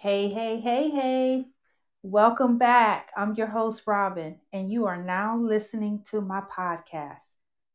Hey, 0.00 0.28
hey, 0.28 0.60
hey, 0.60 0.90
hey. 0.90 1.46
Welcome 2.04 2.56
back. 2.56 3.10
I'm 3.16 3.34
your 3.34 3.48
host, 3.48 3.82
Robin, 3.84 4.38
and 4.52 4.70
you 4.70 4.86
are 4.86 5.02
now 5.02 5.36
listening 5.36 6.04
to 6.12 6.20
my 6.20 6.40
podcast, 6.40 7.34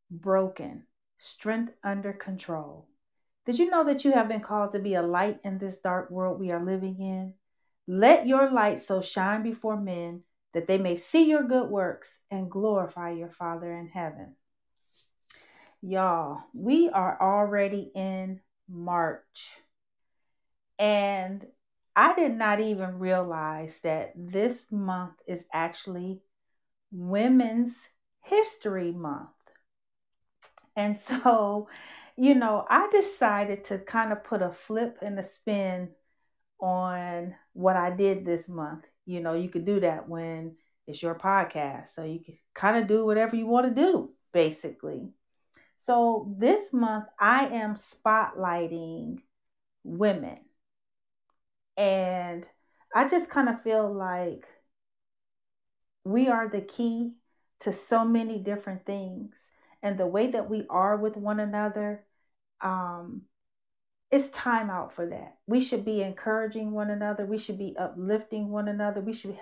Broken 0.10 0.84
Strength 1.18 1.74
Under 1.84 2.14
Control. 2.14 2.88
Did 3.46 3.60
you 3.60 3.70
know 3.70 3.84
that 3.84 4.06
you 4.06 4.14
have 4.14 4.30
been 4.30 4.40
called 4.40 4.72
to 4.72 4.80
be 4.80 4.94
a 4.94 5.02
light 5.02 5.42
in 5.44 5.58
this 5.58 5.80
dark 5.80 6.10
world 6.12 6.40
we 6.40 6.50
are 6.52 6.64
living 6.64 6.96
in? 7.02 7.34
Let 7.88 8.26
your 8.26 8.50
light 8.50 8.80
so 8.80 9.02
shine 9.02 9.44
before 9.44 9.76
men 9.76 10.22
that 10.54 10.66
they 10.66 10.78
may 10.78 10.96
see 10.96 11.28
your 11.28 11.44
good 11.44 11.70
works 11.70 12.20
and 12.32 12.50
glorify 12.50 13.12
your 13.12 13.32
Father 13.32 13.70
in 13.70 13.90
heaven. 13.90 14.38
Y'all, 15.82 16.40
we 16.54 16.88
are 16.90 17.22
already 17.22 17.92
in 17.94 18.40
March. 18.70 19.58
And 20.80 21.46
I 21.96 22.16
did 22.16 22.34
not 22.34 22.60
even 22.60 23.00
realize 23.00 23.80
that 23.84 24.14
this 24.16 24.66
month 24.72 25.14
is 25.28 25.44
actually 25.54 26.22
Women's 26.92 27.76
History 28.22 28.92
Month. 28.92 29.30
And 30.76 30.98
so, 30.98 31.68
you 32.18 32.36
know, 32.36 32.66
I 32.70 32.90
decided 32.92 33.66
to 33.66 33.78
kind 33.78 34.12
of 34.12 34.24
put 34.24 34.42
a 34.42 34.52
flip 34.52 34.98
and 35.02 35.20
a 35.20 35.24
spin 35.24 35.90
on 36.60 37.36
what 37.54 37.76
I 37.76 37.92
did 37.92 38.26
this 38.26 38.50
month. 38.50 38.86
You 39.06 39.20
know, 39.20 39.34
you 39.34 39.50
could 39.50 39.66
do 39.66 39.80
that 39.82 40.08
when 40.08 40.56
it's 40.88 41.02
your 41.02 41.16
podcast. 41.16 41.90
So 41.90 42.04
you 42.04 42.20
can 42.24 42.38
kind 42.56 42.78
of 42.78 42.88
do 42.88 43.06
whatever 43.06 43.36
you 43.36 43.46
want 43.46 43.68
to 43.68 43.82
do, 43.82 44.12
basically. 44.32 45.10
So 45.78 46.34
this 46.40 46.74
month, 46.74 47.06
I 47.20 47.48
am 47.48 47.76
spotlighting 47.76 49.20
women 49.84 50.40
and 51.78 52.48
I 52.94 53.08
just 53.08 53.30
kind 53.30 53.50
of 53.50 53.62
feel 53.62 53.92
like 53.92 54.46
we 56.04 56.28
are 56.28 56.48
the 56.48 56.62
key 56.62 57.14
to 57.62 57.74
so 57.74 58.06
many 58.06 58.40
different 58.40 58.86
things. 58.86 59.52
And 59.82 59.98
the 59.98 60.08
way 60.08 60.28
that 60.28 60.50
we 60.50 60.66
are 60.70 60.98
with 60.98 61.18
one 61.18 61.40
another, 61.40 62.06
um, 62.62 63.24
it's 64.12 64.30
time 64.30 64.70
out 64.70 64.94
for 64.94 65.08
that. 65.08 65.38
We 65.48 65.60
should 65.60 65.84
be 65.84 66.02
encouraging 66.02 66.72
one 66.72 66.90
another. 66.90 67.26
We 67.26 67.38
should 67.38 67.58
be 67.58 67.76
uplifting 67.78 68.50
one 68.50 68.68
another. 68.68 69.02
We 69.02 69.14
should 69.14 69.38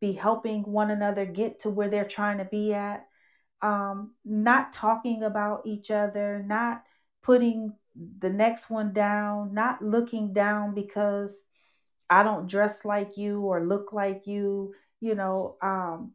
be 0.00 0.12
helping 0.12 0.62
one 0.62 0.90
another 0.90 1.26
get 1.26 1.60
to 1.60 1.70
where 1.70 1.88
they're 1.88 2.04
trying 2.04 2.38
to 2.38 2.44
be 2.44 2.72
at. 2.72 3.06
Um, 3.60 4.12
not 4.24 4.72
talking 4.72 5.22
about 5.22 5.62
each 5.66 5.90
other, 5.90 6.44
not 6.46 6.84
putting 7.22 7.72
the 8.18 8.30
next 8.30 8.70
one 8.70 8.92
down, 8.92 9.54
not 9.54 9.82
looking 9.82 10.32
down 10.32 10.74
because 10.74 11.42
I 12.14 12.22
don't 12.22 12.48
dress 12.48 12.84
like 12.84 13.16
you 13.16 13.40
or 13.40 13.66
look 13.66 13.92
like 13.92 14.26
you, 14.26 14.72
you 15.00 15.16
know, 15.16 15.56
um, 15.60 16.12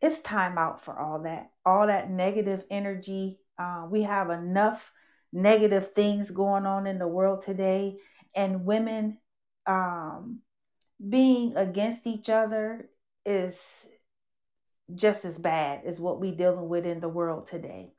it's 0.00 0.20
time 0.20 0.56
out 0.56 0.84
for 0.84 0.96
all 0.96 1.22
that, 1.24 1.50
all 1.66 1.88
that 1.88 2.10
negative 2.10 2.62
energy. 2.70 3.40
Uh, 3.58 3.86
we 3.90 4.04
have 4.04 4.30
enough 4.30 4.92
negative 5.32 5.92
things 5.94 6.30
going 6.30 6.64
on 6.64 6.86
in 6.86 7.00
the 7.00 7.08
world 7.08 7.42
today, 7.42 7.96
and 8.36 8.64
women 8.64 9.18
um, 9.66 10.42
being 11.08 11.56
against 11.56 12.06
each 12.06 12.30
other 12.30 12.88
is 13.26 13.88
just 14.94 15.24
as 15.24 15.38
bad 15.38 15.82
as 15.84 15.98
what 15.98 16.20
we're 16.20 16.36
dealing 16.36 16.68
with 16.68 16.86
in 16.86 17.00
the 17.00 17.08
world 17.08 17.48
today. 17.48 17.92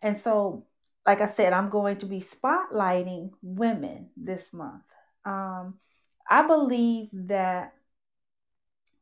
And 0.00 0.18
so, 0.18 0.66
like 1.06 1.20
I 1.20 1.26
said, 1.26 1.52
I'm 1.52 1.68
going 1.68 1.98
to 1.98 2.06
be 2.06 2.20
spotlighting 2.20 3.32
women 3.42 4.08
this 4.16 4.52
month. 4.52 4.82
Um, 5.26 5.78
I 6.28 6.46
believe 6.46 7.08
that 7.12 7.74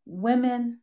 women, 0.06 0.80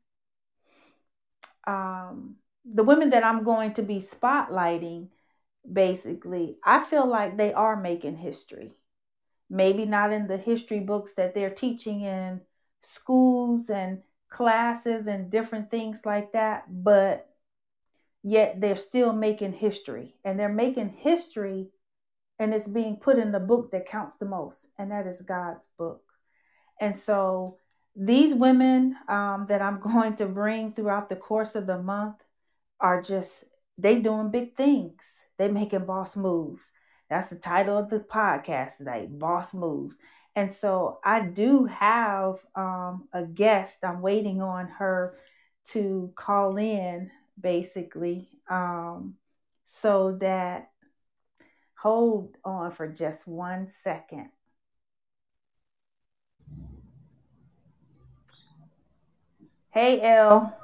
um, 1.67 2.35
the 2.65 2.83
women 2.83 3.11
that 3.11 3.23
I'm 3.23 3.43
going 3.43 3.73
to 3.75 3.81
be 3.81 3.99
spotlighting, 3.99 5.09
basically, 5.71 6.57
I 6.63 6.83
feel 6.83 7.07
like 7.07 7.37
they 7.37 7.53
are 7.53 7.75
making 7.75 8.17
history. 8.17 8.71
Maybe 9.49 9.85
not 9.85 10.13
in 10.13 10.27
the 10.27 10.37
history 10.37 10.79
books 10.79 11.15
that 11.15 11.33
they're 11.33 11.49
teaching 11.49 12.01
in 12.01 12.41
schools 12.81 13.69
and 13.69 14.01
classes 14.29 15.07
and 15.07 15.31
different 15.31 15.71
things 15.71 16.01
like 16.05 16.33
that, 16.33 16.65
but 16.69 17.27
yet 18.21 18.61
they're 18.61 18.75
still 18.75 19.11
making 19.11 19.53
history. 19.53 20.15
And 20.23 20.39
they're 20.39 20.49
making 20.49 20.89
history 20.89 21.71
and 22.39 22.53
it's 22.53 22.67
being 22.67 22.95
put 22.95 23.19
in 23.19 23.31
the 23.31 23.39
book 23.39 23.71
that 23.71 23.85
counts 23.85 24.15
the 24.15 24.25
most, 24.25 24.67
and 24.77 24.91
that 24.91 25.05
is 25.05 25.21
God's 25.21 25.67
book. 25.77 26.08
And 26.79 26.95
so 26.95 27.57
these 27.95 28.33
women 28.33 28.95
um, 29.07 29.45
that 29.49 29.61
I'm 29.61 29.79
going 29.91 30.15
to 30.15 30.25
bring 30.25 30.73
throughout 30.73 31.09
the 31.09 31.15
course 31.15 31.55
of 31.55 31.67
the 31.67 31.81
month 31.81 32.15
are 32.79 33.01
just 33.01 33.45
they 33.77 33.99
doing 33.99 34.31
big 34.31 34.55
things. 34.55 35.03
They 35.37 35.49
making 35.49 35.85
boss 35.85 36.15
moves. 36.15 36.71
That's 37.09 37.29
the 37.29 37.37
title 37.37 37.77
of 37.77 37.89
the 37.89 37.99
podcast 37.99 38.77
today, 38.77 39.07
Boss 39.09 39.53
Moves. 39.53 39.97
And 40.35 40.53
so 40.53 40.99
I 41.03 41.21
do 41.21 41.65
have 41.65 42.35
um, 42.55 43.07
a 43.13 43.23
guest. 43.23 43.79
I'm 43.83 44.01
waiting 44.01 44.41
on 44.41 44.67
her 44.67 45.17
to 45.69 46.11
call 46.15 46.57
in, 46.57 47.09
basically, 47.39 48.27
um, 48.49 49.15
so 49.65 50.17
that 50.21 50.69
hold 51.75 52.37
on 52.43 52.71
for 52.71 52.87
just 52.87 53.27
one 53.27 53.67
second. 53.67 54.29
Hey, 59.71 60.01
Elle. 60.01 60.57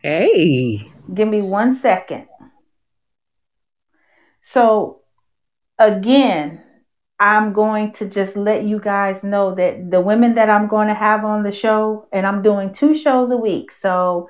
Hey. 0.00 0.92
Give 1.12 1.28
me 1.28 1.42
one 1.42 1.74
second. 1.74 2.28
So, 4.42 5.02
again, 5.78 6.62
I'm 7.18 7.52
going 7.52 7.92
to 7.92 8.08
just 8.08 8.36
let 8.36 8.64
you 8.64 8.80
guys 8.80 9.22
know 9.22 9.54
that 9.54 9.90
the 9.90 10.00
women 10.00 10.34
that 10.36 10.50
I'm 10.50 10.66
going 10.68 10.88
to 10.88 10.94
have 10.94 11.24
on 11.24 11.42
the 11.42 11.52
show, 11.52 12.08
and 12.12 12.26
I'm 12.26 12.42
doing 12.42 12.72
two 12.72 12.94
shows 12.94 13.30
a 13.30 13.36
week. 13.36 13.70
So, 13.70 14.28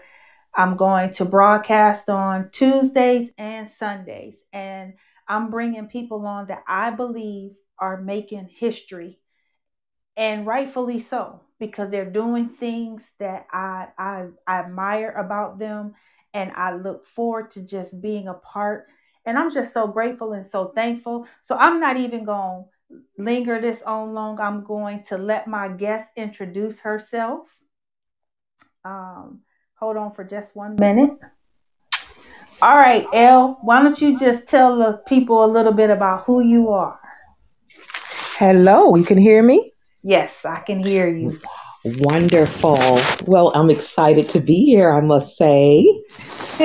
I'm 0.55 0.77
going 0.77 1.13
to 1.13 1.25
broadcast 1.25 2.11
on 2.11 2.51
Tuesdays 2.53 3.33
and 3.39 3.69
Sundays. 3.69 4.45
And 4.53 4.95
I'm 5.29 5.51
bringing 5.51 5.87
people 5.87 6.27
on 6.27 6.49
that 6.49 6.63
I 6.69 6.91
believe 6.91 7.53
are 7.79 8.01
making 8.01 8.49
history, 8.55 9.19
and 10.17 10.47
rightfully 10.47 10.99
so 10.99 11.41
because 11.59 11.91
they're 11.91 12.11
doing 12.11 12.49
things 12.49 13.13
that 13.19 13.47
I, 13.53 13.89
I, 13.97 14.27
I 14.47 14.59
admire 14.59 15.11
about 15.11 15.59
them 15.59 15.95
and 16.35 16.51
I 16.53 16.75
look 16.75 17.07
forward 17.07 17.51
to 17.53 17.63
just 17.63 18.01
being 18.01 18.29
a 18.29 18.35
part. 18.35 18.87
And 19.25 19.39
I'm 19.39 19.51
just 19.51 19.73
so 19.73 19.87
grateful 19.87 20.33
and 20.33 20.45
so 20.45 20.73
thankful. 20.75 21.29
So 21.41 21.57
I'm 21.57 21.79
not 21.79 21.97
even 21.97 22.25
going 22.25 22.65
to 22.91 23.01
linger 23.17 23.61
this 23.61 23.83
on 23.83 24.13
long. 24.13 24.41
I'm 24.41 24.65
going 24.65 25.05
to 25.05 25.19
let 25.19 25.47
my 25.47 25.69
guest 25.69 26.11
introduce 26.17 26.81
herself. 26.81 27.47
Um, 28.85 29.43
hold 29.75 29.97
on 29.97 30.11
for 30.11 30.25
just 30.25 30.57
one 30.57 30.75
minute. 30.75 31.13
All 32.61 32.77
right, 32.77 33.07
Elle, 33.13 33.59
why 33.63 33.83
don't 33.83 34.01
you 34.01 34.19
just 34.19 34.47
tell 34.47 34.77
the 34.77 35.03
people 35.07 35.45
a 35.45 35.47
little 35.47 35.73
bit 35.73 35.91
about 35.91 36.25
who 36.25 36.41
you 36.41 36.71
are? 36.71 36.99
Hello, 38.37 38.97
you 38.97 39.05
can 39.05 39.19
hear 39.19 39.43
me? 39.43 39.72
Yes, 40.03 40.45
I 40.45 40.61
can 40.61 40.83
hear 40.83 41.09
you. 41.09 41.39
Wonderful. 41.85 42.99
Well, 43.27 43.53
I'm 43.55 43.71
excited 43.71 44.31
to 44.31 44.41
be 44.41 44.67
here, 44.67 44.91
I 44.91 45.01
must 45.01 45.37
say. 45.37 45.85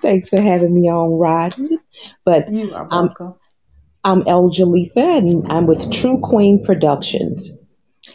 Thanks 0.00 0.28
for 0.30 0.40
having 0.40 0.74
me 0.74 0.88
on, 0.88 1.18
Rodney. 1.18 1.78
But 2.24 2.50
you 2.50 2.74
are 2.74 2.86
welcome. 2.88 3.34
I'm 4.04 4.22
El 4.26 4.50
Jalitha, 4.50 5.18
and 5.18 5.50
I'm 5.50 5.66
with 5.66 5.90
True 5.90 6.20
Queen 6.20 6.64
Productions. 6.64 7.58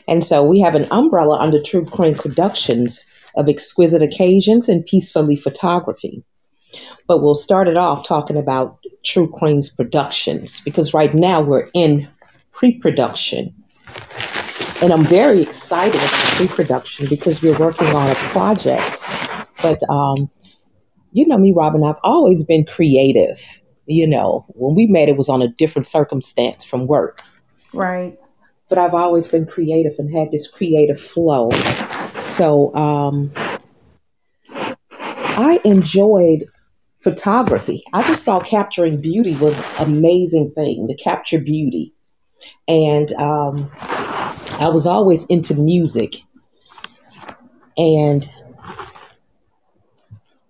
And 0.07 0.23
so 0.23 0.45
we 0.45 0.61
have 0.61 0.75
an 0.75 0.87
umbrella 0.91 1.39
under 1.39 1.61
True 1.61 1.85
Queen 1.85 2.15
Productions 2.15 3.05
of 3.35 3.49
exquisite 3.49 4.01
occasions 4.01 4.69
and 4.69 4.85
peacefully 4.85 5.35
photography. 5.35 6.23
But 7.07 7.21
we'll 7.21 7.35
start 7.35 7.67
it 7.67 7.75
off 7.77 8.07
talking 8.07 8.37
about 8.37 8.79
True 9.03 9.29
Queens 9.29 9.69
Productions 9.69 10.61
because 10.61 10.93
right 10.93 11.13
now 11.13 11.41
we're 11.41 11.69
in 11.73 12.07
pre 12.51 12.79
production. 12.79 13.55
And 14.81 14.91
I'm 14.91 15.03
very 15.03 15.41
excited 15.41 15.95
about 15.95 16.11
pre 16.35 16.47
production 16.47 17.07
because 17.09 17.41
we're 17.41 17.57
working 17.57 17.87
on 17.87 18.09
a 18.09 18.15
project. 18.15 19.03
But, 19.61 19.81
um, 19.89 20.29
you 21.11 21.27
know 21.27 21.37
me, 21.37 21.53
Robin, 21.55 21.83
I've 21.83 21.99
always 22.03 22.43
been 22.43 22.65
creative. 22.65 23.59
You 23.85 24.07
know, 24.07 24.45
when 24.49 24.75
we 24.75 24.87
met, 24.87 25.09
it 25.09 25.17
was 25.17 25.29
on 25.29 25.41
a 25.41 25.47
different 25.47 25.87
circumstance 25.87 26.63
from 26.63 26.87
work. 26.87 27.21
Right. 27.73 28.17
But 28.69 28.77
I've 28.77 28.93
always 28.93 29.27
been 29.27 29.45
creative 29.45 29.99
and 29.99 30.15
had 30.15 30.31
this 30.31 30.49
creative 30.49 31.01
flow. 31.01 31.49
So 32.19 32.73
um, 32.73 33.31
I 34.49 35.59
enjoyed 35.65 36.45
photography. 37.01 37.83
I 37.91 38.03
just 38.07 38.23
thought 38.23 38.45
capturing 38.45 39.01
beauty 39.01 39.35
was 39.35 39.59
an 39.79 39.87
amazing 39.87 40.51
thing 40.51 40.87
to 40.87 40.95
capture 40.95 41.39
beauty. 41.39 41.93
And 42.67 43.11
um, 43.13 43.71
I 43.79 44.69
was 44.73 44.85
always 44.85 45.25
into 45.25 45.55
music. 45.55 46.15
And 47.77 48.27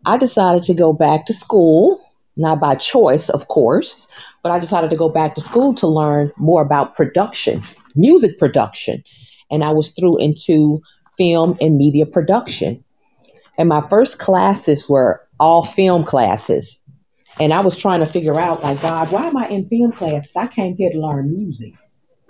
I 0.06 0.18
decided 0.18 0.64
to 0.64 0.74
go 0.74 0.94
back 0.94 1.28
to 1.28 1.34
school, 1.34 2.02
not 2.36 2.60
by 2.60 2.76
choice, 2.76 3.30
of 3.30 3.48
course, 3.48 4.12
but 4.44 4.52
I 4.52 4.60
decided 4.60 4.90
to 4.90 4.96
go 4.96 5.10
back 5.10 5.36
to 5.36 5.42
school 5.42 5.74
to 5.76 5.88
learn 5.88 6.32
more 6.38 6.62
about 6.62 6.96
production, 6.96 7.62
music 7.96 8.40
production. 8.40 9.04
And 9.52 9.64
I 9.64 9.72
was 9.74 9.92
through 9.92 10.18
into 10.18 10.82
film 11.18 11.58
and 11.62 11.78
media 11.78 12.06
production. 12.06 12.84
And 13.58 13.70
my 13.70 13.82
first 13.82 14.18
classes 14.18 14.90
were 14.90 15.28
all 15.40 15.64
film 15.64 16.04
classes. 16.04 16.84
And 17.40 17.54
I 17.54 17.62
was 17.62 17.78
trying 17.78 18.00
to 18.00 18.06
figure 18.06 18.40
out, 18.40 18.64
like, 18.64 18.82
God, 18.82 19.12
why 19.12 19.28
am 19.28 19.38
I 19.38 19.48
in 19.50 19.68
film 19.68 19.92
classes? 19.92 20.36
I 20.36 20.48
came 20.48 20.76
here 20.76 20.92
to 20.92 21.00
learn 21.00 21.32
music. 21.32 21.74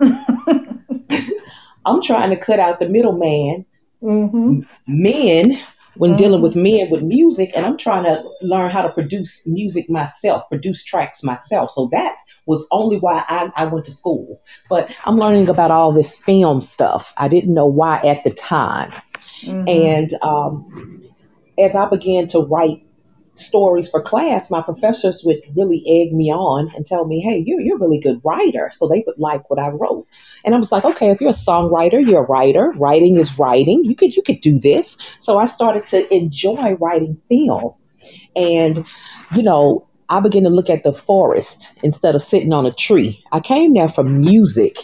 I'm 1.84 2.02
trying 2.02 2.30
to 2.30 2.36
cut 2.36 2.60
out 2.60 2.78
the 2.80 2.88
middleman, 2.88 3.66
mm-hmm. 4.02 4.60
men, 4.86 5.58
when 5.94 6.16
dealing 6.16 6.40
Mm-hmm. 6.40 6.42
with 6.42 6.56
men 6.56 6.90
with 6.90 7.02
music, 7.02 7.52
and 7.54 7.66
I'm 7.66 7.76
trying 7.76 8.04
to 8.04 8.24
learn 8.40 8.70
how 8.70 8.82
to 8.82 8.92
produce 8.92 9.46
music 9.46 9.90
myself, 9.90 10.48
produce 10.48 10.84
tracks 10.84 11.22
myself. 11.22 11.70
So 11.70 11.88
that 11.92 12.16
was 12.46 12.66
only 12.70 12.98
why 12.98 13.22
I, 13.28 13.50
I 13.54 13.64
went 13.66 13.84
to 13.86 13.92
school. 13.92 14.40
But 14.70 14.96
I'm 15.04 15.16
learning 15.16 15.48
about 15.48 15.70
all 15.70 15.92
this 15.92 16.16
film 16.18 16.62
stuff. 16.62 17.12
I 17.16 17.28
didn't 17.28 17.52
know 17.52 17.66
why 17.66 18.00
at 18.04 18.24
the 18.24 18.30
time. 18.30 18.92
Mm-hmm. 19.42 19.68
And 19.68 20.14
um, 20.22 21.02
as 21.58 21.76
I 21.76 21.88
began 21.88 22.26
to 22.28 22.40
write 22.40 22.86
stories 23.34 23.88
for 23.88 24.02
class, 24.02 24.50
my 24.50 24.62
professors 24.62 25.22
would 25.24 25.42
really 25.56 25.82
egg 25.86 26.14
me 26.14 26.30
on 26.30 26.70
and 26.74 26.84
tell 26.84 27.06
me, 27.06 27.20
hey, 27.20 27.42
you're, 27.44 27.60
you're 27.60 27.76
a 27.76 27.80
really 27.80 28.00
good 28.00 28.20
writer. 28.24 28.70
So 28.72 28.88
they 28.88 29.02
would 29.06 29.18
like 29.18 29.48
what 29.48 29.58
I 29.58 29.68
wrote. 29.68 30.06
And 30.44 30.54
I 30.54 30.58
was 30.58 30.70
like, 30.70 30.84
okay, 30.84 31.10
if 31.10 31.20
you're 31.20 31.30
a 31.30 31.32
songwriter, 31.32 32.06
you're 32.06 32.24
a 32.24 32.26
writer. 32.26 32.72
Writing 32.76 33.16
is 33.16 33.38
writing. 33.38 33.84
You 33.84 33.96
could 33.96 34.14
you 34.14 34.22
could 34.22 34.40
do 34.40 34.58
this. 34.58 34.98
So 35.18 35.38
I 35.38 35.46
started 35.46 35.86
to 35.86 36.14
enjoy 36.14 36.74
writing 36.74 37.20
film. 37.28 37.74
And, 38.36 38.84
you 39.34 39.42
know, 39.42 39.88
I 40.08 40.20
began 40.20 40.42
to 40.42 40.50
look 40.50 40.68
at 40.68 40.82
the 40.82 40.92
forest 40.92 41.78
instead 41.82 42.14
of 42.14 42.20
sitting 42.22 42.52
on 42.52 42.66
a 42.66 42.72
tree. 42.72 43.24
I 43.32 43.40
came 43.40 43.74
there 43.74 43.88
for 43.88 44.04
music, 44.04 44.76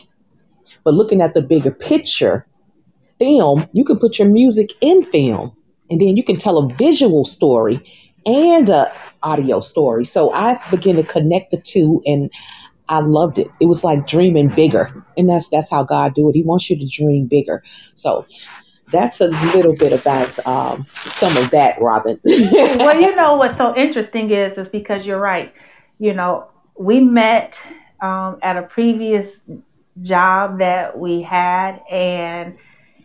but 0.85 0.95
looking 0.95 1.21
at 1.21 1.35
the 1.35 1.43
bigger 1.43 1.71
picture, 1.71 2.47
film, 3.19 3.69
you 3.73 3.85
can 3.85 3.99
put 3.99 4.19
your 4.19 4.29
music 4.29 4.71
in 4.81 5.03
film 5.03 5.57
and 5.91 6.01
then 6.01 6.17
you 6.17 6.23
can 6.23 6.37
tell 6.37 6.59
a 6.59 6.69
visual 6.69 7.25
story 7.25 8.08
and 8.27 8.69
a 8.69 8.93
audio 9.23 9.61
story. 9.61 10.05
So 10.05 10.33
I 10.33 10.59
began 10.71 10.97
to 10.97 11.03
connect 11.03 11.51
the 11.51 11.61
two 11.61 12.03
and 12.07 12.31
I 12.89 13.01
loved 13.01 13.39
it. 13.39 13.51
It 13.61 13.67
was 13.67 13.85
like 13.85 14.07
dreaming 14.07 14.49
bigger. 14.49 15.05
And 15.17 15.29
that's 15.29 15.49
that's 15.49 15.71
how 15.71 15.83
God 15.85 16.15
do 16.15 16.29
it. 16.29 16.35
He 16.35 16.43
wants 16.43 16.71
you 16.71 16.79
to 16.79 16.87
dream 16.87 17.27
bigger. 17.27 17.63
So 17.95 18.27
that's 18.91 19.21
a 19.21 19.29
little 19.29 19.77
bit 19.77 19.93
about 19.93 20.47
um, 20.47 20.87
some 20.95 21.37
of 21.37 21.51
that, 21.51 21.81
Robin. 21.81 22.19
Well, 22.25 22.99
you 22.99 23.15
know 23.15 23.37
what's 23.37 23.59
so 23.59 23.77
interesting 23.77 24.31
is 24.31 24.57
is 24.57 24.69
because 24.69 25.07
you're 25.07 25.21
right. 25.21 25.53
You 25.99 26.15
know, 26.15 26.49
we 26.79 27.01
met 27.01 27.61
um, 28.01 28.39
at 28.43 28.57
a 28.57 28.63
previous 28.63 29.41
job 30.01 30.61
that 30.61 30.99
we 30.99 31.23
had, 31.23 31.83
and 31.91 32.57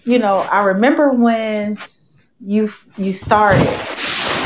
you 0.05 0.19
know, 0.19 0.37
I 0.37 0.63
remember 0.63 1.11
when 1.11 1.77
you 2.39 2.71
you 2.97 3.13
started, 3.13 3.67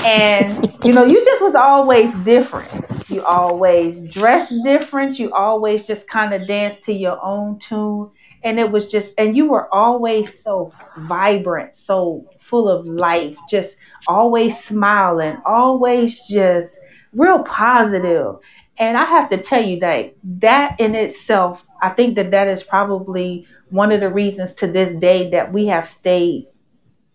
and 0.07 0.73
you 0.85 0.93
know, 0.93 1.03
you 1.03 1.23
just 1.23 1.41
was 1.41 1.53
always 1.53 2.13
different. 2.23 2.69
You 3.09 3.25
always 3.25 4.09
dressed 4.13 4.53
different. 4.63 5.19
You 5.19 5.33
always 5.33 5.85
just 5.85 6.07
kind 6.07 6.33
of 6.33 6.47
danced 6.47 6.83
to 6.85 6.93
your 6.93 7.23
own 7.23 7.59
tune, 7.59 8.09
and 8.43 8.57
it 8.57 8.71
was 8.71 8.89
just, 8.89 9.11
and 9.17 9.35
you 9.35 9.49
were 9.49 9.73
always 9.73 10.41
so 10.41 10.71
vibrant, 10.97 11.75
so 11.75 12.25
full 12.37 12.69
of 12.69 12.85
life, 12.85 13.35
just 13.49 13.75
always 14.07 14.57
smiling, 14.57 15.37
always 15.45 16.25
just 16.27 16.79
real 17.13 17.43
positive. 17.43 18.35
And 18.77 18.95
I 18.95 19.05
have 19.05 19.29
to 19.31 19.37
tell 19.37 19.63
you 19.63 19.79
that 19.81 20.15
that 20.39 20.79
in 20.79 20.95
itself, 20.95 21.63
I 21.81 21.89
think 21.89 22.15
that 22.15 22.31
that 22.31 22.47
is 22.47 22.63
probably 22.63 23.45
one 23.71 23.91
of 23.91 23.99
the 23.99 24.09
reasons 24.09 24.53
to 24.55 24.67
this 24.67 24.93
day 24.93 25.29
that 25.31 25.51
we 25.51 25.65
have 25.65 25.85
stayed 25.85 26.47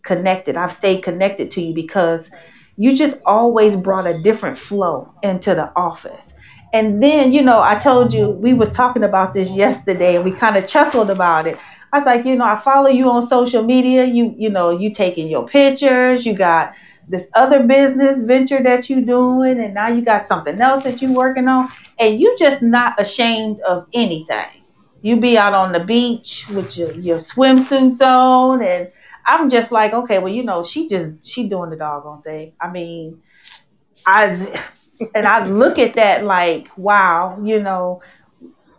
connected. 0.03 0.57
I've 0.57 0.73
stayed 0.73 1.03
connected 1.03 1.51
to 1.53 1.63
you 1.63 1.73
because 1.73 2.31
you 2.77 2.97
just 2.97 3.17
always 3.27 3.77
brought 3.77 4.07
a 4.07 4.23
different 4.23 4.57
flow 4.57 5.13
into 5.23 5.55
the 5.55 5.73
office. 5.77 6.35
And 6.73 7.03
then, 7.03 7.33
you 7.33 7.43
know, 7.43 7.61
I 7.61 7.79
told 7.79 8.15
you 8.15 8.31
we 8.31 8.55
was 8.55 8.73
talking 8.73 9.05
about 9.05 9.35
this 9.35 9.51
yesterday 9.51 10.17
and 10.17 10.25
we 10.25 10.33
kind 10.33 10.57
of 10.57 10.67
chuckled 10.67 11.11
about 11.11 11.47
it. 11.47 11.59
I 11.93 11.99
was 11.99 12.07
like, 12.07 12.25
you 12.25 12.35
know, 12.35 12.47
I 12.47 12.57
follow 12.57 12.89
you 12.89 13.11
on 13.11 13.23
social 13.23 13.63
media. 13.63 14.07
You, 14.07 14.35
you 14.39 14.49
know, 14.49 14.71
you 14.71 14.91
taking 14.91 15.29
your 15.29 15.47
pictures. 15.47 16.25
You 16.25 16.33
got 16.33 16.73
this 17.09 17.29
other 17.35 17.65
business 17.65 18.23
venture 18.23 18.63
that 18.63 18.89
you 18.89 19.03
doing, 19.03 19.61
and 19.61 19.75
now 19.75 19.89
you 19.89 20.03
got 20.03 20.23
something 20.23 20.59
else 20.61 20.85
that 20.85 21.03
you 21.03 21.13
working 21.13 21.49
on, 21.49 21.69
and 21.99 22.19
you 22.19 22.35
just 22.39 22.63
not 22.63 22.99
ashamed 22.99 23.61
of 23.63 23.87
anything. 23.93 24.63
You 25.03 25.19
be 25.19 25.37
out 25.37 25.53
on 25.53 25.73
the 25.73 25.81
beach 25.81 26.47
with 26.49 26.79
your, 26.79 26.93
your 26.93 27.19
swimsuits 27.19 28.01
on, 28.01 28.63
and 28.63 28.91
I'm 29.27 29.51
just 29.51 29.73
like, 29.73 29.93
okay, 29.93 30.19
well, 30.19 30.33
you 30.33 30.45
know, 30.45 30.65
she 30.65 30.89
just 30.89 31.27
she 31.27 31.49
doing 31.49 31.71
the 31.71 31.77
doggone 31.77 32.23
thing. 32.23 32.55
I 32.61 32.71
mean, 32.71 33.23
I 34.07 34.63
and 35.15 35.27
I 35.27 35.47
look 35.47 35.79
at 35.79 35.95
that 35.95 36.25
like, 36.25 36.69
wow, 36.77 37.39
you 37.43 37.61
know, 37.61 38.03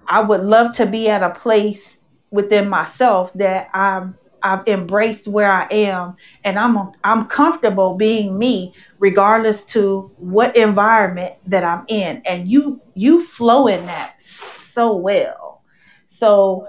I 0.07 0.21
would 0.21 0.41
love 0.41 0.75
to 0.75 0.85
be 0.85 1.09
at 1.09 1.23
a 1.23 1.29
place 1.31 1.99
within 2.31 2.69
myself 2.69 3.31
that 3.33 3.69
I'm 3.73 4.17
I've 4.45 4.67
embraced 4.67 5.27
where 5.29 5.51
I 5.51 5.67
am 5.71 6.15
and 6.43 6.59
I'm 6.59 6.77
I'm 7.05 7.25
comfortable 7.27 7.95
being 7.95 8.37
me 8.37 8.73
regardless 8.99 9.63
to 9.65 10.11
what 10.17 10.55
environment 10.57 11.35
that 11.47 11.63
I'm 11.63 11.85
in 11.87 12.21
and 12.25 12.47
you 12.49 12.81
you 12.93 13.23
flow 13.25 13.67
in 13.67 13.85
that 13.85 14.19
so 14.19 14.95
well. 14.95 15.61
So, 16.05 16.63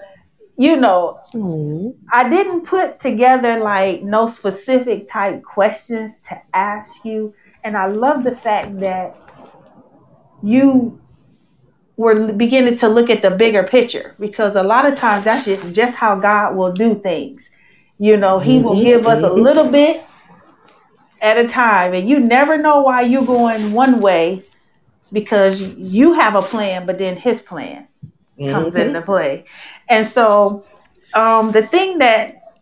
you 0.56 0.77
know, 0.77 1.19
Hmm. 1.33 1.91
I 2.12 2.29
didn't 2.29 2.67
put 2.67 3.01
together 3.01 3.61
like 3.61 4.03
no 4.03 4.29
specific 4.29 5.09
type 5.09 5.43
questions 5.43 6.21
to 6.29 6.41
ask 6.55 7.05
you. 7.05 7.35
And 7.65 7.77
I 7.77 7.87
love 7.87 8.25
the 8.25 8.37
fact 8.37 8.81
that 8.81 9.19
you 10.43 11.01
we're 11.97 12.33
beginning 12.33 12.77
to 12.79 12.89
look 12.89 13.11
at 13.11 13.23
the 13.23 13.31
bigger 13.31 13.62
picture 13.65 14.15
because 14.19 14.56
a 14.56 14.62
lot 14.62 14.87
of 14.91 14.99
times 14.99 15.25
that's 15.25 15.44
just, 15.44 15.73
just 15.73 15.94
how 15.96 16.17
God 16.19 16.56
will 16.56 16.73
do 16.73 16.94
things. 16.94 17.51
You 17.99 18.17
know, 18.17 18.39
He 18.41 18.58
will 18.58 18.81
Mm-hmm, 18.81 18.81
give 18.81 19.06
us 19.06 19.23
a 19.23 19.31
mm-hmm, 19.32 19.32
little 19.32 19.70
bit 19.70 20.03
at 21.20 21.39
a 21.39 21.46
time, 21.49 21.94
and 21.94 22.08
you 22.08 22.20
never 22.20 22.56
know 22.58 22.82
why 22.82 23.03
you're 23.03 23.25
going 23.25 23.73
one 23.73 24.01
way 24.01 24.44
because 25.13 25.61
you 25.63 26.13
have 26.15 26.34
a 26.34 26.43
plan, 26.43 26.87
but 26.87 26.99
then 26.99 27.17
His 27.17 27.41
plan 27.41 27.89
comes 28.38 28.74
mm-hmm. 28.74 28.88
into 28.88 29.03
play. 29.03 29.44
And 29.88 30.06
so, 30.06 30.62
um, 31.14 31.53
the 31.53 31.67
thing 31.67 31.98
that 31.98 32.55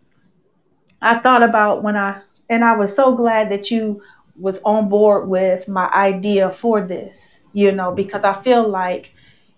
I 1.01 1.19
thought 1.19 1.43
about 1.43 1.83
when 1.83 1.97
I 1.97 2.21
and 2.49 2.65
I 2.65 2.77
was 2.77 2.95
so 2.95 3.17
glad 3.17 3.51
that 3.51 3.71
you 3.71 4.03
was 4.39 4.61
on 4.65 4.89
board 4.89 5.29
with 5.29 5.69
my 5.69 5.89
idea 5.91 6.51
for 6.51 6.81
this, 6.81 7.39
you 7.53 7.73
know, 7.73 7.93
because 7.93 8.25
I 8.25 8.35
feel 8.43 8.69
like 8.69 9.15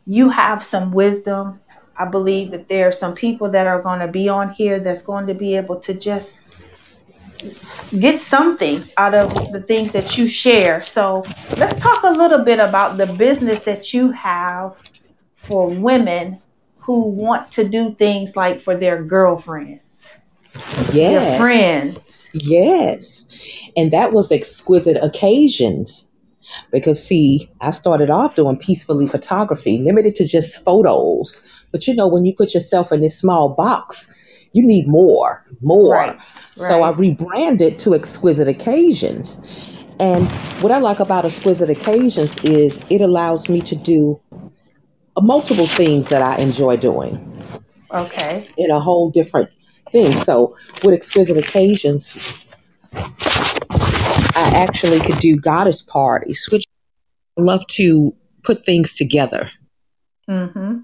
you 0.06 0.28
have 0.28 0.62
some 0.62 0.92
wisdom. 0.92 1.60
I 1.96 2.06
believe 2.06 2.50
that 2.50 2.68
there 2.68 2.88
are 2.88 2.92
some 2.92 3.14
people 3.14 3.50
that 3.50 3.66
are 3.66 3.80
going 3.80 4.00
to 4.00 4.08
be 4.08 4.28
on 4.28 4.50
here 4.50 4.80
that's 4.80 5.02
going 5.02 5.26
to 5.28 5.34
be 5.34 5.56
able 5.56 5.78
to 5.80 5.94
just 5.94 6.34
get 7.98 8.18
something 8.18 8.82
out 8.96 9.14
of 9.14 9.52
the 9.52 9.60
things 9.60 9.92
that 9.92 10.16
you 10.16 10.26
share. 10.26 10.82
So, 10.82 11.24
let's 11.56 11.78
talk 11.80 12.02
a 12.04 12.10
little 12.10 12.44
bit 12.44 12.58
about 12.58 12.96
the 12.96 13.06
business 13.06 13.62
that 13.64 13.92
you 13.92 14.10
have 14.12 14.76
for 15.44 15.68
women 15.68 16.40
who 16.80 17.08
want 17.08 17.52
to 17.52 17.68
do 17.68 17.94
things 17.94 18.36
like 18.36 18.60
for 18.60 18.76
their 18.76 19.02
girlfriends, 19.02 20.12
their 20.54 20.94
Yes. 20.94 21.38
friends. 21.40 22.28
Yes. 22.34 23.26
And 23.76 23.92
that 23.92 24.12
was 24.12 24.32
exquisite 24.32 24.96
occasions 25.02 26.10
because 26.70 27.02
see, 27.02 27.50
I 27.60 27.70
started 27.70 28.10
off 28.10 28.34
doing 28.34 28.58
peacefully 28.58 29.06
photography, 29.06 29.78
limited 29.78 30.16
to 30.16 30.26
just 30.26 30.64
photos. 30.64 31.48
But 31.72 31.86
you 31.86 31.94
know, 31.94 32.08
when 32.08 32.24
you 32.24 32.34
put 32.34 32.54
yourself 32.54 32.92
in 32.92 33.00
this 33.00 33.18
small 33.18 33.50
box, 33.50 34.12
you 34.52 34.66
need 34.66 34.86
more, 34.86 35.44
more. 35.60 35.94
Right, 35.94 36.18
So 36.54 36.82
I 36.82 36.90
rebranded 36.90 37.78
to 37.80 37.94
exquisite 37.94 38.46
occasions. 38.48 39.40
And 39.98 40.26
what 40.60 40.72
I 40.72 40.78
like 40.78 41.00
about 41.00 41.24
exquisite 41.24 41.70
occasions 41.70 42.38
is 42.44 42.84
it 42.90 43.00
allows 43.00 43.48
me 43.48 43.60
to 43.62 43.76
do 43.76 44.20
multiple 45.20 45.66
things 45.66 46.08
that 46.10 46.22
I 46.22 46.36
enjoy 46.38 46.76
doing 46.76 47.42
Okay. 47.92 48.46
in 48.56 48.70
a 48.70 48.80
whole 48.80 49.10
different 49.10 49.50
thing. 49.90 50.16
So 50.16 50.56
with 50.82 50.94
exquisite 50.94 51.36
occasions, 51.36 52.44
I 54.36 54.64
actually 54.66 55.00
could 55.00 55.18
do 55.20 55.36
goddess 55.36 55.82
parties, 55.82 56.48
which 56.50 56.64
I 57.38 57.42
love 57.42 57.66
to 57.78 58.14
put 58.42 58.64
things 58.64 58.94
together. 58.94 59.50
hmm 60.28 60.78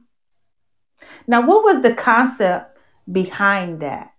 Now, 1.27 1.47
what 1.47 1.65
was 1.65 1.83
the 1.83 1.95
concept 1.95 2.79
behind 3.11 3.81
that? 3.81 4.13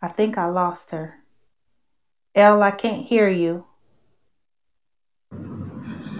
I 0.00 0.08
think 0.08 0.38
I 0.38 0.46
lost 0.46 0.90
her. 0.92 1.24
Elle, 2.34 2.62
I 2.62 2.70
can't 2.70 3.06
hear 3.06 3.28
you. 3.28 3.67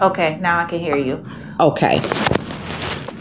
Okay, 0.01 0.37
now 0.39 0.59
I 0.59 0.65
can 0.65 0.79
hear 0.79 0.97
you. 0.97 1.25
Okay. 1.59 1.99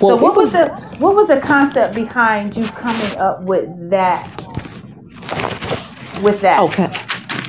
Well, 0.00 0.16
so 0.16 0.16
what 0.16 0.37
was, 0.37 0.52
was 0.52 0.52
the 0.52 0.68
what 1.00 1.14
was 1.16 1.26
the 1.26 1.40
concept 1.40 1.95
behind 1.95 2.57
you 2.57 2.66
coming 2.68 3.16
up 3.18 3.42
with 3.42 3.90
that 3.90 4.25
with 6.23 6.40
that? 6.42 6.61
Okay. 6.61 7.08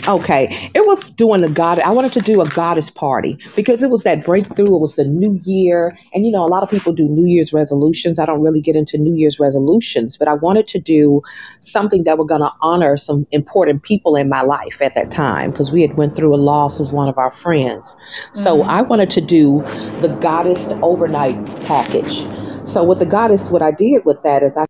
Okay, 0.10 0.72
it 0.74 0.88
was 0.88 1.12
doing 1.12 1.42
the 1.42 1.50
god. 1.50 1.78
I 1.80 1.92
wanted 1.92 2.14
to 2.14 2.20
do 2.22 2.42
a 2.42 2.50
goddess 2.50 2.90
party 2.90 3.38
because 3.56 3.84
it 3.84 3.92
was 3.92 4.04
that 4.04 4.26
breakthrough. 4.26 4.76
It 4.76 4.80
was 4.80 4.96
the 4.96 5.06
new 5.06 5.40
year, 5.44 5.96
and 6.16 6.26
you 6.26 6.32
know, 6.32 6.44
a 6.44 6.50
lot 6.50 6.64
of 6.64 6.70
people 6.72 6.94
do 6.94 7.08
New 7.08 7.28
Year's 7.28 7.54
resolutions. 7.54 8.18
I 8.18 8.26
don't 8.26 8.42
really 8.42 8.60
get 8.60 8.76
into 8.76 8.98
New 8.98 9.14
Year's 9.14 9.40
resolutions, 9.40 10.18
but 10.18 10.28
I 10.28 10.34
wanted 10.34 10.68
to 10.70 10.80
do 10.80 11.22
something 11.60 12.06
that 12.06 12.18
were 12.18 12.26
going 12.26 12.42
to 12.42 12.52
honor 12.60 12.98
some 12.98 13.28
important 13.30 13.84
people 13.84 14.16
in 14.16 14.30
my 14.30 14.42
life 14.42 14.82
at 14.82 14.96
that 14.96 15.12
time 15.12 15.52
because 15.52 15.72
we 15.72 15.84
had 15.84 15.96
went 15.96 16.16
through 16.16 16.34
a 16.34 16.38
loss 16.38 16.80
with 16.80 16.92
one 16.92 17.08
of 17.08 17.20
our 17.20 17.30
friends. 17.30 17.96
So 18.34 18.58
mm-hmm. 18.58 18.70
I 18.70 18.82
wanted 18.82 19.12
to 19.12 19.22
do 19.22 19.62
the 20.02 20.18
goddess 20.20 20.72
overnight 20.82 21.46
package. 21.68 22.26
So 22.66 22.84
with 22.84 22.98
the 22.98 23.06
goddess, 23.06 23.52
what 23.52 23.62
I 23.62 23.70
did 23.70 24.06
with 24.06 24.24
that 24.24 24.42
is 24.42 24.58
I 24.58 24.66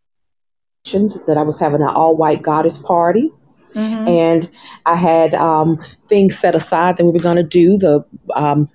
that 0.91 1.35
I 1.37 1.43
was 1.43 1.59
having 1.59 1.81
an 1.81 1.87
all 1.87 2.17
white 2.17 2.41
goddess 2.41 2.79
party 2.79 3.31
Mm-hmm. 3.73 4.07
And 4.07 4.49
I 4.85 4.95
had 4.95 5.35
um, 5.35 5.79
things 6.07 6.37
set 6.37 6.55
aside 6.55 6.97
that 6.97 7.05
we 7.05 7.11
were 7.11 7.19
going 7.19 7.37
to 7.37 7.43
do 7.43 7.77
the 7.77 8.03
um, 8.35 8.69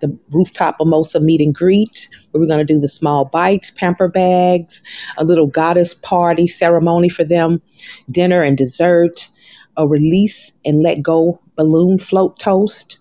the 0.00 0.18
rooftop 0.30 0.76
mimosa 0.78 1.20
meet 1.20 1.40
and 1.40 1.54
greet. 1.54 2.08
We 2.32 2.40
were 2.40 2.46
going 2.46 2.58
to 2.66 2.74
do 2.74 2.80
the 2.80 2.88
small 2.88 3.24
bites, 3.24 3.70
pamper 3.70 4.08
bags, 4.08 4.82
a 5.16 5.24
little 5.24 5.46
goddess 5.46 5.94
party 5.94 6.46
ceremony 6.48 7.08
for 7.08 7.24
them, 7.24 7.62
dinner 8.10 8.42
and 8.42 8.58
dessert, 8.58 9.28
a 9.76 9.86
release 9.86 10.52
and 10.64 10.82
let 10.82 11.02
go 11.02 11.40
balloon 11.56 11.98
float 11.98 12.38
toast, 12.38 12.98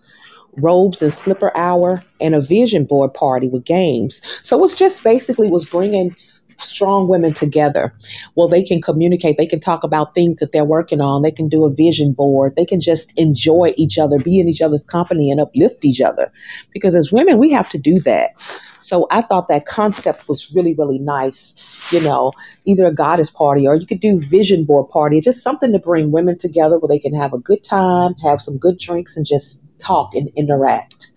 robes 0.57 1.01
and 1.01 1.13
slipper 1.13 1.55
hour, 1.57 2.03
and 2.21 2.36
a 2.36 2.41
vision 2.41 2.86
board 2.86 3.13
party 3.13 3.50
with 3.50 3.65
games. 3.65 4.21
So 4.43 4.57
it 4.57 4.62
was 4.62 4.75
just 4.75 5.03
basically 5.03 5.50
was 5.50 5.65
bringing 5.65 6.15
strong 6.63 7.08
women 7.08 7.34
together. 7.34 7.94
Well, 8.36 8.48
they 8.48 8.63
can 8.63 8.82
communicate, 8.82 9.38
they 9.38 9.46
can 9.46 9.60
talk 9.60 9.84
about 9.84 10.13
things 10.13 10.38
that 10.38 10.51
they're 10.51 10.65
working 10.65 11.01
on, 11.01 11.22
they 11.22 11.32
can 11.32 11.50
do 11.50 11.65
a 11.65 11.74
vision 11.74 12.13
board, 12.13 12.53
they 12.56 12.65
can 12.65 12.80
just 12.80 13.18
enjoy 13.20 13.74
each 13.77 13.98
other, 13.98 14.20
be 14.20 14.39
in 14.39 14.48
each 14.48 14.62
other's 14.62 14.86
company, 14.86 15.32
and 15.32 15.39
uplift 15.39 15.84
each 15.86 16.01
other. 16.01 16.32
Because 16.72 16.96
as 16.96 17.12
women, 17.12 17.38
we 17.38 17.51
have 17.51 17.70
to 17.70 17.77
do 17.77 18.00
that. 18.01 18.32
So 18.80 19.08
I 19.12 19.22
thought 19.22 19.48
that 19.48 19.65
concept 19.65 20.27
was 20.27 20.51
really, 20.53 20.74
really 20.74 21.00
nice. 21.00 21.56
You 21.91 22.01
know, 22.01 22.32
either 22.65 22.86
a 22.88 22.94
goddess 22.94 23.30
party 23.30 23.68
or 23.68 23.75
you 23.75 23.86
could 23.86 24.00
do 24.00 24.18
vision 24.20 24.65
board 24.65 24.89
party, 24.89 25.22
just 25.22 25.44
something 25.44 25.72
to 25.72 25.80
bring 25.80 26.12
women 26.12 26.38
together 26.38 26.80
where 26.80 26.88
they 26.88 27.00
can 27.00 27.13
have 27.13 27.34
a 27.34 27.38
good 27.38 27.63
time, 27.63 28.15
have 28.24 28.41
some 28.41 28.58
good 28.58 28.80
drinks, 28.80 29.18
and 29.18 29.25
just 29.25 29.63
talk 29.77 30.15
and 30.15 30.30
interact. 30.36 31.12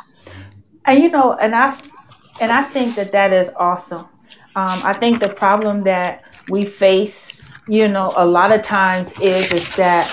And 0.85 1.03
you 1.03 1.11
know, 1.11 1.33
and 1.33 1.55
I 1.55 1.79
and 2.41 2.51
I 2.53 2.63
think 2.63 2.97
that 2.97 3.13
that 3.13 3.33
is 3.33 3.51
awesome 3.57 4.07
um, 4.57 4.81
I 4.85 4.93
think 4.93 5.21
the 5.21 5.33
problem 5.33 5.83
that 5.83 6.23
we 6.49 6.65
face, 6.65 7.53
you 7.67 7.89
know, 7.89 8.13
a 8.17 8.25
lot 8.25 8.53
of 8.53 8.63
times 8.63 9.13
is 9.21 9.53
is 9.53 9.77
that 9.77 10.07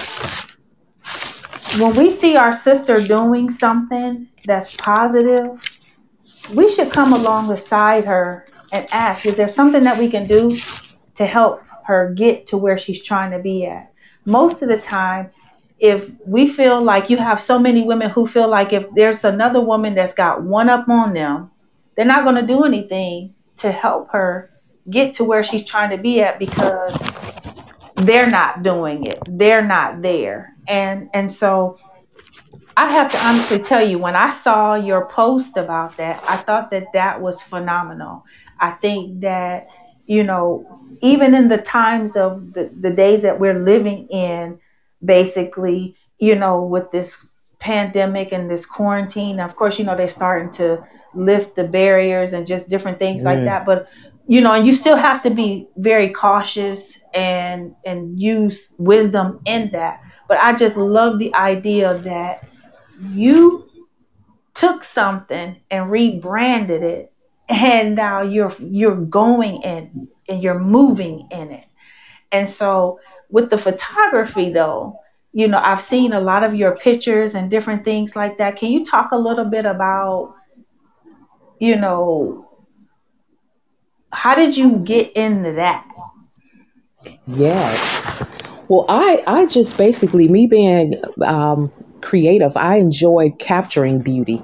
when 1.80 1.96
we 1.96 2.10
see 2.10 2.36
our 2.36 2.52
sister 2.52 2.98
doing 3.00 3.52
something 3.52 4.28
that's 4.46 4.76
positive, 4.78 5.62
we 6.56 6.68
should 6.68 6.92
come 6.92 7.14
along 7.14 7.50
beside 7.50 8.04
her 8.06 8.48
and 8.72 8.88
ask, 8.92 9.28
is 9.28 9.36
there 9.36 9.48
something 9.48 9.84
that 9.84 10.00
we 10.00 10.10
can 10.10 10.26
do 10.26 10.52
to 11.16 11.26
help 11.28 11.62
her 11.86 12.12
get 12.14 12.48
to 12.48 12.58
where 12.58 12.78
she's 12.80 13.02
trying 13.04 13.30
to 13.32 13.40
be 13.40 13.66
at? 13.66 13.94
Most 14.26 14.64
of 14.64 14.70
the 14.70 14.80
time, 14.80 15.30
if 15.80 16.10
we 16.26 16.48
feel 16.48 16.82
like 16.82 17.12
you 17.12 17.18
have 17.18 17.40
so 17.40 17.60
many 17.60 17.84
women 17.84 18.10
who 18.10 18.26
feel 18.26 18.50
like 18.50 18.74
if 18.74 18.86
there's 18.96 19.24
another 19.24 19.62
woman 19.62 19.94
that's 19.94 20.14
got 20.14 20.42
one 20.42 20.68
up 20.68 20.90
on 20.90 21.14
them, 21.14 21.52
they're 21.96 22.06
not 22.06 22.24
going 22.24 22.36
to 22.36 22.46
do 22.46 22.64
anything 22.64 23.36
to 23.62 23.72
help 23.72 24.10
her 24.12 24.52
get 24.90 25.14
to 25.16 25.24
where 25.24 25.44
she's 25.44 25.66
trying 25.66 25.90
to 25.92 25.98
be 25.98 26.22
at 26.22 26.40
because 26.40 26.98
they're 27.96 28.30
not 28.30 28.64
doing 28.64 29.06
it. 29.06 29.20
They're 29.28 29.66
not 29.66 30.02
there. 30.02 30.56
And 30.68 31.10
and 31.14 31.32
so 31.32 31.78
I 32.76 32.92
have 32.92 33.12
to 33.12 33.18
honestly 33.26 33.60
tell 33.60 33.86
you 33.86 34.00
when 34.00 34.16
I 34.16 34.30
saw 34.30 34.76
your 34.76 35.06
post 35.08 35.58
about 35.58 35.98
that, 35.98 36.24
I 36.28 36.38
thought 36.38 36.72
that 36.72 36.94
that 36.94 37.22
was 37.22 37.42
phenomenal. 37.42 38.26
I 38.60 38.72
think 38.72 39.22
that 39.22 39.68
you 40.06 40.24
know, 40.24 40.66
even 41.02 41.34
in 41.34 41.48
the 41.48 41.58
times 41.58 42.18
of 42.18 42.54
the, 42.54 42.72
the 42.78 42.94
days 42.94 43.22
that 43.22 43.40
we're 43.40 43.60
living 43.60 44.08
in, 44.10 44.60
basically, 45.04 45.96
you 46.20 46.36
know, 46.36 46.64
with 46.64 46.92
this 46.92 47.56
pandemic 47.60 48.32
and 48.32 48.50
this 48.50 48.66
quarantine, 48.66 49.40
of 49.40 49.56
course, 49.56 49.78
you 49.80 49.86
know, 49.86 49.96
they're 49.96 50.10
starting 50.10 50.52
to 50.52 50.84
lift 51.14 51.56
the 51.56 51.64
barriers 51.64 52.34
and 52.34 52.48
just 52.48 52.70
different 52.70 53.00
things 53.00 53.22
mm. 53.22 53.26
like 53.26 53.44
that. 53.46 53.66
But 53.66 53.88
you 54.28 54.40
know, 54.40 54.54
and 54.54 54.66
you 54.66 54.74
still 54.74 54.96
have 54.96 55.22
to 55.24 55.30
be 55.30 55.68
very 55.78 56.10
cautious 56.10 57.00
and 57.14 57.76
and 57.86 58.20
use 58.20 58.74
wisdom 58.78 59.42
in 59.46 59.72
that. 59.72 60.02
But 60.28 60.38
I 60.40 60.54
just 60.54 60.78
love 60.78 61.20
the 61.20 61.34
idea 61.34 61.98
that 62.00 62.48
you 63.10 63.68
took 64.54 64.84
something 64.84 65.58
and 65.70 65.90
rebranded 65.90 66.84
it 66.84 67.12
and 67.50 67.96
now 67.96 68.22
you're 68.22 68.54
you're 68.60 68.96
going 68.96 69.62
in 69.64 70.08
and 70.30 70.42
you're 70.42 70.60
moving 70.60 71.28
in 71.32 71.52
it. 71.52 71.66
And 72.32 72.48
so 72.48 73.00
with 73.30 73.50
the 73.50 73.58
photography 73.58 74.52
though, 74.52 74.98
you 75.34 75.48
know, 75.48 75.60
I've 75.60 75.82
seen 75.82 76.14
a 76.14 76.22
lot 76.22 76.44
of 76.44 76.56
your 76.56 76.76
pictures 76.76 77.36
and 77.36 77.50
different 77.50 77.82
things 77.82 78.16
like 78.16 78.38
that. 78.38 78.56
Can 78.56 78.72
you 78.72 78.86
talk 78.86 79.12
a 79.12 79.18
little 79.18 79.46
bit 79.46 79.66
about 79.66 80.36
you 81.62 81.76
know, 81.76 82.50
how 84.12 84.34
did 84.34 84.58
you 84.58 84.80
get 84.80 85.14
into 85.14 85.54
that? 85.54 85.88
Yes. 87.28 88.08
Well, 88.68 88.86
I 88.90 89.24
I 89.28 89.46
just 89.46 89.78
basically 89.78 90.28
me 90.28 90.48
being 90.48 90.96
um, 91.24 91.72
creative. 92.02 92.58
I 92.58 92.78
enjoyed 92.78 93.38
capturing 93.38 94.02
beauty 94.02 94.42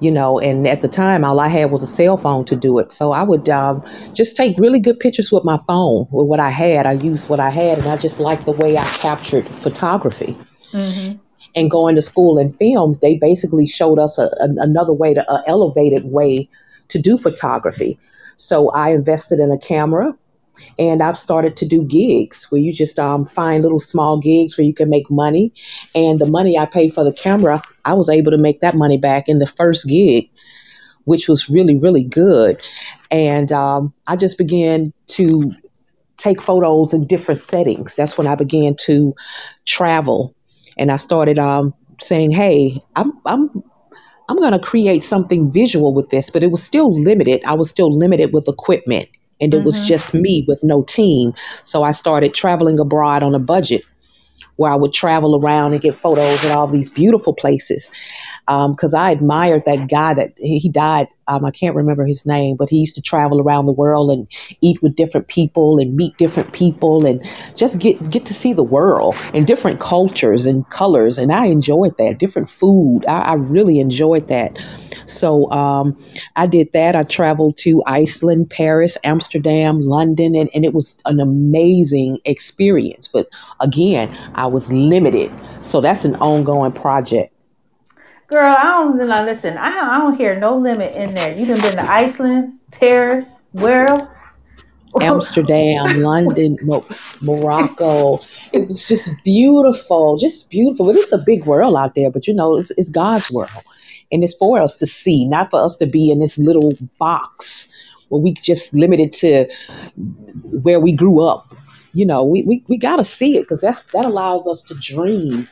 you 0.00 0.10
know 0.10 0.38
and 0.38 0.66
at 0.66 0.80
the 0.80 0.88
time 0.88 1.26
all 1.26 1.38
i 1.38 1.48
had 1.48 1.70
was 1.70 1.82
a 1.82 1.86
cell 1.86 2.16
phone 2.16 2.42
to 2.42 2.56
do 2.56 2.78
it 2.78 2.90
so 2.90 3.12
i 3.12 3.22
would 3.22 3.46
um, 3.50 3.84
just 4.14 4.34
take 4.34 4.58
really 4.58 4.80
good 4.80 4.98
pictures 4.98 5.30
with 5.30 5.44
my 5.44 5.58
phone 5.68 6.06
with 6.10 6.26
what 6.26 6.40
i 6.40 6.48
had 6.48 6.86
i 6.86 6.92
used 6.92 7.28
what 7.28 7.38
i 7.38 7.50
had 7.50 7.76
and 7.76 7.86
i 7.86 7.98
just 7.98 8.18
liked 8.18 8.46
the 8.46 8.52
way 8.52 8.78
i 8.78 8.84
captured 8.84 9.46
photography 9.46 10.32
mm-hmm. 10.72 11.18
And 11.54 11.70
going 11.70 11.96
to 11.96 12.02
school 12.02 12.38
and 12.38 12.56
film 12.56 12.94
they 13.02 13.18
basically 13.18 13.66
showed 13.66 13.98
us 13.98 14.18
a, 14.18 14.24
a, 14.24 14.48
another 14.58 14.92
way 14.92 15.14
to 15.14 15.24
an 15.32 15.42
elevated 15.46 16.04
way 16.04 16.48
to 16.88 16.98
do 17.00 17.16
photography 17.16 17.98
so 18.36 18.70
I 18.70 18.90
invested 18.90 19.38
in 19.40 19.50
a 19.50 19.58
camera 19.58 20.14
and 20.78 21.02
I've 21.02 21.16
started 21.16 21.56
to 21.56 21.66
do 21.66 21.84
gigs 21.84 22.46
where 22.50 22.60
you 22.60 22.72
just 22.72 22.98
um, 22.98 23.24
find 23.24 23.62
little 23.62 23.78
small 23.78 24.18
gigs 24.18 24.56
where 24.56 24.66
you 24.66 24.74
can 24.74 24.90
make 24.90 25.10
money. 25.10 25.52
And 25.94 26.18
the 26.18 26.26
money 26.26 26.58
I 26.58 26.66
paid 26.66 26.94
for 26.94 27.04
the 27.04 27.12
camera, 27.12 27.62
I 27.84 27.94
was 27.94 28.08
able 28.08 28.32
to 28.32 28.38
make 28.38 28.60
that 28.60 28.74
money 28.74 28.98
back 28.98 29.28
in 29.28 29.38
the 29.38 29.46
first 29.46 29.86
gig, 29.88 30.30
which 31.04 31.28
was 31.28 31.48
really, 31.48 31.76
really 31.76 32.04
good. 32.04 32.60
And 33.10 33.50
um, 33.52 33.92
I 34.06 34.16
just 34.16 34.38
began 34.38 34.92
to 35.08 35.52
take 36.16 36.40
photos 36.40 36.92
in 36.92 37.06
different 37.06 37.38
settings. 37.38 37.94
That's 37.94 38.18
when 38.18 38.26
I 38.26 38.34
began 38.34 38.76
to 38.86 39.14
travel. 39.64 40.34
And 40.80 40.90
I 40.90 40.96
started 40.96 41.38
um, 41.38 41.74
saying, 42.00 42.32
hey, 42.32 42.82
I'm, 42.96 43.12
I'm 43.24 43.62
I'm 44.30 44.36
going 44.36 44.52
to 44.52 44.60
create 44.60 45.02
something 45.02 45.50
visual 45.50 45.92
with 45.92 46.10
this, 46.10 46.30
but 46.30 46.44
it 46.44 46.52
was 46.52 46.62
still 46.62 46.92
limited. 46.92 47.42
I 47.44 47.54
was 47.54 47.68
still 47.68 47.90
limited 47.90 48.32
with 48.32 48.46
equipment 48.46 49.08
and 49.40 49.52
it 49.52 49.56
mm-hmm. 49.56 49.66
was 49.66 49.86
just 49.86 50.14
me 50.14 50.44
with 50.46 50.62
no 50.62 50.84
team. 50.84 51.32
So 51.64 51.82
I 51.82 51.90
started 51.90 52.32
traveling 52.32 52.78
abroad 52.78 53.24
on 53.24 53.34
a 53.34 53.40
budget 53.40 53.82
where 54.54 54.70
I 54.70 54.76
would 54.76 54.92
travel 54.92 55.34
around 55.34 55.72
and 55.72 55.80
get 55.80 55.96
photos 55.96 56.44
at 56.44 56.52
all 56.52 56.68
these 56.68 56.90
beautiful 56.90 57.32
places 57.32 57.90
because 58.46 58.94
um, 58.94 59.00
I 59.00 59.10
admired 59.10 59.64
that 59.64 59.88
guy 59.88 60.14
that 60.14 60.38
he 60.38 60.68
died. 60.68 61.08
Um, 61.30 61.44
I 61.44 61.52
can't 61.52 61.76
remember 61.76 62.04
his 62.04 62.26
name, 62.26 62.56
but 62.56 62.68
he 62.68 62.78
used 62.78 62.96
to 62.96 63.02
travel 63.02 63.40
around 63.40 63.66
the 63.66 63.72
world 63.72 64.10
and 64.10 64.26
eat 64.60 64.82
with 64.82 64.96
different 64.96 65.28
people 65.28 65.78
and 65.78 65.94
meet 65.94 66.16
different 66.16 66.52
people 66.52 67.06
and 67.06 67.22
just 67.54 67.80
get 67.80 68.10
get 68.10 68.26
to 68.26 68.34
see 68.34 68.52
the 68.52 68.64
world 68.64 69.14
and 69.32 69.46
different 69.46 69.78
cultures 69.78 70.46
and 70.46 70.68
colors. 70.68 71.18
And 71.18 71.32
I 71.32 71.46
enjoyed 71.46 71.96
that. 71.98 72.18
Different 72.18 72.50
food. 72.50 73.04
I, 73.06 73.20
I 73.20 73.34
really 73.34 73.78
enjoyed 73.78 74.26
that. 74.28 74.58
So 75.06 75.50
um, 75.52 76.02
I 76.34 76.46
did 76.46 76.72
that. 76.72 76.96
I 76.96 77.04
traveled 77.04 77.58
to 77.58 77.82
Iceland, 77.86 78.50
Paris, 78.50 78.98
Amsterdam, 79.04 79.80
London, 79.82 80.34
and, 80.34 80.50
and 80.52 80.64
it 80.64 80.74
was 80.74 81.00
an 81.04 81.20
amazing 81.20 82.18
experience. 82.24 83.06
But 83.06 83.28
again, 83.60 84.12
I 84.34 84.46
was 84.46 84.72
limited. 84.72 85.30
So 85.62 85.80
that's 85.80 86.04
an 86.04 86.16
ongoing 86.16 86.72
project. 86.72 87.32
Girl, 88.30 88.54
I 88.56 88.62
don't. 88.62 88.96
Listen, 89.26 89.58
I, 89.58 89.96
I 89.96 89.98
don't 89.98 90.16
hear 90.16 90.38
no 90.38 90.56
limit 90.56 90.94
in 90.94 91.14
there. 91.14 91.36
You 91.36 91.46
done 91.46 91.60
been 91.60 91.76
to 91.76 91.90
Iceland, 91.90 92.60
Paris, 92.70 93.42
where 93.52 93.88
else? 93.88 94.34
Amsterdam, 95.00 96.02
London, 96.02 96.56
Mo- 96.62 96.86
Morocco. 97.22 98.20
It 98.52 98.68
was 98.68 98.86
just 98.86 99.10
beautiful, 99.24 100.16
just 100.16 100.50
beautiful. 100.50 100.90
It 100.90 100.96
is 100.96 101.12
a 101.12 101.18
big 101.18 101.44
world 101.44 101.76
out 101.76 101.94
there, 101.96 102.10
but 102.10 102.28
you 102.28 102.34
know, 102.34 102.56
it's, 102.56 102.70
it's 102.72 102.90
God's 102.90 103.30
world. 103.30 103.50
And 104.12 104.22
it's 104.24 104.36
for 104.36 104.60
us 104.60 104.76
to 104.78 104.86
see, 104.86 105.28
not 105.28 105.50
for 105.50 105.64
us 105.64 105.76
to 105.76 105.86
be 105.86 106.10
in 106.10 106.18
this 106.18 106.38
little 106.38 106.72
box 106.98 107.68
where 108.08 108.20
we 108.20 108.32
just 108.32 108.74
limited 108.74 109.12
to 109.14 109.48
where 110.44 110.80
we 110.80 110.92
grew 110.92 111.26
up. 111.26 111.54
You 111.92 112.06
know, 112.06 112.24
we, 112.24 112.42
we, 112.42 112.64
we 112.68 112.78
got 112.78 112.96
to 112.96 113.04
see 113.04 113.36
it 113.36 113.42
because 113.42 113.60
that's 113.60 113.84
that 113.92 114.04
allows 114.04 114.46
us 114.46 114.62
to 114.64 114.74
dream 114.74 115.48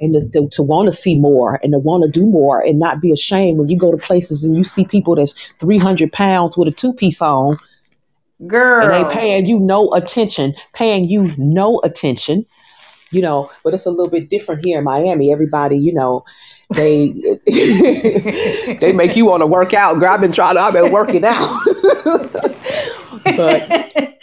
and 0.00 0.14
to, 0.32 0.48
to, 0.48 0.62
want 0.62 0.86
to 0.88 0.92
see 0.92 1.18
more 1.18 1.60
and 1.62 1.72
to 1.72 1.78
want 1.78 2.04
to 2.04 2.10
do 2.10 2.26
more 2.26 2.60
and 2.60 2.78
not 2.78 3.00
be 3.00 3.12
ashamed 3.12 3.58
when 3.58 3.68
you 3.68 3.76
go 3.76 3.90
to 3.90 3.98
places 3.98 4.44
and 4.44 4.56
you 4.56 4.64
see 4.64 4.84
people 4.84 5.14
that's 5.14 5.32
300 5.54 6.12
pounds 6.12 6.56
with 6.56 6.68
a 6.68 6.70
two 6.70 6.94
piece 6.94 7.20
on 7.20 7.56
Girl. 8.46 8.84
and 8.84 8.92
they 8.92 9.14
paying 9.14 9.46
you 9.46 9.60
no 9.60 9.92
attention, 9.92 10.54
paying 10.72 11.04
you 11.04 11.34
no 11.36 11.80
attention, 11.84 12.46
you 13.10 13.20
know. 13.20 13.50
But 13.62 13.74
it's 13.74 13.86
a 13.86 13.90
little 13.90 14.10
bit 14.10 14.30
different 14.30 14.64
here 14.64 14.78
in 14.78 14.84
Miami. 14.84 15.30
Everybody, 15.32 15.78
you 15.78 15.92
know, 15.92 16.24
they 16.74 17.08
they 18.80 18.92
make 18.92 19.16
you 19.16 19.26
want 19.26 19.42
to 19.42 19.46
work 19.46 19.74
out. 19.74 19.98
Girl, 20.00 20.10
I've 20.10 20.20
been 20.20 20.32
trying 20.32 20.54
to, 20.54 20.60
I've 20.60 20.72
been 20.72 20.90
working 20.90 21.24
out. 21.24 21.60
but 23.24 23.92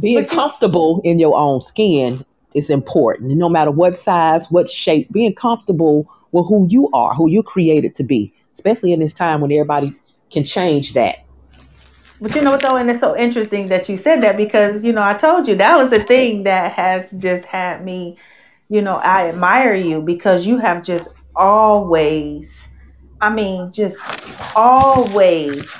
being 0.00 0.24
But 0.24 0.30
comfortable 0.30 1.00
in 1.04 1.18
your 1.18 1.36
own 1.36 1.60
skin 1.60 2.24
is 2.58 2.70
important. 2.70 3.30
No 3.30 3.48
matter 3.48 3.70
what 3.70 3.96
size, 3.96 4.50
what 4.50 4.68
shape, 4.68 5.10
being 5.10 5.34
comfortable 5.34 6.06
with 6.32 6.46
who 6.46 6.66
you 6.68 6.90
are, 6.92 7.14
who 7.14 7.30
you're 7.30 7.42
created 7.42 7.94
to 7.94 8.04
be, 8.04 8.32
especially 8.52 8.92
in 8.92 9.00
this 9.00 9.14
time 9.14 9.40
when 9.40 9.50
everybody 9.52 9.94
can 10.30 10.44
change 10.44 10.92
that. 10.92 11.24
But 12.20 12.34
you 12.34 12.42
know 12.42 12.50
what 12.50 12.60
though, 12.60 12.76
and 12.76 12.90
it's 12.90 13.00
so 13.00 13.16
interesting 13.16 13.68
that 13.68 13.88
you 13.88 13.96
said 13.96 14.22
that 14.22 14.36
because 14.36 14.82
you 14.82 14.92
know 14.92 15.02
I 15.02 15.14
told 15.14 15.46
you 15.46 15.54
that 15.56 15.78
was 15.78 15.90
the 15.90 16.02
thing 16.02 16.42
that 16.42 16.72
has 16.72 17.10
just 17.12 17.44
had 17.44 17.84
me, 17.84 18.18
you 18.68 18.82
know, 18.82 18.96
I 18.96 19.28
admire 19.28 19.74
you 19.74 20.00
because 20.00 20.44
you 20.44 20.58
have 20.58 20.82
just 20.82 21.06
always, 21.36 22.68
I 23.20 23.30
mean, 23.30 23.70
just 23.72 23.96
always, 24.56 25.76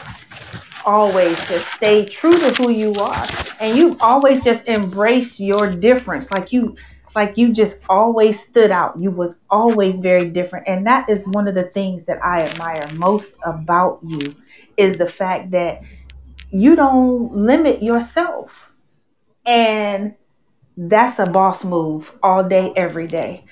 always 0.87 1.37
just 1.49 1.69
stay 1.69 2.05
true 2.05 2.39
to 2.39 2.51
who 2.55 2.71
you 2.71 2.93
are, 2.95 3.25
and 3.61 3.77
you've 3.77 4.01
always 4.01 4.45
just 4.45 4.69
embraced 4.69 5.41
your 5.41 5.75
difference, 5.75 6.31
like 6.31 6.53
you, 6.53 6.77
like 7.15 7.37
you 7.37 7.53
just 7.53 7.85
always 7.89 8.41
stood 8.41 8.71
out. 8.71 8.99
You 8.99 9.11
was 9.11 9.39
always 9.51 9.99
very 9.99 10.29
different, 10.31 10.69
and 10.69 10.87
that 10.87 11.09
is 11.09 11.27
one 11.29 11.49
of 11.49 11.55
the 11.55 11.65
things 11.65 12.05
that 12.05 12.25
I 12.25 12.43
admire 12.43 12.89
most 12.95 13.35
about 13.45 14.01
you 14.07 14.35
is 14.77 14.99
the 14.99 15.09
fact 15.09 15.51
that 15.53 15.83
you 16.51 16.75
don't 16.77 17.35
limit 17.35 17.83
yourself. 17.83 18.73
And 19.47 20.15
that's 20.77 21.19
a 21.19 21.27
boss 21.27 21.65
move 21.65 22.13
all 22.23 22.45
day, 22.45 22.73
every 22.77 23.07
day. 23.07 23.45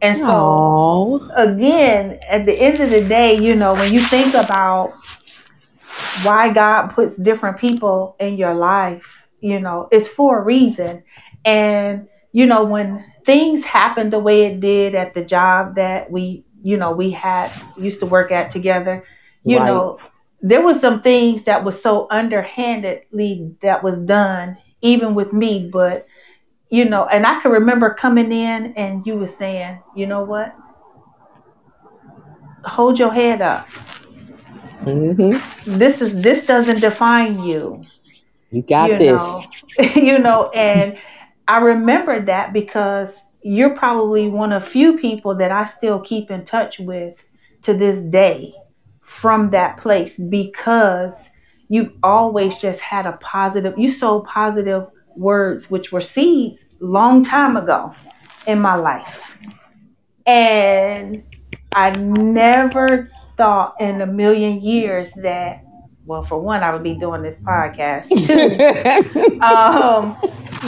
And 0.00 0.16
so, 0.16 0.66
Aww. 0.70 1.20
again, 1.36 2.18
at 2.28 2.44
the 2.44 2.54
end 2.54 2.80
of 2.80 2.90
the 2.90 3.06
day, 3.06 3.34
you 3.34 3.54
know, 3.54 3.74
when 3.74 3.92
you 3.92 4.00
think 4.00 4.34
about 4.34 4.94
why 6.24 6.50
God 6.52 6.88
puts 6.88 7.16
different 7.16 7.58
people 7.58 8.16
in 8.20 8.36
your 8.36 8.54
life, 8.54 9.26
you 9.40 9.60
know, 9.60 9.88
it's 9.90 10.08
for 10.08 10.38
a 10.40 10.44
reason. 10.44 11.02
And, 11.44 12.08
you 12.32 12.46
know, 12.46 12.64
when 12.64 13.04
things 13.24 13.64
happen 13.64 14.10
the 14.10 14.18
way 14.18 14.44
it 14.44 14.60
did 14.60 14.94
at 14.94 15.14
the 15.14 15.24
job 15.24 15.76
that 15.76 16.10
we, 16.10 16.44
you 16.62 16.76
know, 16.76 16.92
we 16.92 17.10
had 17.10 17.50
used 17.78 18.00
to 18.00 18.06
work 18.06 18.30
at 18.32 18.50
together, 18.50 19.04
you 19.44 19.58
Right. 19.58 19.66
know, 19.66 19.98
there 20.40 20.62
was 20.62 20.80
some 20.80 21.02
things 21.02 21.44
that 21.44 21.64
was 21.64 21.80
so 21.80 22.06
underhandedly 22.10 23.56
that 23.62 23.82
was 23.82 23.98
done, 23.98 24.58
even 24.82 25.14
with 25.14 25.32
me, 25.32 25.68
but 25.72 26.06
you 26.70 26.86
know, 26.86 27.06
and 27.06 27.26
I 27.26 27.38
can 27.40 27.52
remember 27.52 27.92
coming 27.92 28.32
in 28.32 28.72
and 28.74 29.06
you 29.06 29.16
were 29.16 29.26
saying, 29.26 29.82
you 29.94 30.06
know 30.06 30.24
what? 30.24 30.56
Hold 32.64 32.98
your 32.98 33.12
head 33.12 33.42
up. 33.42 33.68
Hmm 34.84 35.30
This 35.64 36.00
is 36.02 36.22
this 36.22 36.46
doesn't 36.46 36.80
define 36.80 37.38
you. 37.42 37.80
You 38.50 38.62
got 38.62 38.88
you 38.90 38.98
this. 38.98 39.48
know 39.78 39.92
you 39.94 40.18
know 40.18 40.50
and 40.50 40.98
i 41.48 41.58
remember 41.58 42.20
that 42.20 42.52
because 42.52 43.22
you're 43.42 43.76
probably 43.76 44.28
one 44.28 44.52
of 44.52 44.66
few 44.66 44.98
people 44.98 45.34
that 45.34 45.50
i 45.50 45.64
still 45.64 46.00
keep 46.00 46.30
in 46.30 46.44
touch 46.44 46.78
with 46.78 47.24
to 47.62 47.72
this 47.74 48.02
day 48.02 48.52
from 49.00 49.50
that 49.50 49.78
place 49.78 50.18
because 50.18 51.30
you've 51.68 51.92
always 52.02 52.56
just 52.58 52.80
had 52.80 53.06
a 53.06 53.12
positive 53.20 53.74
you 53.78 53.90
sowed 53.90 54.24
positive 54.24 54.86
words 55.16 55.70
which 55.70 55.92
were 55.92 56.00
seeds 56.00 56.64
long 56.80 57.24
time 57.24 57.56
ago 57.56 57.92
in 58.46 58.60
my 58.60 58.74
life 58.74 59.36
and 60.26 61.22
i 61.74 61.90
never 61.90 63.08
thought 63.36 63.74
in 63.80 64.00
a 64.00 64.06
million 64.06 64.60
years 64.60 65.12
that 65.12 65.64
well 66.04 66.22
for 66.22 66.38
one 66.40 66.62
i 66.62 66.72
would 66.72 66.82
be 66.82 66.94
doing 66.94 67.22
this 67.22 67.36
podcast 67.38 68.08
too 68.26 69.40
um 69.40 70.16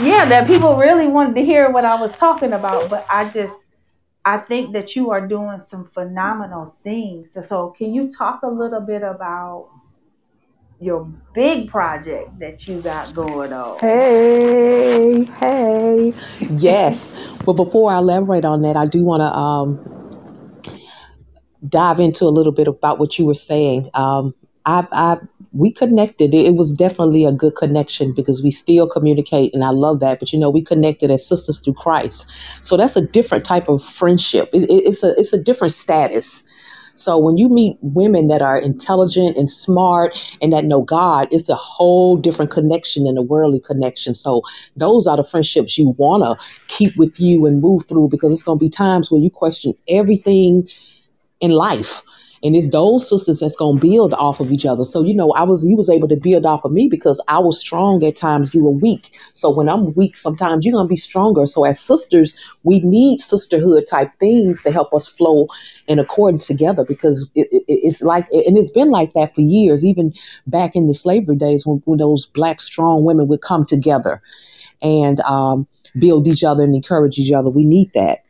yeah 0.03 0.25
that 0.25 0.47
people 0.47 0.77
really 0.77 1.07
wanted 1.07 1.35
to 1.35 1.43
hear 1.43 1.69
what 1.69 1.85
i 1.85 1.99
was 1.99 2.15
talking 2.15 2.53
about 2.53 2.89
but 2.89 3.05
i 3.09 3.27
just 3.29 3.67
i 4.23 4.37
think 4.37 4.73
that 4.73 4.95
you 4.95 5.11
are 5.11 5.25
doing 5.25 5.59
some 5.59 5.85
phenomenal 5.85 6.75
things 6.83 7.33
so, 7.33 7.41
so 7.41 7.69
can 7.69 7.93
you 7.93 8.09
talk 8.09 8.41
a 8.43 8.47
little 8.47 8.81
bit 8.81 9.03
about 9.03 9.69
your 10.79 11.05
big 11.33 11.69
project 11.69 12.37
that 12.39 12.67
you 12.67 12.81
got 12.81 13.13
going 13.13 13.53
on 13.53 13.77
Hey, 13.79 15.23
hey. 15.39 16.13
Yes. 16.51 17.37
But 17.45 17.53
before 17.53 17.91
I 17.91 17.97
elaborate 17.97 18.45
on 18.45 18.61
that, 18.63 18.75
I 18.75 18.85
do 18.85 19.03
want 19.03 19.21
to 19.21 19.31
um, 19.31 20.04
dive 21.69 21.99
into 21.99 22.25
a 22.25 22.29
little 22.33 22.53
bit 22.53 22.67
about 22.67 22.99
what 22.99 23.19
you 23.19 23.25
were 23.25 23.35
saying. 23.35 23.89
Um, 23.93 24.35
I, 24.65 24.87
I, 24.91 25.17
we 25.53 25.73
connected. 25.73 26.33
It, 26.35 26.55
was 26.55 26.73
definitely 26.73 27.25
a 27.25 27.31
good 27.33 27.55
connection 27.55 28.13
because 28.13 28.43
we 28.43 28.51
still 28.51 28.87
communicate, 28.89 29.53
and 29.55 29.63
I 29.63 29.69
love 29.71 30.01
that. 30.01 30.19
But 30.19 30.33
you 30.33 30.39
know, 30.39 30.49
we 30.51 30.63
connected 30.63 31.11
as 31.11 31.27
sisters 31.27 31.61
through 31.61 31.75
Christ, 31.75 32.31
so 32.65 32.77
that's 32.77 32.95
a 32.97 33.01
different 33.07 33.45
type 33.45 33.69
of 33.69 33.83
friendship. 33.83 34.49
It, 34.53 34.63
it- 34.69 34.87
it's 34.87 35.03
a 35.03 35.13
it's 35.17 35.33
a 35.33 35.41
different 35.43 35.73
status. 35.73 36.43
So 36.95 37.17
when 37.17 37.37
you 37.37 37.49
meet 37.49 37.77
women 37.81 38.27
that 38.27 38.41
are 38.41 38.57
intelligent 38.57 39.37
and 39.37 39.49
smart 39.49 40.15
and 40.41 40.53
that 40.53 40.65
know 40.65 40.83
God, 40.83 41.27
it's 41.31 41.49
a 41.49 41.55
whole 41.55 42.17
different 42.17 42.51
connection 42.51 43.05
than 43.05 43.17
a 43.17 43.23
worldly 43.23 43.61
connection. 43.61 44.13
So 44.15 44.43
those 44.77 45.07
are 45.07 45.17
the 45.17 45.23
friendships 45.23 45.77
you 45.77 45.95
want 45.97 46.23
to 46.23 46.37
keep 46.67 46.97
with 46.97 47.19
you 47.19 47.45
and 47.47 47.61
move 47.61 47.83
through 47.87 48.09
because 48.11 48.33
it's 48.33 48.43
going 48.43 48.59
to 48.59 48.65
be 48.65 48.69
times 48.69 49.11
where 49.11 49.21
you 49.21 49.31
question 49.31 49.73
everything 49.89 50.67
in 51.39 51.51
life. 51.51 52.03
And 52.43 52.55
it's 52.55 52.69
those 52.69 53.09
sisters 53.09 53.39
that's 53.39 53.55
gonna 53.55 53.79
build 53.79 54.13
off 54.13 54.39
of 54.39 54.51
each 54.51 54.67
other. 54.67 54.83
So 54.83 55.03
you 55.03 55.15
know, 55.15 55.31
I 55.31 55.43
was 55.43 55.65
you 55.65 55.75
was 55.75 55.89
able 55.89 56.07
to 56.09 56.15
build 56.15 56.45
off 56.45 56.63
of 56.63 56.71
me 56.71 56.87
because 56.91 57.19
I 57.27 57.39
was 57.39 57.59
strong 57.59 58.03
at 58.03 58.15
times. 58.15 58.53
You 58.53 58.63
were 58.63 58.71
weak. 58.71 59.09
So 59.33 59.49
when 59.49 59.67
I'm 59.67 59.93
weak, 59.95 60.15
sometimes 60.15 60.63
you're 60.63 60.73
gonna 60.73 60.87
be 60.87 60.95
stronger. 60.95 61.47
So 61.47 61.65
as 61.65 61.79
sisters, 61.79 62.35
we 62.63 62.81
need 62.81 63.19
sisterhood 63.19 63.85
type 63.89 64.13
things 64.19 64.61
to 64.61 64.71
help 64.71 64.93
us 64.93 65.07
flow 65.07 65.47
in 65.87 65.97
accord 65.97 66.39
together 66.39 66.85
because 66.85 67.29
it, 67.33 67.47
it, 67.51 67.63
it's 67.67 68.03
like 68.03 68.27
and 68.31 68.57
it's 68.57 68.71
been 68.71 68.91
like 68.91 69.13
that 69.13 69.33
for 69.33 69.41
years. 69.41 69.83
Even 69.83 70.13
back 70.45 70.75
in 70.75 70.85
the 70.85 70.93
slavery 70.93 71.37
days 71.37 71.65
when, 71.65 71.81
when 71.85 71.97
those 71.97 72.27
black 72.27 72.61
strong 72.61 73.03
women 73.05 73.27
would 73.27 73.41
come 73.41 73.65
together 73.65 74.21
and 74.81 75.19
um, 75.21 75.67
build 75.97 76.27
each 76.27 76.43
other 76.43 76.63
and 76.63 76.75
encourage 76.75 77.17
each 77.17 77.31
other. 77.31 77.49
We 77.49 77.65
need 77.65 77.93
that. 77.93 78.24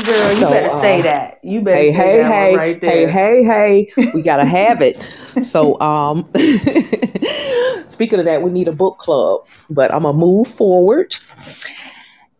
Girl 0.00 0.32
you 0.32 0.46
So, 0.46 0.46
better 0.46 0.70
say 0.70 1.00
uh, 1.00 1.02
that. 1.02 1.38
You 1.42 1.60
better 1.60 1.84
hey 1.84 1.92
say 1.96 2.10
hey 2.10 2.22
that 2.22 2.28
hey 2.28 2.52
right 2.52 2.80
hey 2.84 3.06
there. 3.06 3.08
hey 3.08 3.42
hey 3.44 3.92
we 4.12 4.22
gotta 4.22 4.44
have 4.46 4.80
it. 4.82 4.96
So 5.42 5.80
um 5.80 6.30
speaking 7.88 8.18
of 8.18 8.24
that 8.26 8.42
we 8.42 8.50
need 8.50 8.68
a 8.68 8.72
book 8.72 8.98
club 8.98 9.42
but 9.70 9.92
i'm 9.92 10.02
gonna 10.02 10.16
move 10.16 10.48
forward. 10.48 11.14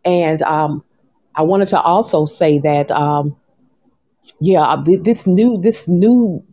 And 0.05 0.41
um 0.41 0.83
i 1.35 1.41
wanted 1.43 1.69
to 1.69 1.81
also 1.81 2.25
say 2.25 2.59
that 2.59 2.91
um 2.91 3.35
yeah 4.41 4.75
this 4.85 5.27
new 5.27 5.57
this 5.61 5.87
new 5.87 6.43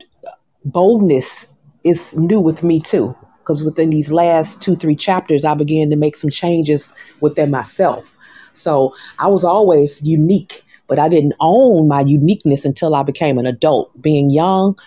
boldness 0.65 1.55
is 1.85 2.17
new 2.17 2.41
with 2.41 2.63
me 2.63 2.81
too 2.81 3.17
because 3.39 3.65
within 3.65 3.91
these 3.91 4.13
last 4.13 4.63
two 4.63 4.77
three 4.77 4.97
chapters 4.97 5.45
i 5.45 5.55
began 5.55 5.91
to 5.91 5.97
make 5.97 6.17
some 6.17 6.31
changes 6.31 6.95
within 7.21 7.51
myself. 7.51 8.17
So 8.53 8.95
i 9.19 9.29
was 9.29 9.45
always 9.45 10.03
unique 10.03 10.63
but 10.90 10.98
i 10.98 11.09
didn't 11.09 11.33
own 11.40 11.88
my 11.88 12.00
uniqueness 12.00 12.66
until 12.66 12.94
i 12.94 13.03
became 13.03 13.38
an 13.38 13.46
adult. 13.46 13.90
Being 14.03 14.29
young 14.29 14.79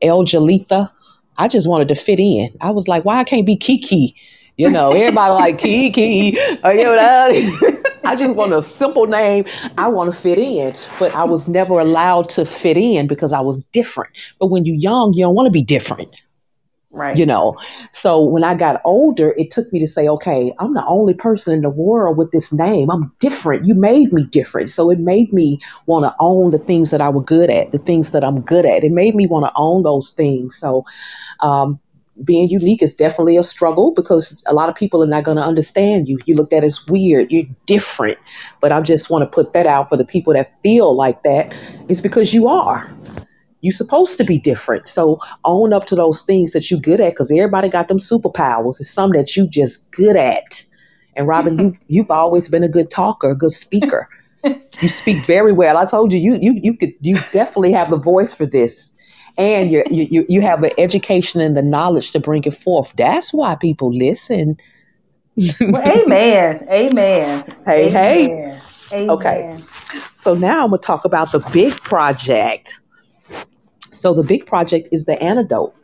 el 0.00 0.24
jalitha 0.24 0.90
i 1.38 1.46
just 1.46 1.68
wanted 1.68 1.88
to 1.88 1.94
fit 1.94 2.18
in. 2.18 2.48
I 2.60 2.70
was 2.70 2.88
like 2.88 3.04
why 3.04 3.18
i 3.18 3.24
can't 3.24 3.46
be 3.46 3.56
kiki? 3.56 4.16
You 4.56 4.70
know 4.70 4.92
everybody 5.02 5.32
like 5.34 5.58
kiki. 5.58 6.36
You 6.36 6.84
know 6.84 7.58
I 8.04 8.16
just 8.16 8.34
want 8.34 8.52
a 8.52 8.60
simple 8.62 9.06
name. 9.06 9.44
I 9.78 9.86
want 9.88 10.12
to 10.12 10.18
fit 10.18 10.36
in, 10.36 10.74
but 10.98 11.14
I 11.14 11.22
was 11.22 11.46
never 11.46 11.78
allowed 11.78 12.30
to 12.30 12.44
fit 12.44 12.76
in 12.76 13.06
because 13.06 13.32
I 13.32 13.40
was 13.40 13.62
different. 13.66 14.10
But 14.40 14.48
when 14.48 14.64
you're 14.64 14.74
young, 14.74 15.12
you 15.14 15.24
don't 15.24 15.36
want 15.36 15.46
to 15.46 15.52
be 15.52 15.62
different 15.62 16.12
you 17.16 17.26
know? 17.26 17.56
So 17.90 18.22
when 18.22 18.44
i 18.44 18.54
got 18.54 18.80
older 18.84 19.34
it 19.36 19.50
took 19.50 19.72
me 19.72 19.80
to 19.80 19.86
say 19.86 20.08
okay 20.08 20.52
i'm 20.58 20.74
the 20.74 20.84
only 20.86 21.14
person 21.14 21.54
in 21.54 21.62
the 21.62 21.70
world 21.70 22.16
with 22.16 22.30
this 22.30 22.52
name. 22.52 22.90
I'm 22.90 23.12
different. 23.18 23.66
You 23.66 23.74
made 23.74 24.12
me 24.12 24.24
different. 24.24 24.70
So 24.70 24.90
it 24.90 24.98
made 24.98 25.32
me 25.32 25.60
want 25.86 26.04
to 26.04 26.14
own 26.20 26.50
the 26.50 26.58
things 26.58 26.90
that 26.90 27.00
i 27.00 27.08
was 27.08 27.24
good 27.24 27.50
at 27.50 27.72
the 27.72 27.78
things 27.78 28.10
that 28.12 28.24
i'm 28.24 28.40
good 28.40 28.66
at. 28.66 28.84
It 28.84 28.92
made 28.92 29.14
me 29.14 29.26
want 29.26 29.46
to 29.46 29.52
own 29.56 29.82
those 29.82 30.12
things. 30.12 30.56
So 30.56 30.84
um, 31.40 31.80
being 32.22 32.48
unique 32.48 32.82
is 32.82 32.94
definitely 32.94 33.36
a 33.36 33.42
struggle 33.42 33.92
because 33.94 34.42
a 34.46 34.54
lot 34.54 34.68
of 34.68 34.74
people 34.74 35.02
are 35.02 35.06
not 35.06 35.24
going 35.24 35.38
to 35.38 35.42
understand 35.42 36.08
you. 36.08 36.18
You 36.26 36.34
looked 36.34 36.52
at 36.52 36.62
as 36.62 36.86
weird. 36.86 37.32
You're 37.32 37.46
different. 37.66 38.18
But 38.60 38.72
i 38.72 38.80
just 38.80 39.10
want 39.10 39.22
to 39.22 39.26
put 39.26 39.52
that 39.54 39.66
out 39.66 39.88
for 39.88 39.96
the 39.96 40.04
people 40.04 40.34
that 40.34 40.54
feel 40.56 40.94
like 40.94 41.22
that 41.22 41.54
it's 41.88 42.00
because 42.00 42.32
you 42.32 42.48
are 42.48 42.90
you're 43.62 43.72
supposed 43.72 44.18
to 44.18 44.24
be 44.24 44.38
different. 44.38 44.88
So 44.88 45.20
own 45.44 45.72
up 45.72 45.86
to 45.86 45.94
those 45.94 46.22
things 46.22 46.52
that 46.52 46.70
you're 46.70 46.80
good 46.80 47.00
at 47.00 47.12
because 47.12 47.30
everybody 47.30 47.68
got 47.68 47.88
them 47.88 47.98
superpowers. 47.98 48.80
It's 48.80 48.90
some 48.90 49.12
that 49.12 49.36
you 49.36 49.48
just 49.48 49.90
good 49.92 50.16
at. 50.16 50.64
And 51.16 51.26
Robin, 51.26 51.58
you 51.58 51.72
you've 51.86 52.10
always 52.10 52.48
been 52.48 52.64
a 52.64 52.68
good 52.68 52.90
talker, 52.90 53.30
a 53.30 53.36
good 53.36 53.52
speaker. 53.52 54.08
You 54.80 54.88
speak 54.88 55.24
very 55.24 55.52
well. 55.52 55.76
I 55.78 55.86
told 55.86 56.12
you 56.12 56.18
you 56.18 56.36
you 56.40 56.58
you 56.60 56.76
could 56.76 56.92
you 57.00 57.18
definitely 57.30 57.72
have 57.72 57.90
the 57.90 57.96
voice 57.96 58.34
for 58.34 58.46
this. 58.46 58.92
And 59.38 59.70
you 59.70 59.84
you 59.88 60.26
you 60.28 60.40
have 60.42 60.60
the 60.60 60.78
education 60.78 61.40
and 61.40 61.56
the 61.56 61.62
knowledge 61.62 62.10
to 62.10 62.20
bring 62.20 62.42
it 62.44 62.54
forth. 62.54 62.92
That's 62.96 63.32
why 63.32 63.54
people 63.54 63.96
listen. 63.96 64.56
Well, 65.60 65.82
amen. 65.82 66.66
Amen. 66.68 67.44
Hey, 67.64 67.88
hey. 67.88 68.26
Amen. 68.92 69.10
Okay. 69.10 69.58
So 70.16 70.34
now 70.34 70.64
I'm 70.64 70.70
gonna 70.70 70.82
talk 70.82 71.04
about 71.04 71.32
the 71.32 71.38
big 71.52 71.72
project. 71.74 72.81
So 73.92 74.14
the 74.14 74.22
big 74.22 74.46
project 74.46 74.88
is 74.92 75.04
the 75.04 75.22
antidote. 75.22 75.74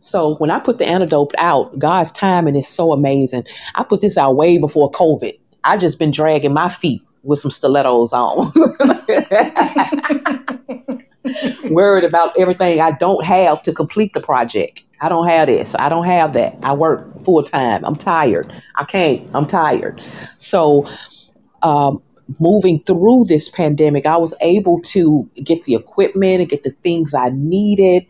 So 0.00 0.36
when 0.36 0.50
I 0.50 0.60
put 0.60 0.78
the 0.78 0.86
antidote 0.86 1.34
out, 1.38 1.78
God's 1.78 2.12
timing 2.12 2.56
is 2.56 2.66
so 2.66 2.92
amazing. 2.92 3.44
I 3.74 3.84
put 3.84 4.00
this 4.00 4.16
out 4.16 4.36
way 4.36 4.58
before 4.58 4.90
COVID. 4.90 5.38
I 5.62 5.76
just 5.76 5.98
been 5.98 6.10
dragging 6.10 6.54
my 6.54 6.68
feet 6.68 7.02
with 7.22 7.38
some 7.38 7.50
stilettos 7.50 8.14
on, 8.14 8.50
worried 11.70 12.04
about 12.04 12.38
everything 12.38 12.80
I 12.80 12.92
don't 12.92 13.22
have 13.24 13.60
to 13.62 13.74
complete 13.74 14.14
the 14.14 14.22
project. 14.22 14.84
I 15.02 15.10
don't 15.10 15.28
have 15.28 15.48
this. 15.48 15.74
I 15.74 15.90
don't 15.90 16.06
have 16.06 16.32
that. 16.32 16.56
I 16.62 16.72
work 16.72 17.22
full 17.24 17.42
time. 17.42 17.84
I'm 17.84 17.96
tired. 17.96 18.50
I 18.74 18.84
can't. 18.84 19.28
I'm 19.34 19.46
tired. 19.46 20.02
So 20.38 20.88
um, 21.62 22.02
moving 22.38 22.82
through 22.86 23.24
this 23.26 23.48
pandemic, 23.48 24.06
I 24.06 24.18
was 24.18 24.34
able 24.40 24.80
to 24.92 25.30
get 25.42 25.64
the 25.64 25.74
equipment 25.74 26.40
and 26.42 26.50
get 26.50 26.62
the 26.62 26.74
things 26.82 27.14
I 27.14 27.30
needed. 27.32 28.04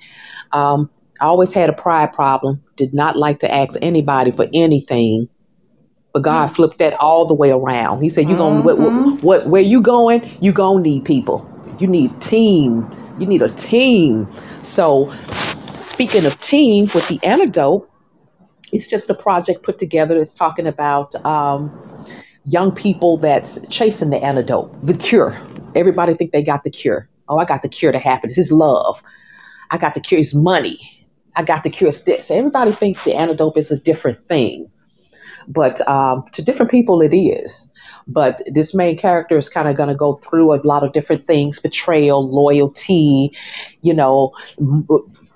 Um, 0.52 0.90
I 1.20 1.26
always 1.26 1.52
had 1.52 1.70
a 1.70 1.74
pride 1.74 2.12
problem. 2.12 2.64
Did 2.76 2.94
not 2.94 3.16
like 3.16 3.40
to 3.40 3.52
ask 3.52 3.78
anybody 3.83 4.33
for 4.33 4.48
anything. 4.54 5.28
But 6.14 6.24
God 6.24 6.48
Mm. 6.48 6.56
flipped 6.56 6.78
that 6.78 6.94
all 7.00 7.26
the 7.26 7.35
way 7.35 7.50
around. 7.50 8.02
He 8.02 8.11
said, 8.11 8.28
"You 8.28 8.37
gonna 8.37 8.56
what, 8.62 8.78
Mm-hmm. 8.78 8.80
what, 8.80 9.22
what 9.22 9.46
where 9.48 9.62
you 9.62 9.83
going? 9.83 10.28
You 10.40 10.52
gonna 10.52 10.83
need 10.83 11.04
people. 11.04 11.48
You 11.78 11.88
need 11.88 12.20
team. 12.20 12.90
You 13.18 13.26
need 13.28 13.42
a 13.42 13.50
team." 13.50 14.28
So, 14.62 15.12
speaking 15.80 16.26
of 16.26 16.40
team, 16.40 16.88
with 16.94 17.09
the 17.09 17.20
antidote, 17.24 17.88
it's 18.72 18.88
just 18.88 19.11
a 19.11 19.14
project 19.14 19.64
put 19.64 19.78
together 19.78 20.16
that's 20.16 20.35
talking 20.35 20.66
about 20.66 21.14
um, 21.24 21.74
young 22.44 22.72
people 22.72 23.18
that's 23.18 23.59
chasing 23.68 24.11
the 24.11 24.22
antidote, 24.22 24.81
the 24.83 24.94
cure. 24.94 25.37
Everybody 25.74 26.14
think 26.14 26.33
they 26.33 26.42
got 26.42 26.64
the 26.64 26.70
cure. 26.70 27.09
Oh, 27.29 27.38
I 27.38 27.44
got 27.44 27.62
the 27.62 27.68
cure 27.68 27.92
to 27.92 27.98
happiness. 27.98 28.38
It's 28.38 28.50
love. 28.50 29.03
I 29.70 29.79
got 29.79 29.94
the 29.94 30.00
cure 30.00 30.20
is 30.20 30.35
money. 30.35 30.79
I 31.37 31.44
got 31.44 31.62
the 31.62 31.70
cure 31.70 31.88
is 31.88 32.03
this. 32.03 32.31
Everybody 32.31 32.72
think 32.72 33.03
the 33.05 33.14
antidote 33.14 33.57
is 33.57 33.70
a 33.70 33.79
different 33.79 34.24
thing, 34.24 34.70
but 35.46 35.87
um, 35.87 36.24
to 36.33 36.42
different 36.42 36.72
people 36.72 37.03
it 37.03 37.14
is. 37.14 37.72
But 38.09 38.42
this 38.46 38.74
main 38.74 38.98
character 38.98 39.38
is 39.38 39.48
kind 39.48 39.68
of 39.68 39.76
going 39.76 39.90
to 39.90 39.94
go 39.94 40.14
through 40.14 40.55
a 40.55 40.59
lot 40.64 40.83
of 40.83 40.92
different 40.92 41.29
things: 41.29 41.61
betrayal, 41.61 42.29
loyalty, 42.29 43.37
you 43.83 43.94
know, 43.94 44.33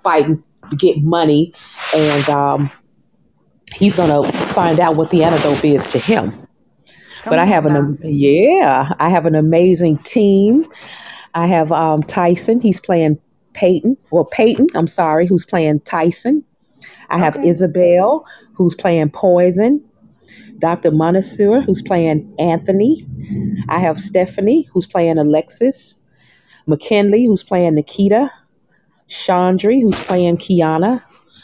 fighting 0.02 0.42
to 0.70 0.76
get 0.76 1.00
money, 1.00 1.52
and 1.94 2.28
um, 2.28 2.70
he's 3.72 3.94
going 3.94 4.10
to 4.10 4.32
find 4.32 4.80
out 4.80 4.96
what 4.96 5.10
the 5.10 5.22
antidote 5.22 5.64
is 5.64 5.88
to 5.88 5.98
him 5.98 6.43
but 7.30 7.38
I 7.38 7.44
have 7.44 7.66
an 7.66 7.72
now. 7.72 7.78
am- 7.78 7.98
yeah, 8.02 8.92
I 8.98 9.10
have 9.10 9.26
an 9.26 9.34
amazing 9.34 9.98
team. 9.98 10.66
I 11.34 11.46
have 11.46 11.72
um, 11.72 12.02
Tyson. 12.02 12.60
He's 12.60 12.80
playing 12.80 13.18
Peyton. 13.52 13.96
Well, 14.10 14.24
Peyton. 14.24 14.68
I'm 14.74 14.86
sorry, 14.86 15.26
who's 15.26 15.46
playing 15.46 15.80
Tyson. 15.80 16.44
I 17.10 17.18
have 17.18 17.36
Okay. 17.36 17.48
Isabel, 17.48 18.26
who's 18.54 18.74
playing 18.74 19.10
Poison. 19.10 19.84
Dr. 20.58 20.92
Manasur, 20.92 21.64
who's 21.64 21.82
playing 21.82 22.34
Anthony. 22.38 23.06
I 23.68 23.78
have 23.80 23.98
Stephanie, 23.98 24.68
who's 24.72 24.86
playing 24.86 25.18
Alexis. 25.18 25.94
McKinley, 26.66 27.26
who's 27.26 27.42
playing 27.44 27.74
Nikita. 27.74 28.30
Chandri, 29.08 29.82
who's 29.82 30.02
playing 30.02 30.38
Kiana. 30.38 31.02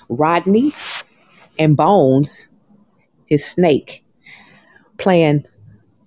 Rodney 0.09 0.73
and 1.59 1.77
Bones, 1.77 2.49
his 3.27 3.45
snake, 3.45 4.05
playing. 4.99 5.47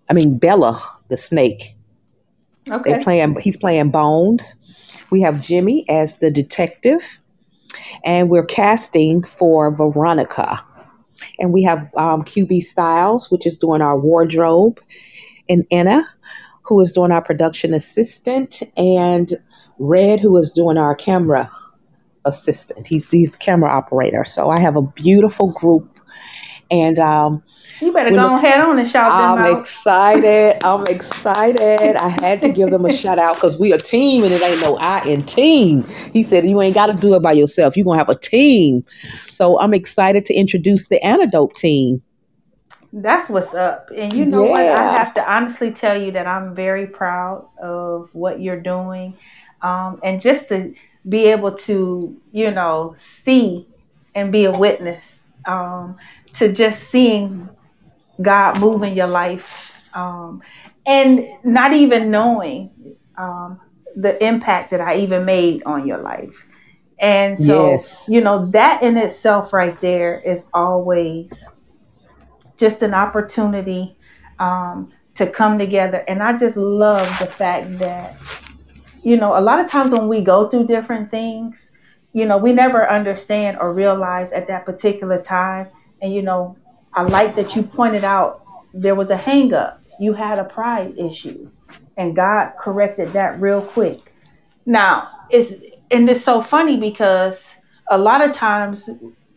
I 0.09 0.13
mean 0.13 0.37
Bella, 0.37 0.79
the 1.09 1.17
snake. 1.17 1.75
They 2.65 2.73
Okay. 2.73 3.03
playing. 3.03 3.37
He's 3.39 3.57
playing 3.57 3.91
Bones. 3.91 4.55
We 5.09 5.21
have 5.21 5.41
Jimmy 5.41 5.85
as 5.89 6.19
the 6.19 6.31
detective, 6.31 7.19
and 8.03 8.29
we're 8.29 8.45
casting 8.45 9.23
for 9.23 9.75
Veronica. 9.75 10.63
And 11.39 11.53
we 11.53 11.63
have 11.63 11.89
um, 11.95 12.23
QB 12.23 12.61
Styles, 12.61 13.31
which 13.31 13.45
is 13.45 13.57
doing 13.57 13.81
our 13.81 13.97
wardrobe, 13.99 14.79
and 15.49 15.65
Anna, 15.71 16.07
who 16.63 16.79
is 16.81 16.91
doing 16.91 17.11
our 17.11 17.21
production 17.21 17.73
assistant, 17.73 18.61
and 18.77 19.31
Red, 19.79 20.19
who 20.19 20.35
is 20.37 20.51
doing 20.53 20.77
our 20.77 20.95
camera 20.95 21.51
assistant. 22.25 22.87
He's 22.87 23.09
he's 23.09 23.31
the 23.31 23.37
camera 23.37 23.69
operator. 23.69 24.25
So 24.25 24.49
I 24.49 24.59
have 24.59 24.75
a 24.75 24.81
beautiful 24.81 25.51
group, 25.51 25.92
and 26.73 26.97
um, 26.99 27.43
You 27.81 27.93
better 27.93 28.09
go 28.09 28.33
look. 28.33 28.39
ahead 28.39 28.59
on 28.61 28.79
and 28.79 28.87
shout 28.87 29.11
them 29.17 29.37
out. 29.37 29.45
I'm 29.45 29.59
excited. 29.59 30.63
I'm 30.63 30.87
excited. 30.87 31.95
I 31.95 32.09
had 32.09 32.41
to 32.41 32.51
give 32.51 32.71
them 32.71 32.85
a 32.85 32.91
shout 32.91 33.19
out 33.19 33.35
because 33.35 33.59
we 33.59 33.71
a 33.71 33.77
team 33.77 34.23
and 34.23 34.33
it 34.33 34.41
ain't 34.41 34.61
no 34.61 34.77
I 34.77 35.03
in 35.07 35.23
team. 35.23 35.83
He 36.11 36.23
said 36.23 36.45
you 36.45 36.61
ain't 36.61 36.75
got 36.75 36.87
to 36.87 36.93
do 36.93 37.15
it 37.15 37.21
by 37.21 37.33
yourself. 37.33 37.77
You're 37.77 37.85
gonna 37.85 37.99
have 37.99 38.09
a 38.09 38.17
team. 38.17 38.85
So 39.19 39.59
I'm 39.59 39.73
excited 39.73 40.25
to 40.25 40.33
introduce 40.33 40.87
the 40.87 41.03
antidote 41.05 41.55
team. 41.55 42.01
That's 42.91 43.29
what's 43.29 43.53
up. 43.53 43.89
And 43.95 44.13
you 44.13 44.25
know 44.25 44.43
what? 44.43 44.61
I 44.61 44.97
have 44.97 45.13
to 45.15 45.31
honestly 45.31 45.71
tell 45.71 45.99
you 45.99 46.11
that 46.11 46.27
I'm 46.27 46.55
very 46.55 46.87
proud 46.87 47.47
of 47.61 48.09
what 48.13 48.41
you're 48.41 48.61
doing. 48.61 49.15
Um, 49.61 49.99
and 50.03 50.21
just 50.21 50.49
to 50.49 50.73
be 51.07 51.25
able 51.27 51.53
to, 51.53 52.19
you 52.31 52.51
know, 52.51 52.93
see 52.97 53.67
and 54.15 54.31
be 54.31 54.45
a 54.45 54.51
witness 54.51 55.12
um, 55.45 55.97
to 56.35 56.51
just 56.51 56.89
seeing 56.89 57.49
God 58.21 58.59
move 58.59 58.83
in 58.83 58.95
your 58.95 59.07
life 59.07 59.71
um, 59.93 60.41
and 60.85 61.21
not 61.43 61.73
even 61.73 62.11
knowing 62.11 62.71
um, 63.17 63.59
the 63.95 64.21
impact 64.23 64.71
that 64.71 64.81
I 64.81 64.97
even 64.97 65.25
made 65.25 65.63
on 65.65 65.87
your 65.87 65.99
life. 65.99 66.45
And 66.99 67.39
so, 67.39 67.89
Yes. 67.89 68.05
you 68.07 68.21
know, 68.21 68.45
that 68.51 68.83
in 68.83 68.97
itself 68.97 69.53
right 69.53 69.79
there 69.81 70.19
is 70.21 70.45
always 70.53 71.49
just 72.57 72.81
an 72.81 72.93
opportunity 72.93 73.97
um, 74.39 74.91
to 75.15 75.27
come 75.27 75.57
together. 75.57 76.03
And 76.07 76.23
I 76.23 76.37
just 76.37 76.57
love 76.57 77.07
the 77.19 77.27
fact 77.27 77.79
that, 77.79 78.15
you 79.03 79.17
know, 79.17 79.37
a 79.37 79.41
lot 79.41 79.59
of 79.59 79.69
times 79.69 79.91
when 79.93 80.07
we 80.07 80.21
go 80.21 80.47
through 80.47 80.67
different 80.67 81.11
things, 81.11 81.71
you 82.13 82.25
know, 82.25 82.37
we 82.37 82.53
never 82.53 82.89
understand 82.89 83.57
or 83.59 83.73
realize 83.73 84.31
at 84.31 84.47
that 84.47 84.65
particular 84.65 85.21
time. 85.21 85.69
And, 86.01 86.13
you 86.13 86.21
know, 86.23 86.57
I 86.93 87.03
like 87.03 87.35
that 87.35 87.55
you 87.55 87.63
pointed 87.63 88.03
out 88.05 88.43
there 88.73 88.95
was 88.95 89.11
a 89.11 89.17
hang 89.17 89.53
up, 89.53 89.81
you 89.99 90.13
had 90.13 90.39
a 90.39 90.45
pride 90.45 90.95
issue, 90.97 91.49
and 91.97 92.15
God 92.15 92.53
corrected 92.59 93.13
that 93.13 93.39
real 93.41 93.61
quick. 93.61 94.13
Now, 94.65 95.07
it's, 95.29 95.53
and 95.91 96.09
it's 96.09 96.23
so 96.23 96.41
funny 96.41 96.77
because 96.77 97.55
a 97.89 97.97
lot 97.97 98.21
of 98.27 98.33
times 98.33 98.89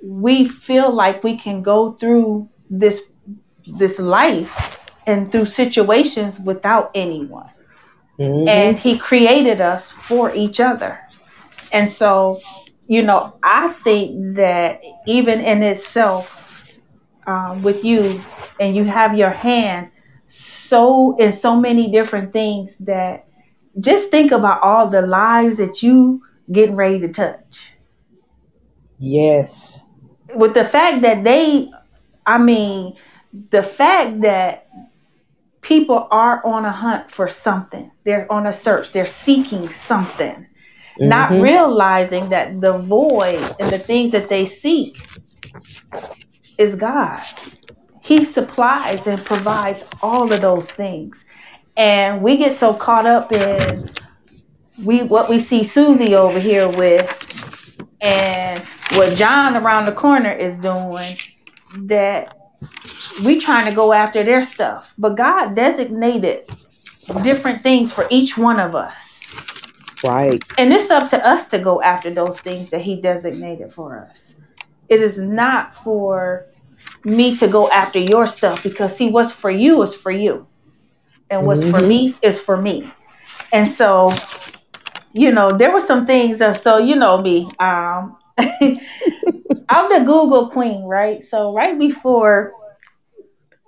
we 0.02 0.46
feel 0.46 0.92
like 0.92 1.24
we 1.24 1.36
can 1.36 1.62
go 1.62 1.92
through 1.92 2.48
this 2.70 3.02
this 3.66 3.98
life 3.98 4.80
and 5.06 5.30
through 5.32 5.46
situations 5.46 6.38
without 6.40 6.90
anyone. 6.94 7.48
And 8.46 8.76
Mm-hmm. 8.76 8.78
he 8.78 8.98
created 8.98 9.60
us 9.60 9.90
for 9.90 10.34
each 10.34 10.60
other. 10.60 10.98
And 11.72 11.90
so, 11.90 12.38
you 12.88 13.02
know, 13.02 13.36
I 13.42 13.68
think 13.68 14.36
that 14.36 14.80
even 15.06 15.40
in 15.40 15.62
itself, 15.62 16.78
um, 17.26 17.62
with 17.62 17.84
you, 17.84 18.20
and 18.60 18.76
you 18.76 18.84
have 18.84 19.16
your 19.16 19.30
hand 19.30 19.90
so 20.26 21.16
in 21.18 21.32
so 21.32 21.56
many 21.56 21.90
different 21.90 22.32
things 22.32 22.76
that 22.78 23.26
just 23.80 24.10
think 24.10 24.32
about 24.32 24.62
all 24.62 24.88
the 24.88 25.02
lives 25.02 25.56
that 25.58 25.82
you 25.82 26.22
getting 26.50 26.76
ready 26.76 27.00
to 27.00 27.12
touch. 27.12 27.72
Yes. 28.98 29.88
With 30.34 30.54
the 30.54 30.64
fact 30.64 31.02
that 31.02 31.24
they, 31.24 31.70
I 32.24 32.38
mean, 32.38 32.96
the 33.50 33.62
fact 33.62 34.22
that 34.22 34.68
people 35.60 36.08
are 36.10 36.44
on 36.46 36.64
a 36.64 36.72
hunt 36.72 37.10
for 37.10 37.28
something, 37.28 37.90
they're 38.04 38.30
on 38.32 38.46
a 38.46 38.52
search, 38.52 38.92
they're 38.92 39.06
seeking 39.06 39.68
something, 39.68 40.46
mm-hmm. 40.98 41.08
not 41.08 41.30
realizing 41.32 42.28
that 42.30 42.60
the 42.60 42.78
void 42.78 43.34
and 43.60 43.70
the 43.70 43.78
things 43.78 44.12
that 44.12 44.28
they 44.28 44.46
seek 44.46 45.00
is 46.58 46.74
God. 46.74 47.22
He 48.02 48.24
supplies 48.24 49.06
and 49.06 49.22
provides 49.24 49.88
all 50.02 50.32
of 50.32 50.40
those 50.40 50.70
things. 50.70 51.24
And 51.76 52.22
we 52.22 52.36
get 52.36 52.54
so 52.54 52.72
caught 52.72 53.06
up 53.06 53.32
in 53.32 53.90
we 54.84 55.02
what 55.04 55.28
we 55.30 55.40
see 55.40 55.62
Susie 55.62 56.14
over 56.14 56.38
here 56.38 56.68
with 56.68 57.80
and 58.00 58.58
what 58.92 59.16
John 59.16 59.56
around 59.56 59.86
the 59.86 59.92
corner 59.92 60.32
is 60.32 60.56
doing 60.58 61.16
that 61.86 62.34
we 63.24 63.40
trying 63.40 63.66
to 63.66 63.74
go 63.74 63.92
after 63.92 64.22
their 64.22 64.42
stuff. 64.42 64.94
But 64.98 65.16
God 65.16 65.54
designated 65.54 66.46
different 67.22 67.62
things 67.62 67.92
for 67.92 68.06
each 68.10 68.36
one 68.36 68.60
of 68.60 68.74
us. 68.74 69.15
Right. 70.04 70.42
And 70.58 70.72
it's 70.72 70.90
up 70.90 71.10
to 71.10 71.26
us 71.26 71.46
to 71.48 71.58
go 71.58 71.80
after 71.82 72.10
those 72.10 72.38
things 72.38 72.70
that 72.70 72.82
he 72.82 73.00
designated 73.00 73.72
for 73.72 73.98
us. 74.10 74.34
It 74.88 75.00
is 75.00 75.18
not 75.18 75.74
for 75.82 76.46
me 77.04 77.36
to 77.38 77.48
go 77.48 77.70
after 77.70 77.98
your 77.98 78.26
stuff 78.26 78.62
because 78.62 78.96
see 78.96 79.10
what's 79.10 79.32
for 79.32 79.50
you 79.50 79.82
is 79.82 79.94
for 79.94 80.10
you. 80.10 80.46
And 81.30 81.46
what's 81.46 81.62
mm-hmm. 81.62 81.76
for 81.76 81.86
me 81.86 82.14
is 82.22 82.40
for 82.40 82.56
me. 82.56 82.88
And 83.52 83.66
so 83.66 84.12
you 85.16 85.32
know, 85.32 85.50
there 85.50 85.72
were 85.72 85.80
some 85.80 86.06
things. 86.06 86.38
That, 86.38 86.62
so 86.62 86.78
you 86.78 86.94
know 86.94 87.20
me, 87.20 87.48
um, 87.58 88.18
I'm 88.38 89.88
the 89.90 90.02
Google 90.04 90.50
queen, 90.50 90.84
right? 90.84 91.22
So 91.22 91.54
right 91.54 91.78
before 91.78 92.52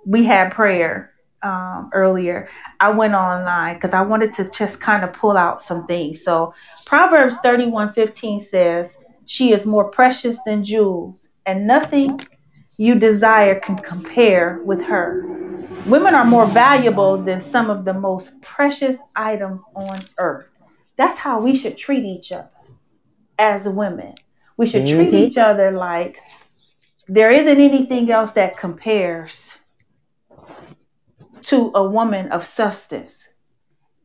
we 0.05 0.23
had 0.23 0.51
prayer 0.51 1.08
um, 1.43 1.89
earlier, 1.93 2.49
I 2.79 2.91
went 2.91 3.13
online 3.13 3.75
because 3.75 3.93
I 3.93 4.01
wanted 4.01 4.33
to 4.35 4.49
just 4.49 4.81
kind 4.81 5.03
of 5.03 5.13
pull 5.13 5.37
out 5.37 5.61
some 5.61 5.85
things. 5.87 6.23
So 6.23 6.53
Proverbs 6.85 7.37
31:15 7.43 8.41
says, 8.41 8.97
"She 9.25 9.53
is 9.53 9.65
more 9.65 9.89
precious 9.89 10.37
than 10.45 10.63
jewels, 10.63 11.27
and 11.45 11.65
nothing 11.65 12.19
you 12.77 12.95
desire 12.95 13.59
can 13.59 13.77
compare 13.77 14.61
with 14.65 14.81
her." 14.81 15.23
Women 15.85 16.13
are 16.13 16.25
more 16.25 16.45
valuable 16.45 17.17
than 17.17 17.41
some 17.41 17.69
of 17.69 17.85
the 17.85 17.93
most 17.93 18.39
precious 18.41 18.97
items 19.15 19.63
on 19.75 19.99
earth. 20.17 20.51
That's 20.97 21.17
how 21.17 21.41
we 21.41 21.55
should 21.55 21.77
treat 21.77 22.03
each 22.03 22.31
other 22.31 22.49
as 23.37 23.67
women. 23.67 24.15
We 24.57 24.65
should 24.67 24.83
mm-hmm. 24.83 25.09
treat 25.09 25.13
each 25.13 25.37
other 25.37 25.71
like 25.71 26.19
there 27.07 27.31
isn't 27.31 27.59
anything 27.59 28.11
else 28.11 28.33
that 28.33 28.57
compares 28.57 29.57
to 31.43 31.71
a 31.75 31.87
woman 31.87 32.31
of 32.31 32.45
substance. 32.45 33.29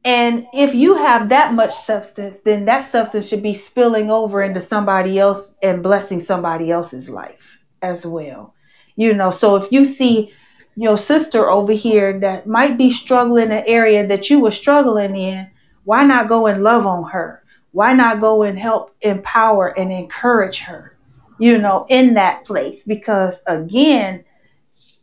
And 0.04 0.46
if 0.52 0.74
you 0.74 0.96
have 0.96 1.30
that 1.30 1.54
much 1.54 1.74
substance, 1.74 2.40
then 2.40 2.66
that 2.66 2.82
substance 2.82 3.26
should 3.26 3.42
be 3.42 3.54
spilling 3.54 4.10
over 4.10 4.42
into 4.42 4.60
somebody 4.60 5.18
else 5.18 5.54
and 5.62 5.82
blessing 5.82 6.20
somebody 6.20 6.70
else's 6.70 7.08
life 7.08 7.58
as 7.80 8.04
well. 8.04 8.54
You 8.96 9.14
know, 9.14 9.30
so 9.30 9.56
if 9.56 9.72
you 9.72 9.84
see 9.84 10.32
your 10.76 10.98
sister 10.98 11.50
over 11.50 11.72
here 11.72 12.18
that 12.20 12.46
might 12.46 12.76
be 12.76 12.90
struggling 12.90 13.46
in 13.46 13.52
an 13.52 13.64
area 13.66 14.06
that 14.06 14.28
you 14.28 14.40
were 14.40 14.52
struggling 14.52 15.16
in, 15.16 15.50
why 15.84 16.04
not 16.04 16.28
go 16.28 16.46
and 16.46 16.62
love 16.62 16.84
on 16.84 17.04
her? 17.10 17.42
Why 17.72 17.92
not 17.92 18.20
go 18.20 18.42
and 18.42 18.58
help 18.58 18.94
empower 19.00 19.68
and 19.68 19.90
encourage 19.90 20.60
her, 20.60 20.96
you 21.38 21.58
know, 21.58 21.86
in 21.88 22.14
that 22.14 22.44
place? 22.44 22.82
Because 22.82 23.40
again, 23.46 24.24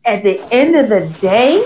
at 0.06 0.22
the 0.22 0.40
end 0.52 0.76
of 0.76 0.88
the 0.88 1.06
day, 1.20 1.64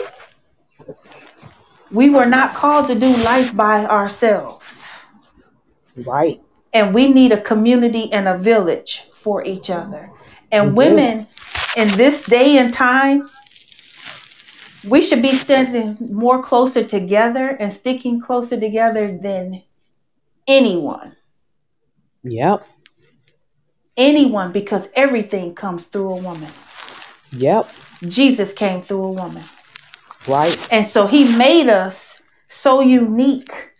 we 1.90 2.10
were 2.10 2.26
not 2.26 2.54
called 2.54 2.88
to 2.88 2.94
do 2.94 3.08
life 3.24 3.54
by 3.56 3.86
ourselves. 3.86 4.94
Right. 5.96 6.42
And 6.72 6.94
we 6.94 7.08
need 7.08 7.32
a 7.32 7.40
community 7.40 8.12
and 8.12 8.28
a 8.28 8.38
village 8.38 9.04
for 9.14 9.44
each 9.44 9.70
other. 9.70 10.10
And 10.52 10.76
we 10.76 10.84
women 10.84 11.26
do. 11.74 11.82
in 11.82 11.88
this 11.96 12.24
day 12.24 12.58
and 12.58 12.72
time, 12.72 13.28
we 14.88 15.02
should 15.02 15.22
be 15.22 15.32
standing 15.32 15.96
more 16.12 16.42
closer 16.42 16.84
together 16.84 17.48
and 17.48 17.72
sticking 17.72 18.20
closer 18.20 18.58
together 18.58 19.18
than 19.18 19.62
anyone. 20.46 21.16
Yep. 22.22 22.66
Anyone, 23.96 24.52
because 24.52 24.88
everything 24.94 25.54
comes 25.54 25.84
through 25.84 26.10
a 26.10 26.22
woman. 26.22 26.50
Yep. 27.32 27.70
Jesus 28.02 28.52
came 28.52 28.82
through 28.82 29.02
a 29.02 29.12
woman. 29.12 29.42
Right. 30.28 30.68
And 30.70 30.86
so 30.86 31.06
he 31.06 31.36
made 31.36 31.68
us 31.68 32.22
so 32.48 32.80
unique 32.80 33.70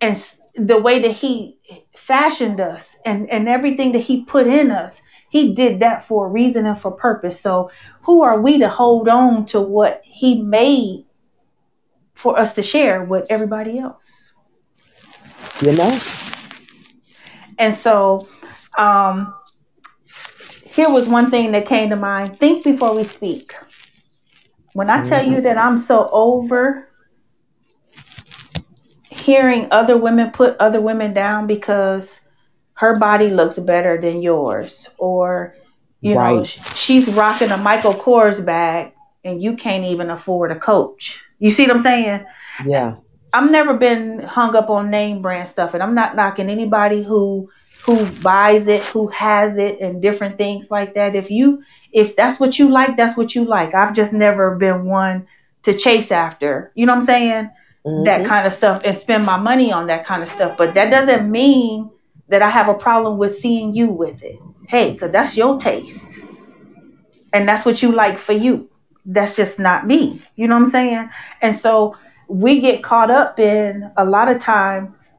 and 0.00 0.16
the 0.56 0.80
way 0.80 1.00
that 1.00 1.10
he 1.10 1.58
fashioned 1.94 2.60
us 2.60 2.96
and, 3.04 3.28
and 3.30 3.48
everything 3.48 3.92
that 3.92 4.00
he 4.00 4.24
put 4.24 4.46
in 4.46 4.70
us 4.70 5.02
he 5.34 5.52
did 5.52 5.80
that 5.80 6.06
for 6.06 6.26
a 6.26 6.30
reason 6.30 6.64
and 6.64 6.78
for 6.78 6.92
purpose. 6.92 7.40
So 7.40 7.68
who 8.02 8.22
are 8.22 8.40
we 8.40 8.56
to 8.58 8.68
hold 8.68 9.08
on 9.08 9.46
to 9.46 9.60
what 9.60 10.00
he 10.04 10.40
made 10.40 11.06
for 12.14 12.38
us 12.38 12.54
to 12.54 12.62
share 12.62 13.02
with 13.02 13.26
everybody 13.30 13.80
else? 13.80 14.32
You 15.60 15.72
know? 15.72 15.98
And 17.58 17.74
so 17.74 18.28
um 18.78 19.34
here 20.66 20.88
was 20.88 21.08
one 21.08 21.32
thing 21.32 21.50
that 21.50 21.66
came 21.66 21.90
to 21.90 21.96
mind. 21.96 22.38
Think 22.38 22.62
before 22.62 22.94
we 22.94 23.02
speak. 23.02 23.54
When 24.74 24.90
I 24.90 25.02
tell 25.02 25.24
you 25.24 25.34
mm-hmm. 25.34 25.42
that 25.42 25.56
I'm 25.56 25.78
so 25.78 26.08
over 26.12 26.88
hearing 29.08 29.68
other 29.70 29.96
women 29.96 30.30
put 30.30 30.56
other 30.58 30.80
women 30.80 31.14
down 31.14 31.46
because 31.46 32.20
her 32.74 32.98
body 32.98 33.30
looks 33.30 33.58
better 33.58 33.98
than 33.98 34.20
yours 34.20 34.90
or 34.98 35.54
you 36.00 36.14
right. 36.16 36.34
know 36.34 36.44
she's 36.44 37.08
rocking 37.14 37.50
a 37.50 37.56
michael 37.56 37.94
kors 37.94 38.44
bag 38.44 38.92
and 39.22 39.42
you 39.42 39.56
can't 39.56 39.84
even 39.84 40.10
afford 40.10 40.50
a 40.50 40.58
coach. 40.58 41.22
You 41.38 41.50
see 41.50 41.62
what 41.62 41.76
i'm 41.76 41.78
saying? 41.78 42.26
Yeah. 42.66 42.96
I've 43.32 43.50
never 43.50 43.74
been 43.74 44.18
hung 44.18 44.54
up 44.54 44.68
on 44.68 44.90
name 44.90 45.22
brand 45.22 45.48
stuff 45.48 45.74
and 45.74 45.82
i'm 45.82 45.94
not 45.94 46.16
knocking 46.16 46.50
anybody 46.50 47.02
who 47.02 47.48
who 47.84 48.06
buys 48.22 48.66
it 48.68 48.82
who 48.84 49.08
has 49.08 49.58
it 49.58 49.80
and 49.80 50.00
different 50.00 50.38
things 50.38 50.70
like 50.70 50.94
that 50.94 51.14
if 51.14 51.30
you 51.30 51.62
if 51.92 52.16
that's 52.16 52.40
what 52.40 52.58
you 52.58 52.68
like 52.68 52.96
that's 52.96 53.16
what 53.16 53.34
you 53.34 53.44
like 53.44 53.74
i've 53.74 53.94
just 53.94 54.12
never 54.12 54.56
been 54.56 54.84
one 54.84 55.26
to 55.62 55.74
chase 55.74 56.10
after 56.10 56.72
you 56.74 56.86
know 56.86 56.92
what 56.92 56.98
i'm 56.98 57.02
saying 57.02 57.50
mm-hmm. 57.86 58.04
that 58.04 58.24
kind 58.26 58.46
of 58.46 58.52
stuff 58.52 58.82
and 58.84 58.96
spend 58.96 59.24
my 59.24 59.36
money 59.36 59.72
on 59.72 59.86
that 59.86 60.04
kind 60.04 60.22
of 60.22 60.28
stuff 60.28 60.56
but 60.56 60.74
that 60.74 60.90
doesn't 60.90 61.30
mean 61.30 61.90
that 62.28 62.42
I 62.42 62.50
have 62.50 62.68
a 62.68 62.74
problem 62.74 63.18
with 63.18 63.36
seeing 63.36 63.74
you 63.74 63.88
with 63.88 64.22
it. 64.22 64.38
Hey, 64.68 64.92
because 64.92 65.10
that's 65.12 65.36
your 65.36 65.58
taste. 65.58 66.20
And 67.32 67.48
that's 67.48 67.66
what 67.66 67.82
you 67.82 67.92
like 67.92 68.18
for 68.18 68.32
you. 68.32 68.68
That's 69.04 69.36
just 69.36 69.58
not 69.58 69.86
me. 69.86 70.22
You 70.36 70.48
know 70.48 70.54
what 70.54 70.62
I'm 70.62 70.70
saying? 70.70 71.10
And 71.42 71.54
so 71.54 71.96
we 72.28 72.60
get 72.60 72.82
caught 72.82 73.10
up 73.10 73.38
in 73.38 73.90
a 73.96 74.04
lot 74.04 74.28
of 74.28 74.40
times 74.40 75.14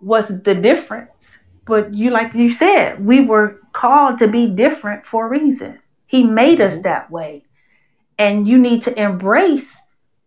what's 0.00 0.28
the 0.28 0.54
difference. 0.54 1.33
But 1.64 1.94
you, 1.94 2.10
like 2.10 2.34
you 2.34 2.50
said, 2.50 3.04
we 3.04 3.20
were 3.20 3.60
called 3.72 4.18
to 4.18 4.28
be 4.28 4.46
different 4.46 5.06
for 5.06 5.26
a 5.26 5.28
reason. 5.30 5.80
He 6.06 6.22
made 6.22 6.60
us 6.60 6.74
mm-hmm. 6.74 6.82
that 6.82 7.10
way. 7.10 7.44
And 8.18 8.46
you 8.46 8.58
need 8.58 8.82
to 8.82 9.00
embrace 9.00 9.76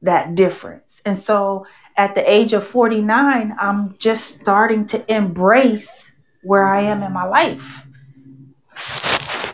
that 0.01 0.35
difference. 0.35 1.01
And 1.05 1.17
so 1.17 1.65
at 1.95 2.15
the 2.15 2.31
age 2.31 2.53
of 2.53 2.67
49, 2.67 3.55
I'm 3.59 3.97
just 3.97 4.39
starting 4.41 4.85
to 4.87 5.13
embrace 5.13 6.11
where 6.43 6.65
I 6.65 6.81
am 6.81 7.03
in 7.03 7.11
my 7.13 7.25
life. 7.25 7.85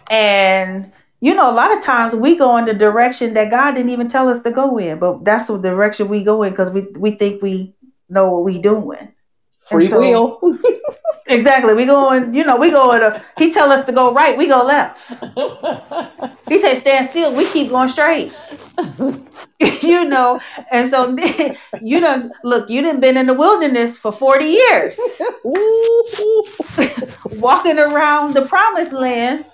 And, 0.09 0.91
you 1.21 1.33
know, 1.33 1.49
a 1.49 1.53
lot 1.53 1.75
of 1.75 1.83
times 1.83 2.13
we 2.13 2.35
go 2.35 2.57
in 2.57 2.65
the 2.65 2.73
direction 2.73 3.33
that 3.33 3.49
God 3.49 3.71
didn't 3.71 3.91
even 3.91 4.09
tell 4.09 4.29
us 4.29 4.41
to 4.43 4.51
go 4.51 4.77
in, 4.77 4.99
but 4.99 5.23
that's 5.23 5.47
the 5.47 5.57
direction 5.57 6.07
we 6.07 6.23
go 6.23 6.43
in 6.43 6.51
because 6.51 6.69
we, 6.69 6.81
we 6.97 7.11
think 7.11 7.41
we 7.41 7.73
know 8.09 8.31
what 8.31 8.43
we're 8.43 8.61
doing. 8.61 9.13
Free 9.65 9.87
so, 9.87 9.99
will. 9.99 10.39
exactly. 11.27 11.73
We 11.73 11.85
going, 11.85 12.33
you 12.33 12.43
know, 12.43 12.57
we 12.57 12.69
go 12.69 12.97
to, 12.97 13.23
he 13.37 13.53
tell 13.53 13.71
us 13.71 13.85
to 13.85 13.93
go 13.93 14.13
right, 14.13 14.37
we 14.37 14.47
go 14.47 14.65
left. 14.65 14.99
he 16.49 16.57
said 16.59 16.75
stand 16.75 17.09
still, 17.09 17.33
we 17.33 17.47
keep 17.47 17.69
going 17.69 17.87
straight. 17.87 18.33
you 19.81 20.05
know, 20.05 20.39
and 20.71 20.89
so 20.89 21.15
you 21.81 21.99
don't 21.99 22.31
look, 22.43 22.69
you 22.69 22.81
didn't 22.81 22.99
been 23.01 23.17
in 23.17 23.27
the 23.27 23.33
wilderness 23.33 23.97
for 23.97 24.11
40 24.11 24.45
years. 24.45 24.99
Walking 27.39 27.79
around 27.79 28.33
the 28.33 28.45
promised 28.47 28.91
land, 28.91 29.45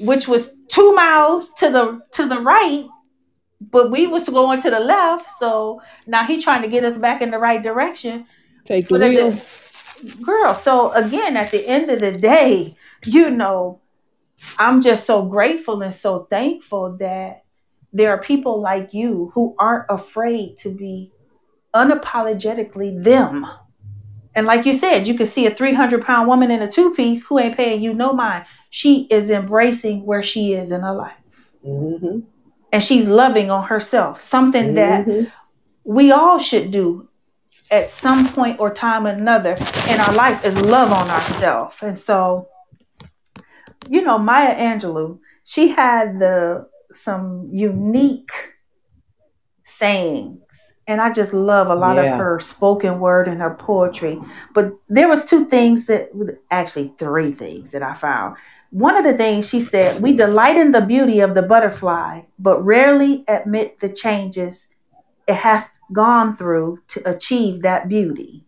which 0.00 0.26
was 0.26 0.50
two 0.68 0.92
miles 0.94 1.50
to 1.58 1.70
the 1.70 2.00
to 2.12 2.26
the 2.26 2.40
right, 2.40 2.86
but 3.60 3.90
we 3.90 4.06
was 4.06 4.28
going 4.28 4.60
to 4.62 4.70
the 4.70 4.80
left, 4.80 5.30
so 5.38 5.80
now 6.06 6.24
he 6.24 6.40
trying 6.40 6.62
to 6.62 6.68
get 6.68 6.84
us 6.84 6.98
back 6.98 7.22
in 7.22 7.30
the 7.30 7.38
right 7.38 7.62
direction. 7.62 8.26
Take 8.64 8.88
the 8.88 8.98
wheel. 8.98 9.30
the 9.30 10.16
girl, 10.22 10.54
so 10.54 10.92
again, 10.92 11.36
at 11.36 11.50
the 11.50 11.66
end 11.66 11.90
of 11.90 12.00
the 12.00 12.12
day, 12.12 12.76
you 13.06 13.30
know, 13.30 13.80
I'm 14.58 14.82
just 14.82 15.06
so 15.06 15.22
grateful 15.22 15.82
and 15.82 15.94
so 15.94 16.26
thankful 16.30 16.96
that 16.98 17.44
there 17.92 18.10
are 18.10 18.18
people 18.18 18.60
like 18.60 18.92
you 18.92 19.30
who 19.34 19.54
aren't 19.58 19.86
afraid 19.88 20.58
to 20.58 20.70
be 20.70 21.12
unapologetically 21.74 23.02
them. 23.02 23.46
And 24.34 24.46
like 24.46 24.66
you 24.66 24.72
said, 24.74 25.06
you 25.06 25.14
can 25.14 25.26
see 25.26 25.46
a 25.46 25.54
300 25.54 26.04
pound 26.04 26.26
woman 26.28 26.50
in 26.50 26.62
a 26.62 26.70
two 26.70 26.92
piece 26.94 27.24
who 27.24 27.38
ain't 27.38 27.56
paying 27.56 27.80
you 27.80 27.94
no 27.94 28.12
mind. 28.12 28.46
She 28.70 29.02
is 29.10 29.30
embracing 29.30 30.04
where 30.04 30.22
she 30.22 30.54
is 30.54 30.70
in 30.72 30.80
her 30.80 30.92
life. 30.94 31.52
Mm-hmm. 31.64 32.20
And 32.72 32.82
she's 32.82 33.06
loving 33.06 33.50
on 33.50 33.64
herself, 33.64 34.20
something 34.20 34.74
that 34.74 35.06
Mm-hmm. 35.06 35.30
we 35.84 36.10
all 36.10 36.38
should 36.40 36.72
do 36.72 37.08
at 37.70 37.90
some 37.90 38.28
point 38.28 38.60
or 38.60 38.72
time 38.72 39.06
or 39.06 39.10
another 39.10 39.56
in 39.88 40.00
our 40.00 40.14
life 40.14 40.44
is 40.44 40.54
love 40.62 40.92
on 40.92 41.08
ourselves. 41.08 41.76
And 41.82 41.98
so, 41.98 42.48
you 43.88 44.02
know, 44.02 44.18
Maya 44.18 44.54
Angelou, 44.54 45.18
she 45.44 45.68
had 45.68 46.18
the 46.18 46.68
some 46.92 47.48
unique 47.52 48.30
sayings. 49.64 50.40
And 50.86 51.00
I 51.00 51.10
just 51.12 51.32
love 51.32 51.70
a 51.70 51.74
lot 51.74 51.96
of 51.96 52.04
her 52.04 52.38
spoken 52.40 53.00
word 53.00 53.26
and 53.26 53.40
her 53.40 53.54
poetry. 53.54 54.20
But 54.52 54.74
there 54.88 55.08
was 55.08 55.24
two 55.24 55.46
things 55.46 55.86
that 55.86 56.10
actually 56.50 56.92
three 56.98 57.32
things 57.32 57.70
that 57.70 57.82
I 57.82 57.94
found. 57.94 58.36
One 58.70 58.96
of 58.96 59.04
the 59.04 59.16
things 59.16 59.48
she 59.48 59.60
said, 59.60 60.02
we 60.02 60.14
delight 60.14 60.56
in 60.56 60.72
the 60.72 60.82
beauty 60.82 61.20
of 61.20 61.34
the 61.34 61.42
butterfly, 61.42 62.22
but 62.38 62.62
rarely 62.62 63.24
admit 63.28 63.80
the 63.80 63.88
changes 63.88 64.66
it 65.26 65.34
has 65.36 65.68
gone 65.92 66.36
through 66.36 66.78
to 66.88 67.08
achieve 67.08 67.62
that 67.62 67.88
beauty. 67.88 68.44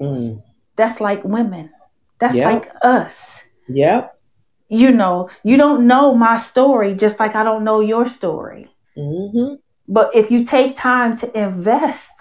Mm. 0.00 0.42
That's 0.76 1.00
like 1.00 1.24
women. 1.24 1.70
That's 2.18 2.36
Yep. 2.36 2.52
like 2.52 2.72
us. 2.82 3.42
Yep. 3.68 4.18
You 4.68 4.90
know, 4.90 5.30
you 5.42 5.56
don't 5.56 5.86
know 5.86 6.14
my 6.14 6.36
story 6.36 6.94
just 6.94 7.20
like 7.20 7.34
I 7.36 7.44
don't 7.44 7.64
know 7.64 7.80
your 7.80 8.04
story. 8.04 8.70
Mm-hmm. 8.98 9.54
But 9.88 10.14
if 10.14 10.30
you 10.30 10.44
take 10.44 10.76
time 10.76 11.16
to 11.18 11.38
invest 11.38 12.12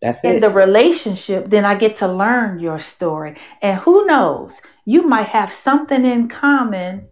That's 0.00 0.24
in 0.24 0.36
it. 0.36 0.40
the 0.40 0.50
relationship, 0.50 1.48
then 1.48 1.64
I 1.64 1.74
get 1.74 1.96
to 1.96 2.08
learn 2.08 2.58
your 2.58 2.78
story. 2.78 3.36
And 3.62 3.78
who 3.80 4.04
knows, 4.06 4.60
you 4.84 5.02
might 5.02 5.28
have 5.28 5.52
something 5.52 6.04
in 6.04 6.28
common 6.28 7.08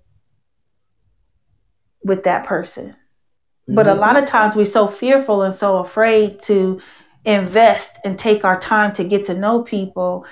with 2.05 2.25
that 2.25 2.45
person. 2.45 2.97
But 3.75 3.87
a 3.87 3.93
Mhm. 3.93 3.99
lot 3.99 4.17
of 4.17 4.27
times 4.27 4.57
we're 4.57 4.65
so 4.65 4.89
fearful 4.89 5.43
and 5.43 5.55
so 5.55 5.79
afraid 5.79 6.43
to 6.43 6.81
invest 7.25 7.99
and 8.05 8.19
take 8.19 8.45
our 8.45 8.59
time 8.59 8.95
to 8.95 9.05
get 9.05 9.27
to 9.27 9.35
know 9.35 9.63
people 9.63 10.25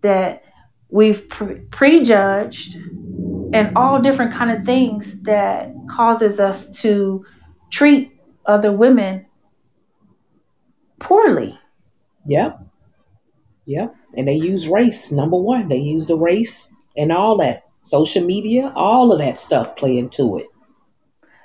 that 0.00 0.42
we've 0.90 1.28
pre- 1.28 1.60
prejudged 1.70 2.76
and 3.52 3.76
all 3.76 4.00
different 4.00 4.32
kind 4.32 4.50
of 4.50 4.64
things 4.64 5.20
that 5.22 5.72
causes 5.90 6.40
us 6.40 6.80
to 6.80 7.24
treat 7.70 8.12
other 8.46 8.72
women 8.72 9.26
poorly. 10.98 11.58
Yep. 12.26 12.60
Yep. 13.66 13.94
And 14.16 14.28
they 14.28 14.34
use 14.34 14.68
race, 14.68 15.12
number 15.12 15.36
one. 15.36 15.68
They 15.68 15.78
use 15.78 16.06
the 16.06 16.16
race 16.16 16.72
and 16.96 17.12
all 17.12 17.38
that. 17.38 17.64
Social 17.82 18.24
media, 18.24 18.72
all 18.74 19.12
of 19.12 19.20
that 19.20 19.38
stuff 19.38 19.76
play 19.76 19.98
into 19.98 20.38
it. 20.38 20.46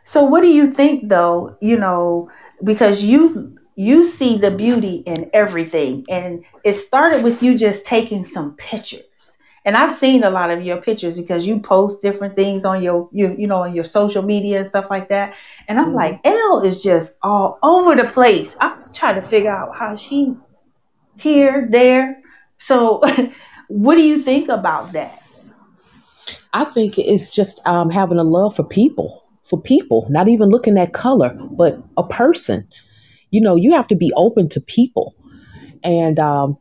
So 0.04 0.24
what 0.24 0.42
do 0.42 0.48
you 0.48 0.72
think 0.72 1.10
though, 1.10 1.58
you 1.62 1.78
know, 1.78 2.30
because 2.63 3.04
you 3.04 3.58
you 3.76 4.06
see 4.06 4.38
the 4.38 4.52
beauty 4.52 5.04
in 5.08 5.30
everything 5.34 6.06
and 6.10 6.44
it 6.63 6.76
started 6.76 7.24
with 7.24 7.42
you 7.42 7.58
just 7.58 7.86
taking 7.86 8.24
some 8.24 8.56
pictures. 8.56 9.04
And 9.66 9.78
I've 9.78 9.94
seen 9.94 10.24
a 10.24 10.30
lot 10.30 10.52
of 10.52 10.62
your 10.63 10.78
pictures 10.78 11.16
because 11.16 11.48
you 11.48 11.60
post 11.60 12.02
different 12.02 12.36
things 12.36 12.66
on 12.66 12.84
your 12.84 13.10
you 13.13 13.36
you 13.38 13.48
know 13.48 13.63
on 13.63 13.74
your 13.74 13.86
social 13.86 14.22
media 14.22 14.58
and 14.60 14.68
stuff 14.68 14.88
like 14.89 15.10
that. 15.10 15.34
And 15.68 15.80
I'm 15.80 15.94
Mhm. 15.94 15.96
like, 15.96 16.20
Elle 16.26 16.62
is 16.63 16.84
just 16.84 17.18
all 17.24 17.58
over 17.63 17.96
the 17.96 18.04
place. 18.06 18.56
I'm 18.62 18.78
trying 18.94 19.16
to 19.16 19.22
figure 19.22 19.52
out 19.52 19.76
how 19.76 19.96
she 19.96 20.36
here, 21.18 21.68
there. 21.72 22.22
So 22.58 23.02
what 23.70 23.96
do 23.96 24.02
you 24.04 24.20
think 24.20 24.50
about 24.50 24.94
that? 24.94 25.20
I 26.54 26.63
think 26.66 26.98
it's 26.98 27.34
just 27.34 27.60
um, 27.68 27.89
having 27.89 28.18
a 28.20 28.24
love 28.24 28.56
for 28.56 28.63
people, 28.63 29.22
for 29.43 29.62
people, 29.62 30.08
not 30.10 30.29
even 30.29 30.49
looking 30.49 30.77
at 30.77 30.93
color, 30.93 31.38
but 31.51 31.82
a 31.97 32.03
person. 32.03 32.67
You 33.29 33.41
know, 33.41 33.56
you 33.56 33.73
have 33.73 33.88
to 33.88 33.95
be 33.95 34.12
open 34.15 34.49
to 34.49 34.62
people. 34.62 35.15
And 35.84 36.17
um, 36.19 36.58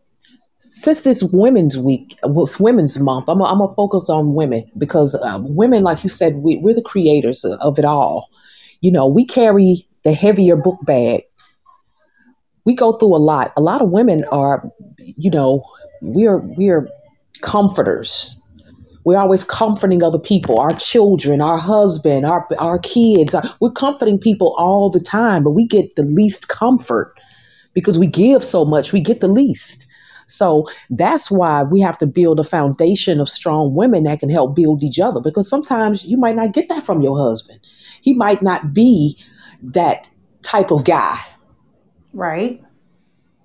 since 0.56 1.02
this 1.02 1.22
Women's 1.22 1.78
Week, 1.78 2.18
was 2.22 2.58
Women's 2.58 2.98
Month, 2.98 3.28
I'm 3.28 3.38
going 3.38 3.68
to 3.68 3.74
focus 3.74 4.10
on 4.10 4.34
women 4.34 4.70
because 4.76 5.14
uh, 5.14 5.38
women, 5.40 5.82
like 5.82 6.02
you 6.02 6.10
said, 6.10 6.36
we, 6.36 6.56
we're 6.56 6.74
the 6.74 6.82
creators 6.82 7.44
of 7.44 7.78
it 7.78 7.84
all. 7.84 8.28
You 8.80 8.90
know, 8.90 9.06
we 9.06 9.24
carry 9.24 9.86
the 10.02 10.12
heavier 10.12 10.56
book 10.56 10.78
bag. 10.82 11.22
We 12.64 12.74
go 12.74 12.92
through 12.92 13.14
a 13.14 13.18
lot. 13.18 13.52
A 13.56 13.60
lot 13.60 13.82
of 13.82 13.90
women 13.90 14.24
are, 14.32 14.70
you 14.98 15.30
know, 15.30 15.64
we're 16.00 16.38
we're 16.38 16.88
comforters 17.40 18.40
we're 19.04 19.18
always 19.18 19.44
comforting 19.44 20.02
other 20.02 20.18
people, 20.18 20.60
our 20.60 20.74
children, 20.74 21.40
our 21.40 21.58
husband, 21.58 22.24
our 22.24 22.46
our 22.58 22.78
kids. 22.78 23.34
We're 23.60 23.70
comforting 23.70 24.18
people 24.18 24.54
all 24.56 24.90
the 24.90 25.00
time, 25.00 25.42
but 25.42 25.50
we 25.52 25.66
get 25.66 25.96
the 25.96 26.02
least 26.02 26.48
comfort 26.48 27.18
because 27.74 27.98
we 27.98 28.06
give 28.06 28.44
so 28.44 28.64
much. 28.64 28.92
We 28.92 29.00
get 29.00 29.20
the 29.20 29.28
least. 29.28 29.86
So 30.26 30.68
that's 30.88 31.30
why 31.30 31.64
we 31.64 31.80
have 31.80 31.98
to 31.98 32.06
build 32.06 32.38
a 32.38 32.44
foundation 32.44 33.20
of 33.20 33.28
strong 33.28 33.74
women 33.74 34.04
that 34.04 34.20
can 34.20 34.30
help 34.30 34.54
build 34.54 34.82
each 34.82 35.00
other. 35.00 35.20
Because 35.20 35.48
sometimes 35.48 36.04
you 36.04 36.16
might 36.16 36.36
not 36.36 36.52
get 36.52 36.68
that 36.68 36.84
from 36.84 37.02
your 37.02 37.18
husband. 37.18 37.58
He 38.02 38.14
might 38.14 38.40
not 38.40 38.72
be 38.72 39.18
that 39.62 40.08
type 40.42 40.70
of 40.70 40.84
guy 40.84 41.18
Right? 42.12 42.62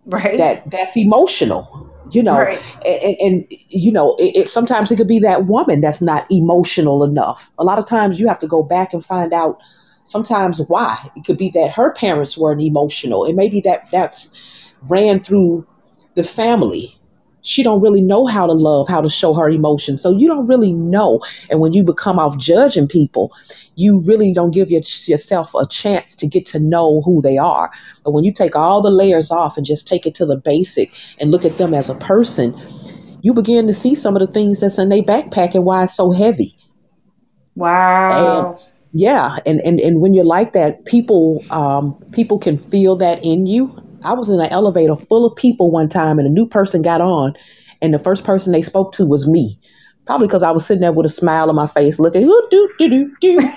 Right? 0.06 0.38
that 0.38 0.70
that's 0.70 0.96
emotional 0.96 1.92
you 2.12 2.24
know 2.24 2.40
Right. 2.40 2.76
and, 2.86 3.16
and, 3.20 3.52
you 3.70 3.92
know 3.92 4.16
it, 4.20 4.36
it 4.36 4.50
sometimes 4.50 4.92
it 4.92 4.98
could 4.98 5.08
be 5.08 5.20
that 5.20 5.46
woman 5.46 5.82
that's 5.82 6.02
not 6.02 6.26
emotional 6.30 7.04
enough. 7.04 7.52
A 7.58 7.64
lot 7.64 7.80
of 7.80 7.86
times 7.86 8.20
you 8.20 8.28
have 8.28 8.40
to 8.40 8.48
go 8.48 8.64
back 8.64 8.94
and 8.94 9.04
find 9.04 9.34
out 9.34 9.60
sometimes 10.04 10.62
why. 10.68 10.98
It 11.16 11.26
could 11.26 11.38
be 11.38 11.50
that 11.52 11.72
her 11.72 11.94
parents 11.94 12.38
weren't 12.38 12.62
emotional. 12.62 13.26
And 13.26 13.36
maybe 13.36 13.62
that 13.62 13.92
that's 13.92 14.40
ran 14.84 15.20
through 15.20 15.68
the 16.16 16.24
family 16.24 16.98
she 17.42 17.64
don't 17.64 17.82
really 17.82 18.02
know 18.02 18.26
how 18.26 18.48
to 18.48 18.54
love 18.54 18.88
how 18.88 19.02
to 19.02 19.10
show 19.10 19.34
her 19.34 19.50
emotions 19.50 20.02
so 20.02 20.12
you 20.12 20.28
don't 20.28 20.48
really 20.48 20.74
know 20.74 21.22
and 21.50 21.60
when 21.60 21.74
you 21.74 21.84
become 21.84 22.20
off 22.20 22.38
judging 22.38 22.88
people 22.88 23.34
you 23.76 24.00
really 24.00 24.34
don't 24.34 24.52
give 24.52 24.70
your, 24.72 24.82
yourself 25.08 25.54
a 25.54 25.66
chance 25.68 26.16
to 26.16 26.28
get 26.28 26.48
to 26.48 26.60
know 26.60 27.02
who 27.02 27.22
they 27.22 27.38
are 27.38 27.72
but 28.04 28.12
when 28.12 28.24
you 28.24 28.32
take 28.34 28.56
all 28.56 28.82
the 28.82 28.90
layers 28.90 29.32
off 29.32 29.58
and 29.58 29.66
just 29.66 29.88
take 29.88 30.06
it 30.06 30.16
to 30.16 30.26
the 30.26 30.38
basic 30.38 30.92
and 31.20 31.32
look 31.32 31.46
at 31.46 31.58
them 31.58 31.74
as 31.74 31.90
a 31.90 31.96
person, 31.96 32.58
you 33.22 33.34
begin 33.34 33.68
to 33.68 33.74
see 33.74 33.96
some 33.96 34.16
of 34.16 34.22
the 34.26 34.32
things 34.32 34.60
that's 34.62 34.80
in 34.80 34.90
their 34.90 35.02
backpack 35.02 35.56
and 35.56 35.66
why 35.66 35.84
it's 35.84 35.96
so 35.96 36.12
heavy. 36.12 36.56
And 38.10 38.48
Wow. 38.48 38.62
yeah, 38.94 39.38
and, 39.46 39.62
and, 39.62 39.80
and 39.80 40.02
when 40.02 40.14
you're 40.14 40.26
like 40.26 40.54
that, 40.54 40.86
people 40.86 41.46
um, 41.50 41.96
people 42.12 42.40
can 42.40 42.58
feel 42.58 42.98
that 42.98 43.26
in 43.26 43.46
you. 43.46 43.76
I 44.04 44.14
was 44.14 44.30
in 44.30 44.40
an 44.40 44.50
elevator 44.52 44.96
full 44.96 45.26
of 45.26 45.36
people 45.36 45.72
one 45.72 45.90
time, 45.90 46.20
and 46.20 46.28
a 46.28 46.32
new 46.32 46.48
person 46.48 46.82
got 46.82 47.02
on, 47.02 47.36
and 47.82 47.94
the 47.94 48.00
first 48.00 48.24
person 48.24 48.54
they 48.54 48.62
spoke 48.62 48.94
to 48.94 49.06
was 49.06 49.28
me. 49.28 49.60
Probably 50.06 50.28
because 50.28 50.44
I 50.44 50.52
was 50.52 50.66
sitting 50.66 50.82
there 50.82 50.94
with 50.94 51.06
a 51.06 51.10
smile 51.10 51.50
on 51.50 51.56
my 51.56 51.68
face, 51.68 52.00
looking. 52.00 52.28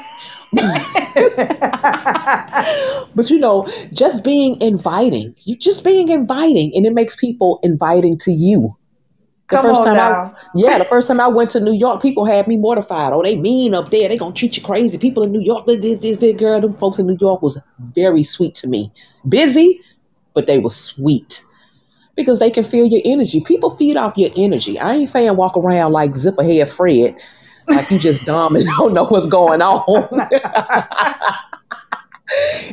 But 3.15 3.31
you 3.31 3.39
know, 3.39 3.69
just 3.93 4.25
being 4.25 4.61
inviting, 4.61 5.35
you 5.45 5.57
just 5.57 5.85
being 5.85 6.09
inviting, 6.09 6.73
and 6.75 6.87
it 6.87 6.93
makes 6.93 7.17
people 7.17 7.61
inviting 7.63 8.19
to 8.19 8.33
you. 8.33 8.77
The 9.49 9.57
Come 9.57 9.65
first 9.65 9.83
time 9.83 9.95
I, 9.95 9.97
now. 9.97 10.33
yeah, 10.55 10.79
the 10.79 10.85
first 10.85 11.09
time 11.09 11.21
I 11.21 11.27
went 11.29 11.51
to 11.51 11.61
New 11.61 11.73
York, 11.73 12.03
people 12.03 12.25
had 12.25 12.47
me 12.47 12.57
mortified. 12.57 13.13
Oh, 13.13 13.23
they 13.23 13.37
mean 13.37 13.75
up 13.75 13.91
there. 13.91 14.09
They 14.09 14.17
gonna 14.17 14.35
treat 14.35 14.57
you 14.57 14.63
crazy. 14.63 14.97
People 14.97 15.25
in 15.25 15.33
New 15.33 15.41
York, 15.41 15.67
this, 15.67 15.99
this, 15.99 16.17
this 16.19 16.35
girl. 16.35 16.61
Them 16.61 16.75
folks 16.75 16.99
in 16.99 17.07
New 17.07 17.17
York 17.21 17.43
was 17.43 17.61
very 17.79 18.23
sweet 18.23 18.55
to 18.57 18.69
me. 18.69 18.93
Busy, 19.29 19.81
but 20.35 20.47
they 20.47 20.59
were 20.59 20.71
sweet 20.71 21.45
because 22.17 22.39
they 22.39 22.51
can 22.51 22.65
feel 22.65 22.87
your 22.87 23.01
energy. 23.05 23.41
People 23.41 23.71
feed 23.71 23.97
off 23.97 24.17
your 24.17 24.31
energy. 24.37 24.79
I 24.79 24.95
ain't 24.95 25.09
saying 25.09 25.37
walk 25.37 25.57
around 25.57 25.93
like 25.93 26.15
zipper 26.15 26.43
head 26.43 26.69
Fred, 26.69 27.17
like 27.69 27.91
you 27.91 27.99
just 27.99 28.27
dumb 28.27 28.57
and 28.57 28.67
don't 28.67 28.93
know 28.93 29.05
what's 29.05 29.27
going 29.27 29.63
on. 29.63 30.29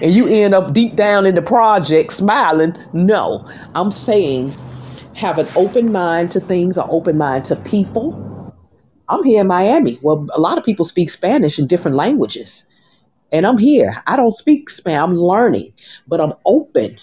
and 0.01 0.11
you 0.11 0.27
end 0.27 0.53
up 0.53 0.73
deep 0.73 0.95
down 0.95 1.25
in 1.25 1.35
the 1.35 1.41
project 1.41 2.13
smiling. 2.13 2.77
No, 2.93 3.47
I'm 3.73 3.91
saying 3.91 4.55
have 5.15 5.39
an 5.39 5.47
open 5.55 5.91
mind 5.91 6.31
to 6.31 6.39
things, 6.39 6.77
an 6.77 6.85
open 6.89 7.17
mind 7.17 7.45
to 7.45 7.55
people. 7.55 8.53
I'm 9.09 9.23
here 9.23 9.41
in 9.41 9.47
Miami. 9.47 9.97
Well, 10.01 10.27
a 10.33 10.39
lot 10.39 10.57
of 10.57 10.65
people 10.65 10.85
speak 10.85 11.09
Spanish 11.09 11.59
in 11.59 11.67
different 11.67 11.97
languages. 11.97 12.65
And 13.31 13.45
I'm 13.45 13.57
here. 13.57 14.03
I 14.05 14.15
don't 14.15 14.31
speak 14.31 14.69
Spanish. 14.69 15.01
I'm 15.01 15.15
learning, 15.15 15.73
but 16.07 16.21
I'm 16.21 16.33
open 16.45 16.97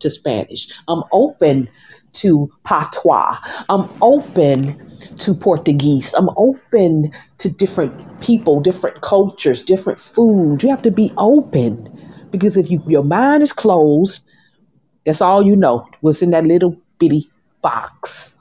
to 0.00 0.10
Spanish. 0.10 0.68
I'm 0.88 1.02
open 1.12 1.68
to 2.14 2.50
patois. 2.64 3.36
I'm 3.68 3.88
open 4.00 4.96
to 5.18 5.34
Portuguese. 5.34 6.14
I'm 6.14 6.30
open 6.36 7.12
to 7.38 7.50
different 7.50 8.20
people, 8.20 8.60
different 8.60 9.00
cultures, 9.00 9.62
different 9.62 10.00
food. 10.00 10.62
You 10.62 10.70
have 10.70 10.82
to 10.82 10.90
be 10.90 11.12
open 11.16 12.28
because 12.30 12.56
if 12.56 12.70
you 12.70 12.82
your 12.86 13.04
mind 13.04 13.42
is 13.42 13.52
closed, 13.52 14.28
that's 15.04 15.20
all 15.20 15.42
you 15.42 15.56
know. 15.56 15.88
What's 16.00 16.22
in 16.22 16.30
that 16.30 16.44
little 16.44 16.76
bitty 16.98 17.28
box. 17.62 18.36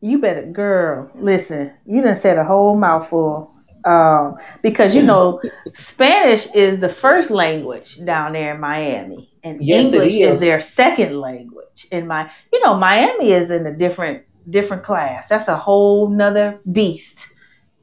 You 0.00 0.18
better, 0.18 0.44
girl, 0.44 1.10
listen, 1.14 1.72
you 1.86 2.02
done 2.02 2.16
said 2.16 2.36
a 2.36 2.44
whole 2.44 2.76
mouthful. 2.76 3.53
Um, 3.84 4.36
because 4.62 4.94
you 4.94 5.02
know, 5.02 5.40
Spanish 5.72 6.46
is 6.54 6.78
the 6.80 6.88
first 6.88 7.30
language 7.30 8.02
down 8.04 8.32
there 8.32 8.54
in 8.54 8.60
Miami, 8.60 9.30
and 9.42 9.60
Yes, 9.62 9.92
English 9.92 10.14
is 10.14 10.34
is. 10.34 10.40
their 10.40 10.60
second 10.60 11.20
language. 11.20 11.86
In 11.90 12.06
my, 12.06 12.30
you 12.52 12.60
know, 12.64 12.74
Miami 12.76 13.32
is 13.32 13.50
in 13.50 13.66
a 13.66 13.76
different 13.76 14.22
different 14.48 14.82
class. 14.84 15.28
That's 15.28 15.48
a 15.48 15.56
whole 15.56 16.08
nother 16.08 16.60
beast 16.70 17.28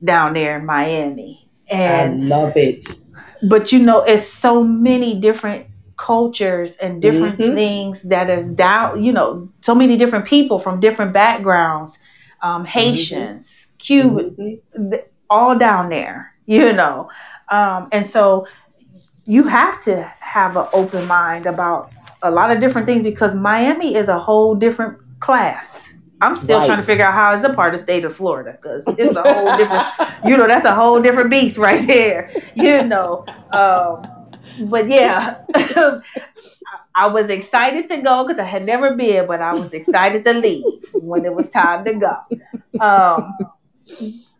down 0.03 0.33
there 0.33 0.57
in 0.59 0.65
Miami. 0.65 1.49
And 1.69 2.23
I 2.31 2.35
love 2.35 2.53
it. 2.55 2.85
but 3.43 3.71
you 3.71 3.79
know 3.79 4.01
it's 4.03 4.25
so 4.27 4.63
many 4.63 5.19
different 5.19 5.67
cultures 5.97 6.75
and 6.77 7.01
different 7.01 7.37
Mm-hmm. 7.37 7.55
things 7.55 8.03
that 8.03 8.29
is 8.29 8.51
down 8.51 9.03
you 9.03 9.11
know 9.13 9.49
so 9.61 9.75
many 9.75 9.97
different 9.97 10.25
people 10.25 10.59
from 10.59 10.79
different 10.79 11.13
backgrounds 11.13 11.97
um, 12.41 12.65
haitians 12.65 13.73
cuban 13.77 14.35
Mm-hmm. 14.39 14.89
th- 14.91 15.07
all 15.31 15.57
down 15.57 15.89
there 15.89 16.33
you 16.47 16.73
know? 16.73 17.09
Um, 17.51 17.89
and 17.93 18.07
so 18.07 18.47
you 19.25 19.43
have 19.43 19.83
to 19.85 20.03
have 20.19 20.57
an 20.57 20.67
open 20.73 21.07
mind 21.07 21.47
about 21.47 21.91
a 22.23 22.31
lot 22.31 22.51
of 22.51 22.61
different 22.61 22.87
things 22.87 23.03
because 23.03 23.35
miami 23.35 23.95
is 23.95 24.09
a 24.09 24.19
whole 24.19 24.55
different 24.55 24.99
class. 25.19 25.93
I'm 26.21 26.35
still 26.35 26.61
Right. 26.61 26.65
trying 26.65 26.79
to 26.79 26.83
figure 26.83 27.05
out 27.05 27.13
how 27.13 27.33
it's 27.33 27.43
a 27.45 27.53
part 27.53 27.73
of 27.73 27.79
the 27.79 27.83
state 27.83 28.05
of 28.05 28.15
florida 28.15 28.53
because 28.61 28.93
it's 28.97 29.15
a 29.15 29.23
whole 29.25 29.55
different 29.55 29.87
you 30.23 30.37
know 30.37 30.47
that's 30.47 30.65
a 30.65 30.75
whole 30.75 31.01
different 31.01 31.31
beast 31.31 31.57
right 31.67 31.85
there 31.87 32.31
you 32.55 32.83
know? 32.83 33.25
Um 33.53 34.07
but 34.69 34.87
yeah 34.89 35.37
i 36.95 37.07
was 37.07 37.29
excited 37.29 37.87
to 37.89 37.97
go 38.01 38.25
because 38.25 38.39
i 38.39 38.43
had 38.45 38.65
never 38.65 38.95
been 38.95 39.27
but 39.27 39.41
i 39.41 39.53
was 39.53 39.73
excited 39.73 40.25
to 40.25 40.33
leave 40.33 40.83
when 40.99 41.25
it 41.25 41.33
was 41.33 41.49
time 41.51 41.85
to 41.85 41.93
go. 41.93 42.15
Um 42.85 43.37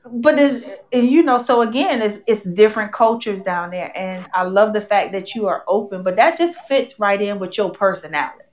but 0.09 0.39
it's 0.39 0.65
you 0.91 1.21
know 1.21 1.37
so 1.37 1.61
again 1.61 2.01
it's 2.01 2.19
it's 2.27 2.43
different 2.43 2.91
cultures 2.91 3.41
down 3.43 3.69
there 3.69 3.95
and 3.97 4.27
i 4.33 4.43
love 4.43 4.73
the 4.73 4.81
fact 4.81 5.11
that 5.11 5.35
you 5.35 5.47
are 5.47 5.63
open 5.67 6.03
but 6.03 6.15
that 6.15 6.37
just 6.37 6.57
fits 6.67 6.99
right 6.99 7.21
in 7.21 7.39
with 7.39 7.57
your 7.57 7.71
personality. 7.71 8.43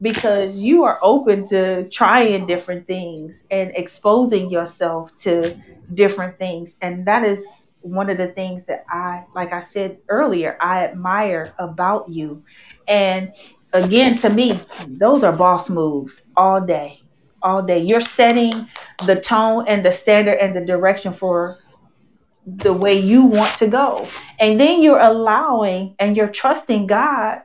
Because 0.00 0.62
you 0.62 0.84
are 0.84 0.98
open 1.02 1.48
to 1.48 1.88
trying 1.90 2.46
different 2.46 2.86
things 2.86 3.44
and 3.50 3.72
exposing 3.74 4.50
yourself 4.50 5.16
to 5.18 5.56
different 5.94 6.38
things 6.38 6.76
and 6.82 7.06
that 7.06 7.24
is 7.24 7.68
one 7.80 8.10
of 8.10 8.16
the 8.18 8.28
things 8.28 8.66
that 8.66 8.84
i 8.90 9.24
like 9.34 9.52
i 9.52 9.60
said 9.60 9.98
earlier 10.08 10.56
i 10.60 10.84
admire 10.84 11.52
about 11.58 12.08
you. 12.08 12.42
And 12.86 13.32
again 13.72 14.16
to 14.18 14.30
me 14.30 14.52
those 14.88 15.24
are 15.24 15.32
boss 15.36 15.68
moves 15.70 16.22
all 16.36 16.60
day 16.60 17.00
all 17.42 17.62
day. 17.62 17.86
You're 17.88 18.00
setting 18.00 18.52
the 19.06 19.20
tone 19.20 19.64
and 19.68 19.84
the 19.84 19.92
standard 19.92 20.38
and 20.38 20.54
the 20.56 20.64
direction 20.64 21.12
for 21.12 21.56
the 22.46 22.72
way 22.72 22.98
you 22.98 23.24
want 23.24 23.54
to 23.58 23.66
go 23.66 24.06
and 24.40 24.58
then 24.58 24.82
you're 24.82 25.00
allowing 25.00 25.94
and 25.98 26.16
you're 26.16 26.28
trusting 26.28 26.86
god 26.86 27.42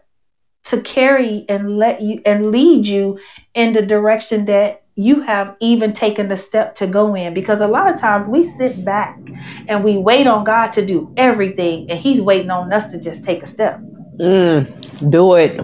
to 0.63 0.81
carry 0.81 1.45
and 1.49 1.77
let 1.77 2.01
you 2.01 2.21
and 2.25 2.51
lead 2.51 2.87
you 2.87 3.19
in 3.53 3.73
the 3.73 3.81
direction 3.81 4.45
that 4.45 4.83
you 4.95 5.21
have 5.21 5.55
even 5.59 5.91
taken 5.91 6.27
the 6.27 6.37
step 6.37 6.75
to 6.75 6.87
go 6.87 7.15
in 7.15 7.33
because 7.33 7.61
a 7.61 7.67
lot 7.67 7.91
of 7.91 7.99
times 7.99 8.27
we 8.27 8.43
sit 8.43 8.85
back 8.85 9.17
and 9.67 9.83
we 9.83 9.97
wait 9.97 10.27
on 10.27 10.43
God 10.43 10.71
to 10.73 10.85
do 10.85 11.11
everything 11.17 11.89
and 11.89 11.99
he's 11.99 12.21
waiting 12.21 12.51
on 12.51 12.71
us 12.71 12.91
to 12.91 12.99
just 12.99 13.23
take 13.23 13.41
a 13.41 13.47
step. 13.47 13.79
Mm, 14.19 15.09
do 15.09 15.35
it. 15.35 15.59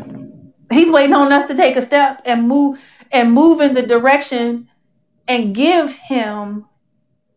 He's 0.72 0.90
waiting 0.90 1.14
on 1.14 1.32
us 1.32 1.48
to 1.48 1.56
take 1.56 1.76
a 1.76 1.86
step 1.86 2.22
and 2.26 2.48
move 2.48 2.80
and 3.12 3.32
move 3.32 3.62
in 3.62 3.74
the 3.74 3.84
direction 3.84 4.68
and 5.30 5.56
give 5.56 5.94
him 5.94 6.68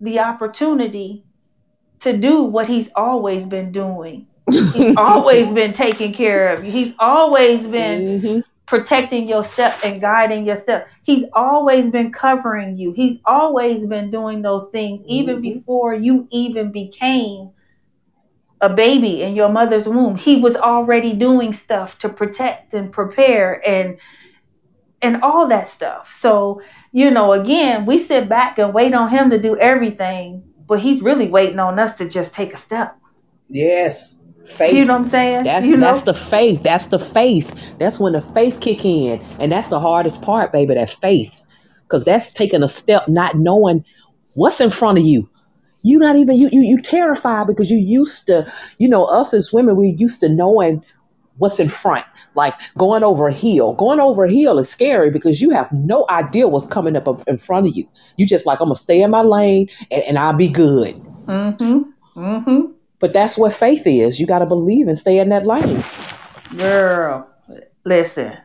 the 0.00 0.20
opportunity 0.20 1.26
to 2.00 2.16
do 2.16 2.42
what 2.44 2.68
he's 2.68 2.90
always 2.96 3.46
been 3.46 3.72
doing. 3.72 4.28
He's 4.72 4.90
always 4.96 5.52
been 5.52 5.74
taking 5.74 6.12
care 6.12 6.52
of 6.54 6.64
you. 6.64 6.72
He's 6.72 6.94
always 6.98 7.66
been 7.68 8.06
hmm 8.22 8.40
protecting 8.66 9.28
your 9.28 9.44
step 9.44 9.78
and 9.84 10.00
guiding 10.00 10.46
your 10.46 10.56
step. 10.56 10.88
He's 11.04 11.24
always 11.34 11.90
been 11.90 12.12
covering 12.12 12.76
you. 12.78 12.92
He's 12.92 13.18
always 13.26 13.86
been 13.86 14.10
doing 14.10 14.42
those 14.42 14.68
things 14.70 15.02
even 15.08 15.40
Mhm. 15.40 15.42
before 15.42 15.94
you 15.94 16.28
even 16.32 16.72
became 16.72 17.50
a 18.60 18.68
baby 18.70 19.22
in 19.22 19.34
your 19.34 19.48
mother's 19.48 19.88
womb. 19.88 20.16
He 20.16 20.40
was 20.40 20.56
already 20.56 21.12
doing 21.14 21.52
stuff 21.52 21.98
to 21.98 22.08
protect 22.08 22.74
and 22.74 22.92
prepare 22.92 23.60
and 23.68 23.98
and 25.02 25.22
all 25.22 25.48
that 25.48 25.68
stuff. 25.68 26.12
So, 26.12 26.62
you 26.92 27.10
know, 27.10 27.32
again, 27.32 27.84
we 27.86 27.98
sit 27.98 28.28
back 28.28 28.58
and 28.58 28.72
wait 28.72 28.94
on 28.94 29.10
him 29.10 29.30
to 29.30 29.38
do 29.38 29.58
everything, 29.58 30.44
but 30.66 30.80
he's 30.80 31.02
really 31.02 31.28
waiting 31.28 31.58
on 31.58 31.78
us 31.78 31.98
to 31.98 32.08
just 32.08 32.32
take 32.32 32.54
a 32.54 32.56
step. 32.56 32.96
Yes. 33.48 34.18
Faith. 34.44 34.74
You 34.74 34.84
know 34.84 34.94
what 34.94 35.00
I'm 35.00 35.04
saying? 35.06 35.44
That's 35.44 35.68
you 35.68 35.76
know? 35.76 35.82
that's 35.82 36.02
the 36.02 36.14
faith. 36.14 36.62
That's 36.62 36.86
the 36.86 36.98
faith. 36.98 37.78
That's 37.78 38.00
when 38.00 38.12
the 38.12 38.20
faith 38.20 38.60
kick 38.60 38.84
in, 38.84 39.20
and 39.38 39.52
that's 39.52 39.68
the 39.68 39.78
hardest 39.78 40.20
part, 40.22 40.52
baby. 40.52 40.74
That 40.74 40.90
faith, 40.90 41.42
because 41.82 42.04
that's 42.04 42.32
taking 42.32 42.64
a 42.64 42.68
step, 42.68 43.06
not 43.06 43.36
knowing 43.36 43.84
what's 44.34 44.60
in 44.60 44.70
front 44.70 44.98
of 44.98 45.04
you. 45.04 45.30
You 45.82 45.98
not 45.98 46.16
even 46.16 46.36
you 46.36 46.48
you 46.50 46.62
you 46.62 46.82
terrified 46.82 47.46
because 47.46 47.70
you 47.70 47.78
used 47.78 48.26
to, 48.26 48.50
you 48.78 48.88
know, 48.88 49.04
us 49.04 49.32
as 49.32 49.52
women, 49.52 49.76
we 49.76 49.94
used 49.96 50.20
to 50.20 50.28
knowing 50.28 50.84
what's 51.38 51.60
in 51.60 51.68
front, 51.68 52.04
like 52.34 52.54
going 52.76 53.04
over 53.04 53.28
a 53.28 53.32
hill. 53.32 53.74
Going 53.74 54.00
over 54.00 54.24
a 54.24 54.32
hill 54.32 54.58
is 54.58 54.70
scary 54.70 55.10
because 55.10 55.40
you 55.40 55.50
have 55.50 55.70
no 55.72 56.06
idea 56.08 56.48
what's 56.48 56.66
coming 56.66 56.96
up 56.96 57.08
in 57.26 57.36
front 57.36 57.66
of 57.66 57.76
you. 57.76 57.88
You 58.16 58.26
just 58.26 58.46
like 58.46 58.60
I'm 58.60 58.66
gonna 58.66 58.76
stay 58.76 59.02
in 59.02 59.10
my 59.10 59.22
lane 59.22 59.68
and, 59.90 60.02
and 60.04 60.18
I'll 60.18 60.32
be 60.32 60.48
good. 60.48 60.94
Mm-hmm. 61.26 62.20
Mm-hmm. 62.20 62.72
But 62.98 63.12
that's 63.12 63.36
what 63.36 63.52
faith 63.52 63.82
is. 63.86 64.20
You 64.20 64.26
got 64.26 64.40
to 64.40 64.46
believe 64.46 64.86
and 64.86 64.96
stay 64.96 65.18
in 65.18 65.30
that 65.30 65.44
lane. 65.44 65.82
Girl, 66.56 67.28
listen. 67.84 68.36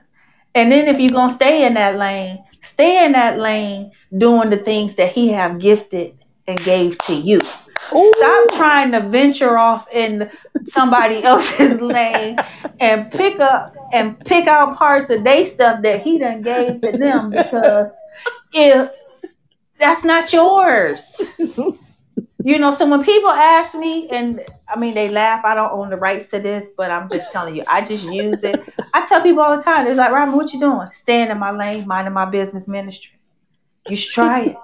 And 0.55 0.71
then 0.71 0.87
if 0.87 0.99
you're 0.99 1.11
gonna 1.11 1.33
stay 1.33 1.65
in 1.65 1.75
that 1.75 1.97
lane, 1.97 2.43
stay 2.61 3.05
in 3.05 3.11
that 3.11 3.37
lane 3.37 3.91
doing 4.17 4.49
the 4.49 4.57
things 4.57 4.95
that 4.95 5.11
he 5.11 5.29
have 5.29 5.59
gifted 5.59 6.17
and 6.47 6.57
gave 6.59 6.97
to 6.99 7.13
you. 7.13 7.39
Stop 7.87 8.47
trying 8.53 8.91
to 8.91 9.01
venture 9.01 9.57
off 9.57 9.87
in 9.91 10.29
somebody 10.65 11.23
else's 11.23 11.81
lane 11.81 12.37
and 12.79 13.11
pick 13.11 13.39
up 13.39 13.75
and 13.93 14.19
pick 14.25 14.47
out 14.47 14.77
parts 14.77 15.09
of 15.09 15.23
their 15.23 15.45
stuff 15.45 15.81
that 15.83 16.01
he 16.01 16.17
done 16.19 16.41
gave 16.41 16.81
to 16.81 16.91
them 16.91 17.29
because 17.29 17.97
if 18.53 18.91
that's 19.79 20.03
not 20.03 20.31
yours. 20.33 21.21
You 22.47 22.57
know, 22.57 22.71
so 22.71 22.87
when 22.87 23.03
people 23.03 23.29
ask 23.29 23.77
me, 23.77 24.07
and 24.09 24.41
I 24.73 24.79
mean, 24.79 24.93
they 24.93 25.09
laugh, 25.09 25.43
I 25.43 25.53
don't 25.53 25.69
own 25.69 25.89
the 25.89 25.97
rights 25.97 26.29
to 26.29 26.39
this, 26.39 26.69
but 26.77 26.89
I'm 26.89 27.09
just 27.09 27.29
telling 27.33 27.57
you, 27.57 27.63
I 27.69 27.85
just 27.85 28.05
use 28.05 28.41
it. 28.41 28.63
I 28.93 29.05
tell 29.05 29.21
people 29.21 29.41
all 29.41 29.57
the 29.57 29.61
time, 29.61 29.85
it's 29.85 29.97
like, 29.97 30.13
Robin, 30.13 30.33
what 30.33 30.53
you 30.53 30.59
doing? 30.61 30.87
Staying 30.93 31.29
in 31.29 31.37
my 31.39 31.51
lane, 31.51 31.85
minding 31.85 32.13
my 32.13 32.23
business 32.23 32.65
ministry. 32.65 33.19
You 33.89 33.97
should 33.97 34.13
try 34.13 34.41
it. 34.43 34.55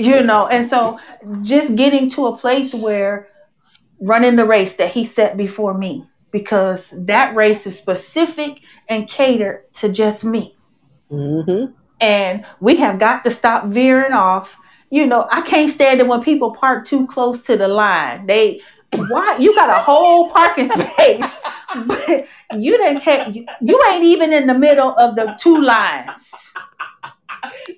You 0.00 0.22
know, 0.22 0.46
and 0.48 0.66
so 0.66 0.98
just 1.42 1.76
getting 1.76 2.10
to 2.10 2.26
a 2.26 2.36
place 2.36 2.74
where 2.74 3.28
running 4.00 4.36
the 4.36 4.46
race 4.46 4.74
that 4.74 4.90
he 4.90 5.04
set 5.04 5.36
before 5.36 5.74
me, 5.74 6.04
because 6.30 6.94
that 7.06 7.36
race 7.36 7.66
is 7.66 7.76
specific 7.76 8.60
and 8.88 9.08
catered 9.08 9.72
to 9.74 9.88
just 9.88 10.24
me 10.24 10.56
Mm-hmm. 11.10 11.72
and 12.00 12.46
we 12.60 12.76
have 12.76 13.00
got 13.00 13.24
to 13.24 13.30
stop 13.30 13.66
veering 13.66 14.12
off. 14.12 14.56
You 14.90 15.06
know, 15.06 15.26
I 15.30 15.40
can't 15.42 15.70
stand 15.70 16.00
it 16.00 16.06
when 16.06 16.22
people 16.22 16.54
park 16.54 16.84
too 16.84 17.06
close 17.08 17.42
to 17.42 17.56
the 17.56 17.66
line. 17.66 18.26
They 18.26 18.60
why 19.08 19.36
you 19.40 19.54
got 19.54 19.70
a 19.70 19.82
whole 19.82 20.30
parking 20.30 20.70
space, 20.72 21.38
but 21.86 22.28
you 22.56 22.78
didn't 22.78 23.34
you, 23.34 23.44
you 23.60 23.80
ain't 23.92 24.04
even 24.04 24.32
in 24.32 24.46
the 24.46 24.54
middle 24.54 24.96
of 24.98 25.16
the 25.16 25.36
two 25.38 25.60
lines. 25.60 26.52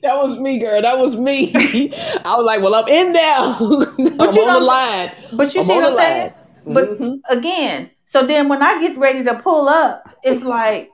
That 0.03 0.17
was 0.17 0.39
me, 0.39 0.59
girl. 0.59 0.81
That 0.83 0.99
was 0.99 1.17
me. 1.17 1.53
I 1.55 2.37
was 2.37 2.45
like, 2.45 2.61
well, 2.61 2.75
I'm 2.75 2.89
in 2.89 3.13
there. 3.13 3.35
I'm 3.39 4.35
you 4.35 4.43
on 4.43 4.47
know- 4.47 4.61
the 4.61 4.67
line. 4.67 5.13
But 5.35 5.55
you 5.55 5.61
I'm 5.61 5.67
see 5.67 5.75
what 5.75 5.85
I'm 5.85 5.93
saying? 5.93 6.33
line. 6.67 6.75
But- 6.75 6.99
Mhm. 6.99 7.21
Again, 7.29 7.91
so 8.05 8.27
then 8.27 8.49
when 8.49 8.63
I 8.63 8.81
get 8.81 8.97
ready 8.99 9.25
to 9.25 9.35
pull 9.35 9.69
up, 9.69 10.05
it's 10.23 10.43
like, 10.45 10.91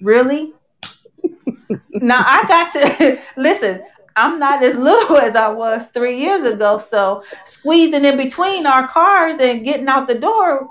really? 0.00 0.52
now 1.92 2.22
I 2.26 2.44
got 2.48 2.72
to 2.72 3.18
listen. 3.36 3.82
I'm 4.16 4.38
not 4.40 4.62
as 4.64 4.76
little 4.76 5.16
as 5.18 5.36
I 5.36 5.48
was 5.48 5.86
three 5.88 6.18
years 6.18 6.44
ago. 6.44 6.78
So 6.78 7.22
squeezing 7.44 8.04
in 8.04 8.16
between 8.16 8.66
our 8.66 8.88
cars 8.88 9.38
and 9.38 9.64
getting 9.64 9.86
out 9.88 10.08
the 10.08 10.16
door 10.18 10.68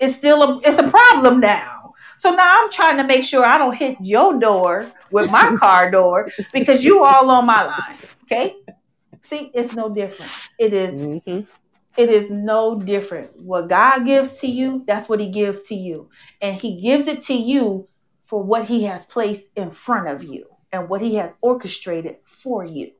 is 0.00 0.16
still 0.16 0.42
a 0.42 0.60
it's 0.64 0.78
a 0.78 0.88
problem 0.88 1.40
now. 1.40 1.92
So 2.16 2.30
now 2.34 2.50
I'm 2.62 2.70
trying 2.70 2.96
to 2.96 3.04
make 3.04 3.22
sure 3.22 3.44
I 3.44 3.58
don't 3.58 3.74
hit 3.74 3.96
your 4.00 4.40
door 4.40 4.86
with 5.14 5.30
my 5.30 5.52
car 5.58 5.90
door 5.90 6.30
because 6.52 6.84
you 6.84 7.04
all 7.04 7.30
on 7.30 7.46
my 7.46 7.64
line. 7.64 7.98
Okay. 8.24 8.56
See, 9.22 9.50
it's 9.54 9.74
no 9.74 9.94
different. 9.94 10.32
It 10.58 10.74
is, 10.74 11.10
hmm 11.24 11.40
it 11.96 12.10
is 12.10 12.30
no 12.32 12.80
different. 12.80 13.30
What 13.36 13.68
God 13.70 14.06
gives 14.06 14.40
to 14.40 14.48
you, 14.48 14.84
that's 14.86 15.08
what 15.08 15.20
He 15.20 15.30
gives 15.30 15.64
to 15.64 15.76
you. 15.76 16.10
And 16.42 16.60
He 16.60 16.82
gives 16.82 17.08
it 17.08 17.22
to 17.24 17.34
you 17.34 17.88
for 18.24 18.42
what 18.42 18.66
He 18.66 18.84
has 18.84 19.04
placed 19.04 19.50
in 19.56 19.70
front 19.70 20.08
of 20.08 20.24
you 20.24 20.46
and 20.72 20.88
what 20.90 21.02
He 21.02 21.16
has 21.16 21.36
orchestrated 21.42 22.16
for 22.26 22.64
you. 22.66 22.92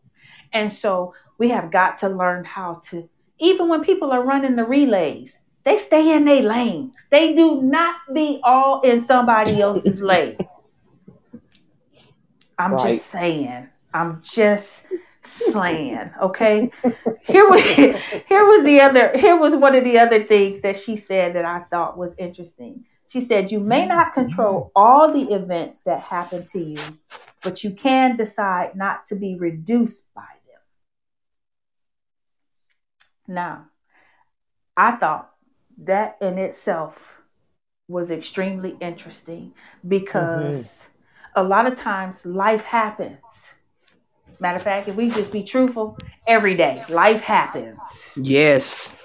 And 0.52 0.72
so 0.72 1.14
we 1.38 1.50
have 1.50 1.72
got 1.72 1.98
to 2.00 2.10
learn 2.10 2.44
how 2.44 2.82
to, 2.90 3.08
even 3.40 3.68
when 3.68 3.84
people 3.84 4.12
are 4.12 4.24
running 4.24 4.56
the 4.56 4.64
relays, 4.64 5.38
they 5.64 5.78
stay 5.78 6.14
in 6.16 6.26
their 6.26 6.42
lanes. 6.42 6.94
They 7.10 7.34
do 7.34 7.62
not 7.62 7.96
be 8.14 8.40
all 8.44 8.82
in 8.82 9.00
somebody 9.00 9.60
else's 9.60 10.02
lane. 10.02 10.38
I'm 12.58 12.72
Right. 12.74 12.94
just 12.94 13.06
saying. 13.10 13.68
I'm 13.92 14.20
just 14.22 14.86
slaying. 15.22 16.10
Okay. 16.20 16.70
Here 17.22 17.48
was 17.48 17.62
here 17.72 18.44
was 18.44 18.64
the 18.64 18.80
other 18.80 19.16
here 19.16 19.36
was 19.36 19.54
one 19.54 19.74
of 19.74 19.84
the 19.84 19.98
other 19.98 20.22
things 20.22 20.60
that 20.62 20.76
she 20.76 20.96
said 20.96 21.34
that 21.34 21.44
I 21.44 21.60
thought 21.60 21.96
was 21.96 22.14
interesting. 22.18 22.84
She 23.08 23.20
said 23.20 23.52
you 23.52 23.60
may 23.60 23.86
not 23.86 24.12
control 24.12 24.72
all 24.74 25.12
the 25.12 25.32
events 25.34 25.82
that 25.82 26.00
happen 26.00 26.44
to 26.46 26.58
you, 26.58 26.78
but 27.42 27.62
you 27.62 27.70
can 27.70 28.16
decide 28.16 28.74
not 28.74 29.04
to 29.06 29.16
be 29.16 29.36
reduced 29.36 30.12
by 30.14 30.22
them. 30.22 30.60
Now, 33.34 33.66
I 34.76 34.92
thought 34.92 35.30
that 35.78 36.16
in 36.20 36.38
itself 36.38 37.20
was 37.88 38.10
extremely 38.10 38.76
interesting 38.80 39.52
because 39.86 40.66
mm-hmm. 40.66 40.93
A 41.34 41.42
lot 41.42 41.66
of 41.66 41.76
times 41.76 42.24
life 42.24 42.62
happens. 42.62 43.54
Matter 44.40 44.56
of 44.56 44.62
fact, 44.62 44.88
if 44.88 44.96
we 44.96 45.10
just 45.10 45.32
be 45.32 45.42
truthful, 45.42 45.96
every 46.26 46.54
day 46.54 46.82
life 46.88 47.22
happens. 47.22 48.10
Yes. 48.16 49.00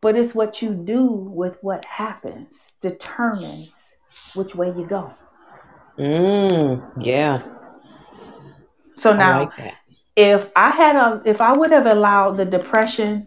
But 0.00 0.16
it's 0.16 0.34
what 0.34 0.62
you 0.62 0.74
do 0.74 1.06
with 1.10 1.58
what 1.62 1.84
happens 1.84 2.74
determines 2.80 3.96
which 4.34 4.54
way 4.54 4.68
you 4.68 4.86
go. 4.86 5.12
Mm, 5.98 7.04
yeah. 7.04 7.42
So 8.94 9.12
now, 9.12 9.44
like 9.44 9.74
if 10.14 10.48
I 10.54 10.70
had 10.70 10.96
a, 10.96 11.22
if 11.24 11.40
I 11.40 11.52
would 11.52 11.70
have 11.72 11.86
allowed 11.86 12.36
the 12.36 12.44
depression 12.44 13.26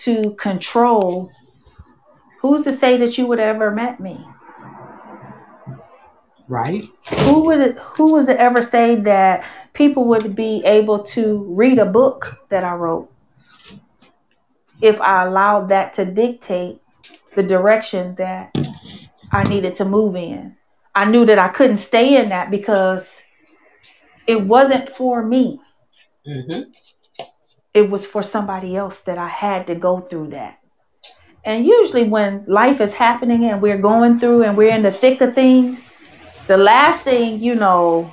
to 0.00 0.34
control, 0.34 1.30
who's 2.40 2.64
to 2.64 2.74
say 2.74 2.96
that 2.98 3.18
you 3.18 3.26
would 3.26 3.38
have 3.38 3.56
ever 3.56 3.70
met 3.70 4.00
me? 4.00 4.24
Right. 6.48 6.84
Who 7.20 7.44
would 7.46 7.60
it, 7.60 7.78
who 7.78 8.14
was 8.14 8.26
to 8.26 8.38
ever 8.38 8.62
say 8.62 8.96
that 8.96 9.44
people 9.72 10.04
would 10.06 10.34
be 10.34 10.62
able 10.64 11.02
to 11.04 11.44
read 11.48 11.78
a 11.78 11.86
book 11.86 12.40
that 12.48 12.64
I 12.64 12.74
wrote 12.74 13.10
if 14.82 15.00
I 15.00 15.24
allowed 15.24 15.68
that 15.68 15.92
to 15.94 16.04
dictate 16.04 16.80
the 17.34 17.42
direction 17.42 18.14
that 18.16 18.56
I 19.32 19.44
needed 19.44 19.76
to 19.76 19.84
move 19.84 20.16
in? 20.16 20.56
I 20.94 21.06
knew 21.06 21.24
that 21.26 21.38
I 21.38 21.48
couldn't 21.48 21.78
stay 21.78 22.20
in 22.20 22.28
that 22.28 22.50
because 22.50 23.22
it 24.26 24.42
wasn't 24.42 24.88
for 24.88 25.24
me. 25.24 25.58
Mm-hmm. 26.26 26.70
It 27.72 27.88
was 27.88 28.04
for 28.04 28.22
somebody 28.22 28.76
else 28.76 29.00
that 29.02 29.16
I 29.16 29.28
had 29.28 29.66
to 29.68 29.74
go 29.74 30.00
through 30.00 30.30
that. 30.30 30.58
And 31.44 31.64
usually 31.66 32.04
when 32.04 32.44
life 32.46 32.80
is 32.80 32.92
happening 32.92 33.46
and 33.46 33.62
we're 33.62 33.78
going 33.78 34.18
through 34.18 34.44
and 34.44 34.56
we're 34.56 34.74
in 34.74 34.82
the 34.82 34.92
thick 34.92 35.20
of 35.22 35.34
things, 35.34 35.88
the 36.46 36.56
last 36.56 37.04
thing, 37.04 37.42
you 37.42 37.54
know, 37.54 38.12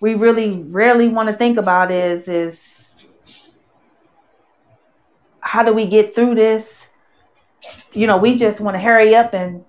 we 0.00 0.14
really 0.14 0.62
rarely 0.68 1.08
want 1.08 1.28
to 1.28 1.34
think 1.34 1.58
about 1.58 1.90
is 1.90 2.28
is 2.28 3.06
how 5.40 5.62
do 5.62 5.72
we 5.72 5.86
get 5.86 6.14
through 6.14 6.34
this? 6.34 6.88
You 7.92 8.06
know, 8.06 8.18
we 8.18 8.36
just 8.36 8.60
want 8.60 8.74
to 8.74 8.80
hurry 8.80 9.14
up 9.14 9.34
and 9.34 9.64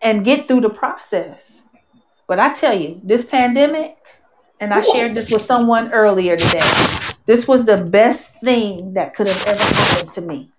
and 0.00 0.24
get 0.24 0.48
through 0.48 0.60
the 0.60 0.70
process. 0.70 1.62
But 2.26 2.38
I 2.38 2.52
tell 2.52 2.78
you, 2.78 3.00
this 3.04 3.24
pandemic, 3.24 3.96
and 4.60 4.72
I 4.72 4.80
shared 4.80 5.14
this 5.14 5.30
with 5.30 5.42
someone 5.42 5.92
earlier 5.92 6.36
today. 6.36 6.68
This 7.24 7.46
was 7.46 7.64
the 7.64 7.76
best 7.76 8.30
thing 8.40 8.94
that 8.94 9.14
could 9.14 9.28
have 9.28 9.44
ever 9.46 9.62
happened 9.62 10.12
to 10.12 10.20
me. 10.20 10.52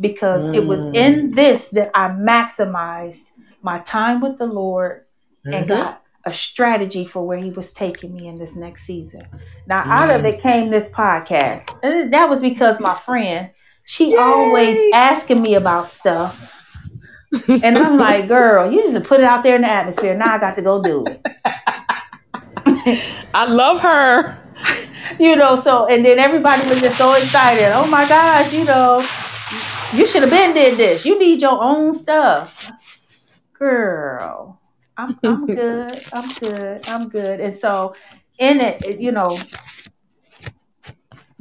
Because 0.00 0.48
it 0.52 0.66
was 0.66 0.80
Mm. 0.86 0.94
in 0.94 1.30
this 1.32 1.68
that 1.68 1.90
I 1.94 2.08
maximized 2.08 3.24
my 3.62 3.78
time 3.80 4.20
with 4.20 4.38
the 4.38 4.46
Lord 4.46 5.04
and 5.46 5.66
Mhm. 5.66 5.68
got 5.68 6.00
a 6.26 6.32
strategy 6.32 7.04
for 7.04 7.24
where 7.26 7.38
he 7.38 7.50
was 7.50 7.70
taking 7.72 8.14
me 8.14 8.26
in 8.26 8.34
this 8.36 8.56
next 8.56 8.84
season. 8.86 9.20
Now, 9.66 9.82
out 9.84 10.10
of 10.10 10.24
it 10.24 10.40
came 10.40 10.70
this 10.70 10.88
podcast. 10.88 11.74
And 11.82 12.12
that 12.12 12.28
was 12.30 12.40
because 12.40 12.80
my 12.80 12.94
friend, 12.94 13.50
she 13.84 14.10
Yay! 14.10 14.16
always 14.18 14.78
asking 14.94 15.42
me 15.42 15.54
about 15.54 15.86
stuff. 15.86 16.50
And 17.62 17.76
I'm 17.76 17.98
like, 17.98 18.28
girl, 18.28 18.70
you 18.72 18.90
to 18.92 19.00
put 19.00 19.20
it 19.20 19.26
out 19.26 19.42
there 19.42 19.56
in 19.56 19.62
the 19.62 19.70
atmosphere. 19.70 20.16
Now 20.16 20.34
I 20.34 20.38
got 20.38 20.56
to 20.56 20.62
go 20.62 20.80
do 20.82 21.04
it. 21.06 21.20
I 23.34 23.46
love 23.48 23.80
her. 23.80 24.38
You 25.18 25.36
know, 25.36 25.56
so 25.60 25.86
and 25.86 26.04
then 26.04 26.18
everybody 26.18 26.66
was 26.68 26.80
just 26.80 26.96
so 26.96 27.12
excited. 27.14 27.70
Oh 27.74 27.86
my 27.88 28.08
gosh, 28.08 28.52
you 28.54 28.64
know, 28.64 29.04
you 29.92 30.06
should 30.06 30.22
have 30.22 30.30
been 30.30 30.54
did 30.54 30.76
this. 30.76 31.04
You 31.04 31.18
need 31.18 31.40
your 31.40 31.62
own 31.62 31.94
stuff. 31.94 32.72
Girl, 33.58 34.60
I'm 34.96 35.18
I'm 35.22 35.46
good. 35.54 35.92
I'm 36.12 36.28
good. 36.38 36.88
I'm 36.88 37.08
good. 37.08 37.40
And 37.40 37.54
so 37.54 37.94
in 38.38 38.60
it, 38.60 39.00
you 39.00 39.12
know, 39.12 39.38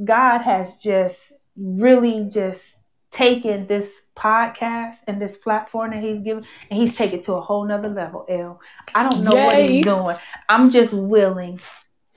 God 0.04 0.40
has 0.40 0.78
just 0.78 1.34
really 1.56 2.26
just 2.26 2.76
taken 3.12 3.68
this 3.68 4.02
podcast 4.18 4.98
and 5.08 5.22
this 5.22 5.36
platform 5.36 5.92
that 5.92 6.04
he's 6.04 6.20
given 6.20 6.46
and 6.70 6.80
he's 6.80 6.96
taken 6.96 7.20
it 7.20 7.26
to 7.26 7.34
a 7.34 7.42
whole 7.42 7.66
nother 7.66 7.90
level, 7.90 8.26
L. 8.28 8.60
I 8.94 9.08
don't 9.08 9.24
know 9.24 9.36
what 9.36 9.64
he's 9.64 9.86
doing. 9.86 10.18
I'm 10.50 10.70
just 10.70 10.94
willing 10.94 11.60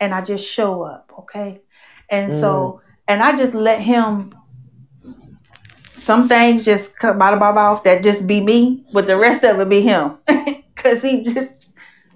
and 0.00 0.14
I 0.14 0.22
just 0.22 0.46
show 0.46 0.82
up, 0.82 1.12
okay? 1.20 1.60
And 2.08 2.32
so 2.32 2.80
mm. 2.80 2.92
and 3.08 3.22
I 3.22 3.36
just 3.36 3.54
let 3.54 3.80
him 3.80 4.32
some 6.06 6.28
things 6.28 6.64
just 6.64 6.96
come 6.98 7.22
out 7.22 7.34
of 7.34 7.40
my 7.40 7.52
mouth 7.52 7.82
that 7.84 8.02
just 8.02 8.26
be 8.26 8.40
me, 8.40 8.84
but 8.94 9.06
the 9.06 9.16
rest 9.16 9.44
of 9.44 9.60
it 9.60 9.68
be 9.68 9.82
him. 9.82 10.18
Cause 10.76 11.02
he 11.02 11.22
just 11.24 11.70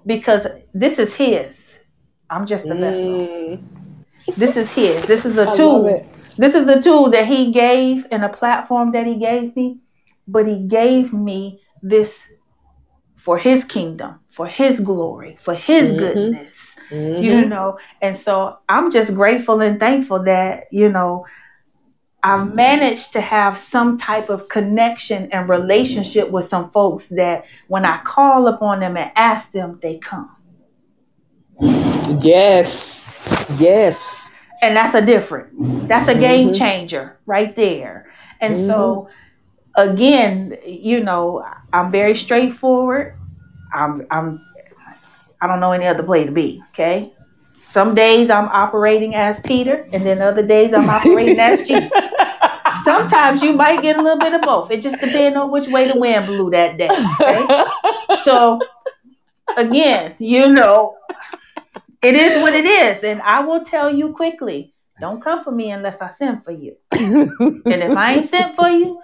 because 0.05 0.47
this 0.73 0.99
is 0.99 1.13
his. 1.15 1.79
I'm 2.29 2.45
just 2.45 2.71
a 2.71 2.75
vessel. 2.75 3.33
Mm, 3.33 3.61
This 4.37 4.57
is 4.57 4.71
his. 4.71 5.05
This 5.05 5.25
is 5.25 5.37
a 5.37 5.51
tool. 5.57 6.01
This 6.37 6.55
is 6.55 6.67
a 6.67 6.81
tool 6.81 7.09
that 7.11 7.27
he 7.27 7.51
gave 7.51 8.05
and 8.11 8.23
a 8.23 8.29
platform 8.29 8.91
that 8.93 9.05
he 9.07 9.17
gave 9.19 9.55
me, 9.55 9.79
but 10.27 10.47
he 10.47 10.59
gave 10.67 11.13
me 11.13 11.61
this 11.81 12.31
for 13.17 13.37
his 13.37 13.63
kingdom, 13.65 14.19
for 14.29 14.47
his 14.47 14.79
glory, 14.79 15.37
for 15.39 15.53
his 15.53 15.93
Mhm. 15.93 15.97
goodness. 15.97 16.75
Mhm. 16.91 17.23
You 17.23 17.45
know, 17.45 17.77
and 18.01 18.17
so 18.17 18.57
I'm 18.69 18.91
just 18.91 19.13
grateful 19.15 19.61
and 19.61 19.79
thankful 19.79 20.23
that, 20.25 20.65
you 20.71 20.89
know, 20.89 21.25
I've 22.23 22.53
managed 22.53 23.13
to 23.13 23.21
have 23.21 23.57
some 23.57 23.97
type 23.97 24.29
of 24.29 24.47
connection 24.49 25.31
and 25.31 25.49
relationship 25.49 26.29
with 26.29 26.47
some 26.47 26.69
folks 26.69 27.07
that 27.07 27.45
when 27.67 27.83
I 27.83 27.97
call 28.03 28.47
upon 28.47 28.79
them 28.79 28.95
and 28.95 29.11
ask 29.15 29.51
them, 29.51 29.79
they 29.81 29.97
come. 29.97 30.29
Yes. 32.21 33.47
Yes. 33.59 34.33
And 34.61 34.75
that's 34.75 34.93
a 34.93 35.03
difference. 35.03 35.77
That's 35.87 36.07
a 36.07 36.15
game 36.15 36.49
Mhm. 36.49 36.57
changer 36.57 37.17
right 37.25 37.55
there. 37.55 38.11
And 38.39 38.55
so, 38.55 39.09
again, 39.75 40.57
you 40.65 41.03
know, 41.03 41.43
I'm 41.73 41.91
very 41.91 42.15
straightforward. 42.15 43.15
I'm, 43.73 44.05
I'm, 44.11 44.45
I 45.41 45.47
don't 45.47 45.59
know 45.59 45.71
any 45.71 45.87
other 45.87 46.05
way 46.05 46.25
to 46.25 46.31
be. 46.31 46.61
Okay. 46.69 47.11
Some 47.63 47.95
days 47.95 48.29
I'm 48.29 48.49
operating 48.49 49.15
as 49.15 49.39
Peter, 49.39 49.85
and 49.93 50.05
then 50.05 50.21
other 50.21 50.45
days 50.45 50.73
I'm 50.73 50.89
operating 50.89 51.39
as 51.39 51.59
Jesus. 51.67 51.91
Sometimes 52.83 53.43
you 53.43 53.53
might 53.53 53.81
get 53.81 53.97
a 53.97 54.01
little 54.01 54.19
bit 54.19 54.33
of 54.33 54.41
both. 54.41 54.71
It 54.71 54.81
just 54.81 54.99
depends 54.99 55.37
on 55.37 55.51
which 55.51 55.67
way 55.67 55.87
the 55.87 55.99
wind 55.99 56.25
blew 56.25 56.49
that 56.51 56.77
day. 56.77 56.89
Okay. 57.21 57.65
So, 58.23 58.59
again, 59.57 60.13
you 60.19 60.49
know, 60.49 60.95
it 62.03 62.13
is 62.13 62.41
what 62.41 62.53
it 62.53 62.65
is. 62.65 63.03
And 63.03 63.21
I 63.21 63.39
will 63.39 63.63
tell 63.63 63.93
you 63.93 64.13
quickly 64.13 64.73
don't 64.99 65.21
come 65.21 65.43
for 65.43 65.51
me 65.51 65.71
unless 65.71 66.01
I 66.01 66.07
send 66.07 66.43
for 66.43 66.51
you. 66.51 66.75
And 66.91 67.61
if 67.65 67.97
I 67.97 68.15
ain't 68.15 68.25
sent 68.25 68.55
for 68.55 68.69
you, 68.69 69.01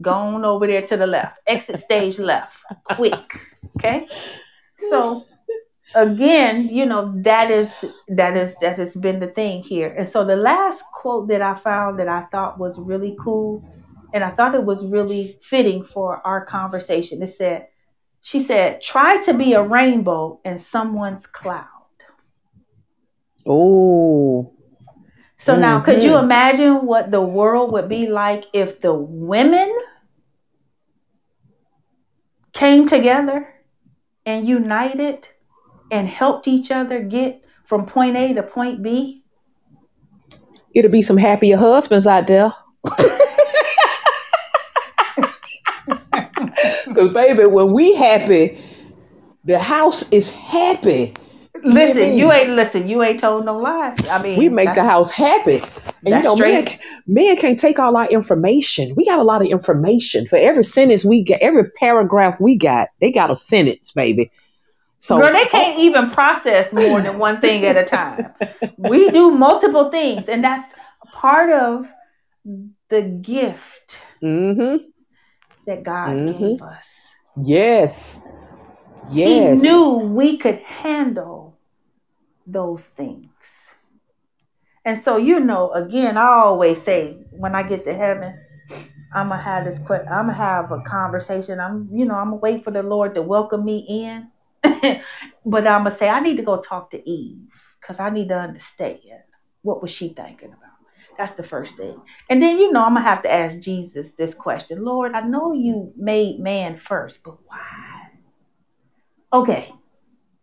go 0.00 0.12
on 0.12 0.44
over 0.44 0.66
there 0.66 0.86
to 0.86 0.96
the 0.96 1.06
left. 1.06 1.40
Exit 1.46 1.78
stage 1.78 2.18
left. 2.18 2.64
Quick. 2.84 3.38
Okay? 3.76 4.08
So 4.76 5.26
again, 5.94 6.68
you 6.68 6.86
know, 6.86 7.12
that 7.22 7.50
is 7.50 7.72
that 8.08 8.36
is 8.36 8.56
that 8.60 8.78
has 8.78 8.96
been 8.96 9.20
the 9.20 9.26
thing 9.26 9.62
here. 9.62 9.88
And 9.96 10.08
so 10.08 10.24
the 10.24 10.36
last 10.36 10.84
quote 10.92 11.28
that 11.28 11.42
I 11.42 11.54
found 11.54 11.98
that 11.98 12.08
I 12.08 12.22
thought 12.32 12.58
was 12.58 12.78
really 12.78 13.16
cool 13.20 13.64
and 14.12 14.24
I 14.24 14.28
thought 14.28 14.54
it 14.54 14.64
was 14.64 14.86
really 14.86 15.36
fitting 15.42 15.84
for 15.84 16.24
our 16.26 16.44
conversation. 16.44 17.22
It 17.22 17.28
said, 17.28 17.68
she 18.22 18.40
said, 18.40 18.82
try 18.82 19.20
to 19.22 19.34
be 19.34 19.54
a 19.54 19.62
rainbow 19.62 20.40
in 20.44 20.58
someone's 20.58 21.26
cloud. 21.26 21.66
Oh. 23.46 24.52
So 25.36 25.52
mm-hmm. 25.52 25.62
now 25.62 25.80
could 25.80 26.02
you 26.02 26.18
imagine 26.18 26.86
what 26.86 27.10
the 27.10 27.22
world 27.22 27.72
would 27.72 27.88
be 27.88 28.08
like 28.08 28.44
if 28.52 28.80
the 28.80 28.92
women 28.92 29.74
came 32.52 32.86
together 32.86 33.48
and 34.26 34.46
united 34.46 35.26
and 35.90 36.08
helped 36.08 36.48
each 36.48 36.70
other 36.70 37.02
get 37.02 37.42
from 37.64 37.86
point 37.86 38.16
A 38.16 38.34
to 38.34 38.42
point 38.42 38.82
B? 38.82 39.22
It'll 40.74 40.90
be 40.90 41.02
some 41.02 41.16
happier 41.16 41.56
husbands 41.56 42.06
out 42.06 42.26
there. 42.26 42.52
Because, 46.90 47.14
baby, 47.14 47.46
when 47.46 47.72
we 47.72 47.94
happy, 47.94 48.60
the 49.44 49.58
house 49.58 50.10
is 50.12 50.34
happy. 50.34 51.14
Listen, 51.62 52.16
you 52.16 52.32
ain't 52.32 52.50
listen. 52.50 52.88
You 52.88 53.02
ain't 53.02 53.20
told 53.20 53.44
no 53.44 53.58
lies. 53.58 53.96
I 54.08 54.22
mean, 54.22 54.38
we 54.38 54.48
make 54.48 54.74
the 54.74 54.82
house 54.82 55.10
happy, 55.10 55.60
and 56.04 56.16
you 56.16 56.22
know, 56.22 56.34
men, 56.34 56.68
men 57.06 57.36
can't 57.36 57.58
take 57.58 57.78
all 57.78 57.96
our 57.96 58.08
information. 58.08 58.94
We 58.96 59.04
got 59.04 59.18
a 59.18 59.22
lot 59.22 59.42
of 59.42 59.48
information 59.48 60.26
for 60.26 60.36
every 60.36 60.64
sentence 60.64 61.04
we 61.04 61.22
get, 61.22 61.42
every 61.42 61.70
paragraph 61.70 62.40
we 62.40 62.56
got. 62.56 62.88
They 63.00 63.12
got 63.12 63.30
a 63.30 63.36
sentence, 63.36 63.92
baby. 63.92 64.30
So, 65.00 65.18
girl, 65.18 65.32
they 65.32 65.46
can't 65.46 65.78
even 65.78 66.10
process 66.10 66.74
more 66.74 67.00
than 67.00 67.18
one 67.18 67.40
thing 67.40 67.64
at 67.64 67.74
a 67.74 67.86
time. 67.86 68.34
we 68.76 69.10
do 69.10 69.30
multiple 69.30 69.90
things, 69.90 70.28
and 70.28 70.44
that's 70.44 70.74
part 71.14 71.50
of 71.50 71.90
the 72.90 73.02
gift 73.02 73.98
mm-hmm. 74.22 74.84
that 75.66 75.82
God 75.84 76.10
mm-hmm. 76.10 76.38
gave 76.38 76.60
us. 76.60 77.14
Yes. 77.42 78.22
Yes. 79.10 79.62
He 79.62 79.68
knew 79.68 79.94
we 79.94 80.36
could 80.36 80.58
handle 80.58 81.58
those 82.46 82.86
things. 82.86 83.74
And 84.84 84.98
so, 84.98 85.16
you 85.16 85.40
know, 85.40 85.72
again, 85.72 86.18
I 86.18 86.26
always 86.26 86.82
say 86.82 87.16
when 87.30 87.54
I 87.54 87.62
get 87.62 87.84
to 87.84 87.94
heaven, 87.94 88.38
I'm 89.14 89.30
gonna 89.30 89.40
have 89.40 89.64
this. 89.64 89.80
I'm 89.90 90.26
gonna 90.26 90.34
have 90.34 90.72
a 90.72 90.80
conversation. 90.82 91.58
I'm, 91.58 91.88
you 91.90 92.04
know, 92.04 92.14
I'm 92.14 92.26
gonna 92.26 92.36
wait 92.36 92.64
for 92.64 92.70
the 92.70 92.82
Lord 92.82 93.14
to 93.14 93.22
welcome 93.22 93.64
me 93.64 93.86
in. 93.88 94.28
but 95.46 95.66
um, 95.66 95.74
I'm 95.74 95.84
gonna 95.84 95.90
say 95.90 96.08
I 96.08 96.20
need 96.20 96.36
to 96.36 96.42
go 96.42 96.60
talk 96.60 96.90
to 96.90 97.08
Eve 97.08 97.52
because 97.80 98.00
I 98.00 98.10
need 98.10 98.28
to 98.28 98.38
understand 98.38 98.98
what 99.62 99.82
was 99.82 99.90
she 99.90 100.10
thinking 100.10 100.48
about. 100.48 100.70
That's 101.18 101.32
the 101.32 101.42
first 101.42 101.76
thing. 101.76 102.00
And 102.28 102.42
then 102.42 102.58
you 102.58 102.72
know 102.72 102.82
I'm 102.82 102.94
gonna 102.94 103.02
have 103.04 103.22
to 103.22 103.32
ask 103.32 103.58
Jesus 103.58 104.12
this 104.12 104.34
question. 104.34 104.84
Lord, 104.84 105.12
I 105.12 105.20
know 105.20 105.52
you 105.52 105.92
made 105.96 106.40
man 106.40 106.78
first, 106.78 107.22
but 107.22 107.36
why? 107.46 108.08
Okay. 109.32 109.72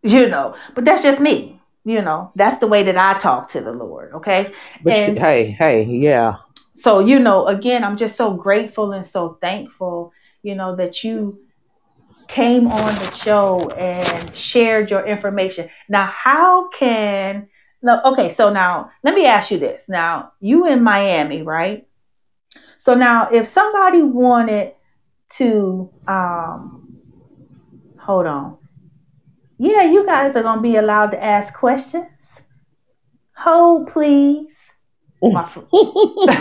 You 0.04 0.30
know, 0.30 0.56
but 0.76 0.86
that's 0.86 1.04
just 1.04 1.20
me. 1.20 1.60
You 1.84 2.02
know, 2.02 2.32
that's 2.36 2.58
the 2.58 2.68
way 2.68 2.84
that 2.84 2.98
I 2.98 3.18
talk 3.18 3.50
to 3.52 3.62
the 3.62 3.72
Lord. 3.72 4.14
Okay. 4.14 4.52
But 4.84 4.94
and, 4.94 5.18
hey, 5.18 5.52
hey, 5.52 5.86
yeah. 5.86 6.36
So, 6.76 7.00
you 7.00 7.18
know, 7.18 7.48
again, 7.48 7.84
I'm 7.84 7.98
just 7.98 8.18
so 8.18 8.34
grateful 8.34 8.92
and 8.92 9.08
so 9.08 9.38
thankful, 9.42 10.12
you 10.44 10.54
know, 10.54 10.76
that 10.76 11.04
you 11.04 11.40
came 12.28 12.68
on 12.68 12.95
the 12.95 13.11
show 13.11 13.70
and 13.72 14.36
shared 14.36 14.91
your 14.91 15.05
information. 15.05 15.70
Now, 15.89 16.05
how 16.07 16.70
can 16.70 17.47
no 17.82 18.01
okay, 18.05 18.30
so 18.30 18.51
now 18.51 18.91
let 19.03 19.13
me 19.13 19.26
ask 19.26 19.51
you 19.51 19.59
this. 19.59 19.88
Now, 19.88 20.34
you 20.39 20.68
in 20.68 20.84
Miami, 20.84 21.41
right? 21.41 21.88
So 22.78 22.93
now 22.93 23.30
if 23.30 23.45
somebody 23.45 24.01
wanted 24.01 24.74
to 25.34 25.89
um 26.07 26.97
hold 27.99 28.26
on. 28.26 28.57
Yeah, 29.59 29.84
you 29.84 30.05
guys 30.05 30.36
are 30.36 30.43
gonna 30.43 30.61
be 30.61 30.78
allowed 30.78 31.11
to 31.11 31.24
ask 31.24 31.53
questions. 31.53 32.41
Hold 33.36 33.88
please. 33.88 34.72
My, 35.22 35.49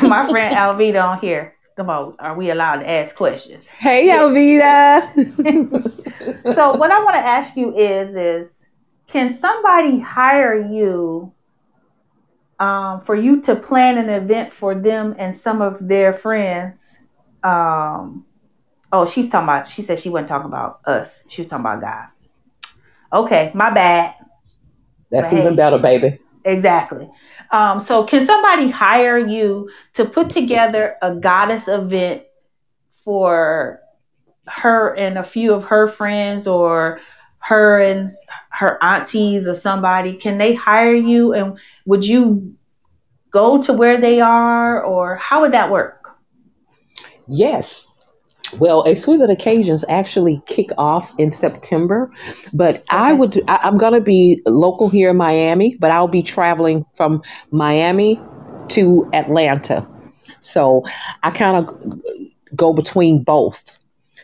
my 0.03 0.29
friend 0.31 0.55
Alvita 0.55 1.03
on 1.03 1.19
here 1.21 1.56
the 1.77 1.85
most 1.85 2.17
are 2.19 2.35
we 2.35 2.51
allowed 2.51 2.77
to 2.77 2.89
ask 2.89 3.15
questions? 3.15 3.63
Hey 3.79 4.09
Alvita 4.09 5.15
so 6.55 6.75
what 6.77 6.91
I 6.91 7.05
want 7.05 7.15
to 7.15 7.21
ask 7.21 7.57
you 7.57 7.77
is 7.77 8.17
is 8.17 8.71
can 9.07 9.31
somebody 9.31 10.01
hire 10.01 10.59
you 10.59 11.33
um, 12.59 13.03
for 13.03 13.15
you 13.15 13.41
to 13.43 13.55
plan 13.55 13.99
an 13.99 14.09
event 14.09 14.53
for 14.53 14.75
them 14.75 15.15
and 15.19 15.37
some 15.37 15.61
of 15.61 15.87
their 15.87 16.13
friends? 16.15 17.01
Um, 17.45 18.25
oh 18.93 19.07
she's 19.07 19.29
talking 19.29 19.45
about 19.45 19.69
she 19.69 19.83
said 19.83 19.99
she 19.99 20.09
wasn't 20.09 20.29
talking 20.29 20.47
about 20.47 20.81
us 20.87 21.25
she 21.29 21.43
was 21.43 21.51
talking 21.51 21.65
about 21.67 21.83
God. 21.83 22.07
Okay 23.13 23.53
my 23.55 23.71
bad. 23.71 24.15
That's 25.11 25.31
but 25.31 25.39
even 25.39 25.51
hey, 25.51 25.57
better 25.57 25.79
baby 25.79 26.19
exactly 26.47 27.11
um, 27.53 27.81
so, 27.81 28.05
can 28.05 28.27
somebody 28.27 28.71
hire 28.71 29.19
you 29.19 29.71
to 29.95 30.05
put 30.05 30.31
together 30.31 30.97
a 31.03 31.15
goddess 31.15 31.69
event 31.69 32.23
for 32.93 33.81
her 34.49 34.95
and 34.97 35.19
a 35.19 35.25
few 35.25 35.53
of 35.53 35.65
her 35.65 35.87
friends, 35.87 36.47
or 36.47 37.01
her 37.39 37.81
and 37.81 38.11
her 38.51 38.83
aunties, 38.83 39.47
or 39.47 39.55
somebody? 39.55 40.15
Can 40.15 40.39
they 40.39 40.55
hire 40.55 40.95
you, 40.95 41.33
and 41.35 41.59
would 41.85 42.05
you 42.05 42.57
go 43.31 43.63
to 43.63 43.73
where 43.73 44.01
they 44.01 44.21
are, 44.21 44.83
or 44.83 45.17
how 45.17 45.43
would 45.43 45.53
that 45.53 45.71
work? 45.71 46.11
Yes, 47.29 47.96
well, 48.53 48.87
Exquisite 48.87 49.31
Occasions 49.31 49.85
actually 49.89 50.43
kick 50.47 50.71
off 50.79 51.15
in 51.19 51.31
September, 51.31 52.11
but 52.53 52.77
okay. 52.77 52.85
I 52.91 53.13
would 53.13 53.41
I, 53.49 53.61
I'm 53.65 53.79
going 53.79 53.95
to 53.95 54.01
be 54.01 54.43
local 54.47 54.89
here 54.89 55.11
in 55.11 55.17
Miami, 55.17 55.77
but 55.79 55.91
I'll 55.91 56.09
be 56.09 56.23
traveling 56.23 56.85
from 56.95 57.23
Miami 57.51 58.27
to 58.71 59.07
Atlanta. 59.13 59.89
So 60.41 60.85
I 61.23 61.31
kind 61.31 61.69
of 61.69 61.93
go 62.55 62.73
between 62.73 63.23
both. 63.25 63.79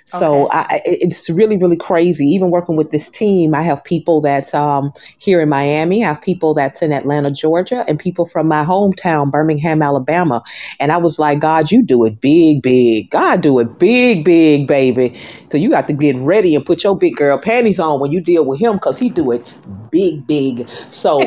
So 0.05 0.47
okay. 0.47 0.59
I, 0.59 0.81
it's 0.85 1.31
really, 1.31 1.57
really 1.57 1.77
crazy. 1.77 2.27
Even 2.27 2.51
working 2.51 2.77
with 2.77 2.91
this 2.91 3.11
team, 3.11 3.55
I 3.55 3.63
have 3.63 3.85
people 3.85 4.21
that's 4.21 4.55
um, 4.55 4.93
here 5.19 5.41
in 5.41 5.49
Miami, 5.49 6.05
I 6.05 6.09
have 6.09 6.23
people 6.23 6.55
that's 6.55 6.83
in 6.83 6.93
Atlanta, 6.93 7.31
Georgia, 7.31 7.85
and 7.87 7.99
people 7.99 8.27
from 8.27 8.49
my 8.49 8.65
hometown, 8.65 9.31
Birmingham, 9.31 9.83
Alabama. 9.83 10.43
And 10.81 10.93
I 10.93 10.97
was 10.97 11.19
like, 11.19 11.41
God, 11.41 11.71
you 11.71 11.83
do 11.83 12.05
it 12.05 12.21
big, 12.21 12.63
big. 12.63 13.11
God, 13.11 13.41
do 13.41 13.59
it 13.61 13.79
big, 13.79 14.25
big, 14.25 14.67
baby. 14.67 15.19
So 15.51 15.59
you 15.59 15.71
got 15.71 15.87
to 15.87 15.93
get 15.93 16.17
ready 16.17 16.55
and 16.55 16.65
put 16.65 16.83
your 16.83 16.97
big 16.97 17.17
girl 17.17 17.39
panties 17.39 17.79
on 17.79 18.01
when 18.01 18.13
you 18.13 18.21
deal 18.21 18.45
with 18.45 18.61
him 18.61 18.75
because 18.75 18.99
he 18.99 19.09
do 19.09 19.33
it 19.33 19.51
big, 19.91 20.27
big. 20.27 20.69
So 20.91 21.21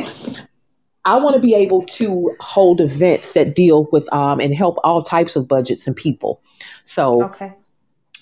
I 1.05 1.17
want 1.17 1.35
to 1.35 1.41
be 1.41 1.53
able 1.53 1.83
to 1.83 2.35
hold 2.39 2.81
events 2.81 3.33
that 3.33 3.55
deal 3.55 3.87
with 3.91 4.11
um, 4.11 4.39
and 4.39 4.53
help 4.53 4.77
all 4.83 5.03
types 5.03 5.35
of 5.35 5.47
budgets 5.47 5.87
and 5.87 5.95
people. 5.95 6.41
So 6.83 7.23
okay 7.25 7.53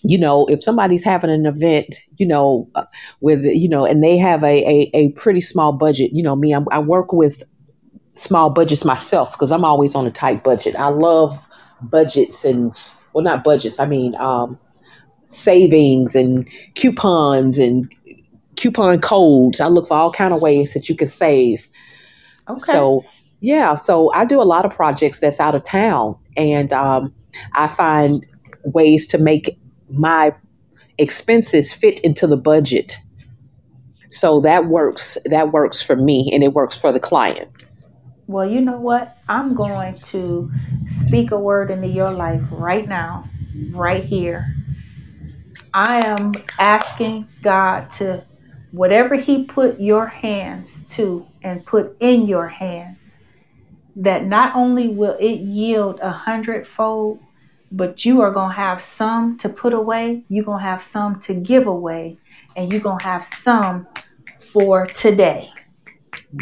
you 0.04 0.18
know, 0.18 0.46
if 0.48 0.62
somebody's 0.62 1.04
having 1.04 1.30
an 1.30 1.46
event, 1.46 1.96
you 2.18 2.28
know, 2.28 2.70
uh, 2.76 2.84
with, 3.22 3.46
you 3.46 3.70
know, 3.70 3.86
and 3.86 4.04
they 4.04 4.18
have 4.18 4.44
a, 4.44 4.48
a, 4.68 4.92
a 4.94 5.12
pretty 5.12 5.42
small 5.42 5.72
budget, 5.72 6.12
you 6.14 6.22
know, 6.22 6.36
me, 6.36 6.52
I'm, 6.52 6.68
i 6.72 6.80
work 6.80 7.14
with 7.14 7.44
small 8.14 8.50
budgets 8.50 8.84
myself 8.84 9.32
because 9.32 9.52
I'm 9.52 9.64
always 9.64 9.96
on 9.96 10.06
a 10.06 10.12
tight 10.12 10.44
budget. 10.44 10.76
I 10.76 10.90
love 10.90 11.48
budgets 11.82 12.44
and, 12.44 12.76
well, 13.14 13.24
not 13.24 13.44
budgets, 13.44 13.80
I 13.80 13.86
mean, 13.86 14.16
um, 14.16 14.60
savings 15.24 16.16
and 16.16 16.48
coupons 16.76 17.58
and 17.58 17.94
coupon 18.58 19.00
codes. 19.00 19.62
I 19.62 19.68
look 19.68 19.88
for 19.88 19.96
all 19.96 20.12
kind 20.12 20.34
of 20.34 20.42
ways 20.42 20.74
that 20.74 20.90
you 20.90 20.96
can 20.96 21.08
save. 21.08 21.68
Okay. 22.50 22.60
So, 22.60 23.06
yeah, 23.40 23.76
so 23.76 24.12
I 24.14 24.26
do 24.26 24.42
a 24.42 24.44
lot 24.44 24.66
of 24.66 24.74
projects 24.74 25.22
that's 25.22 25.40
out 25.40 25.56
of 25.56 25.64
town 25.64 26.18
and 26.36 26.74
um, 26.74 27.14
I 27.54 27.68
find 27.68 28.26
ways 28.66 29.08
to 29.08 29.18
make 29.18 29.58
my 29.94 30.36
expenses 30.98 31.74
fit 31.74 32.00
into 32.02 32.28
the 32.28 32.38
budget. 32.38 32.98
So 34.10 34.42
that 34.42 34.68
works 34.68 35.18
that 35.26 35.52
works 35.52 35.82
for 35.82 35.96
me 35.96 36.30
and 36.34 36.44
it 36.44 36.54
works 36.54 36.80
for 36.80 36.92
the 36.92 37.00
client. 37.00 37.50
Well, 38.28 38.50
you 38.50 38.62
know 38.62 38.78
what? 38.78 39.18
I'm 39.28 39.54
going 39.54 39.94
to 40.06 40.50
speak 40.86 41.32
a 41.32 41.40
word 41.40 41.72
into 41.72 41.88
your 41.88 42.12
life 42.12 42.44
right 42.52 42.88
now, 42.88 43.28
right 43.72 44.04
here. 44.04 44.56
I 45.74 46.06
am 46.06 46.32
asking 46.60 47.28
God 47.42 47.92
to 47.94 48.24
whatever 48.72 49.16
he 49.16 49.44
put 49.44 49.80
your 49.80 50.08
hands 50.08 50.86
to 50.96 51.26
and 51.44 51.66
put 51.66 51.98
in 52.00 52.28
your 52.28 52.48
hands 52.48 53.20
that 53.96 54.26
not 54.26 54.56
only 54.56 54.88
will 54.88 55.18
it 55.20 55.40
yield 55.40 56.00
a 56.00 56.12
hundredfold 56.12 57.20
but 57.74 58.06
you 58.06 58.22
are 58.22 58.32
going 58.32 58.52
to 58.52 58.56
have 58.56 58.82
some 58.82 59.38
to 59.40 59.50
put 59.50 59.74
away, 59.74 60.24
you're 60.30 60.46
going 60.46 60.60
to 60.60 60.64
have 60.64 60.82
some 60.82 61.20
to 61.22 61.34
give 61.34 61.68
away, 61.68 62.18
and 62.56 62.72
you're 62.72 62.82
going 62.82 63.00
to 63.00 63.06
have 63.06 63.26
some 63.26 63.88
for 64.40 64.86
today 64.86 65.52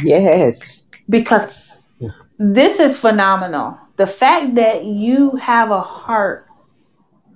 Yes. 0.04 0.90
because 1.10 1.48
this 2.38 2.80
is 2.80 2.98
phenomenal. 2.98 3.78
The 3.96 4.08
fact 4.08 4.56
that 4.56 4.84
you 4.84 5.36
have 5.38 5.72
a 5.72 5.82
heart 5.82 6.48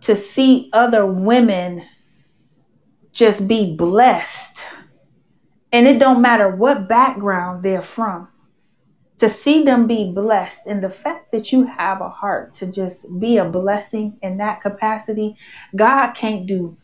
to 0.02 0.16
see 0.16 0.70
other 0.74 1.06
women 1.06 1.84
just 3.14 3.48
be 3.48 3.76
blessed 3.76 4.60
and 5.72 5.88
it 5.88 6.00
don't 6.00 6.22
matter 6.22 6.50
what 6.50 6.90
background 6.90 7.64
they're 7.64 7.82
from 7.82 8.28
to 9.18 9.30
see 9.30 9.64
them 9.64 9.88
be 9.88 10.12
blessed 10.12 10.62
and 10.68 10.84
the 10.84 10.90
fact 10.90 11.32
that 11.32 11.52
you 11.52 11.64
have 11.66 12.02
a 12.02 12.10
heart 12.10 12.54
to 12.54 12.72
just 12.72 13.08
be 13.20 13.38
a 13.38 13.46
blessing 13.46 14.18
in 14.22 14.38
that 14.38 14.62
capacity 14.62 15.36
god 15.76 16.12
can't 16.12 16.46
do 16.48 16.78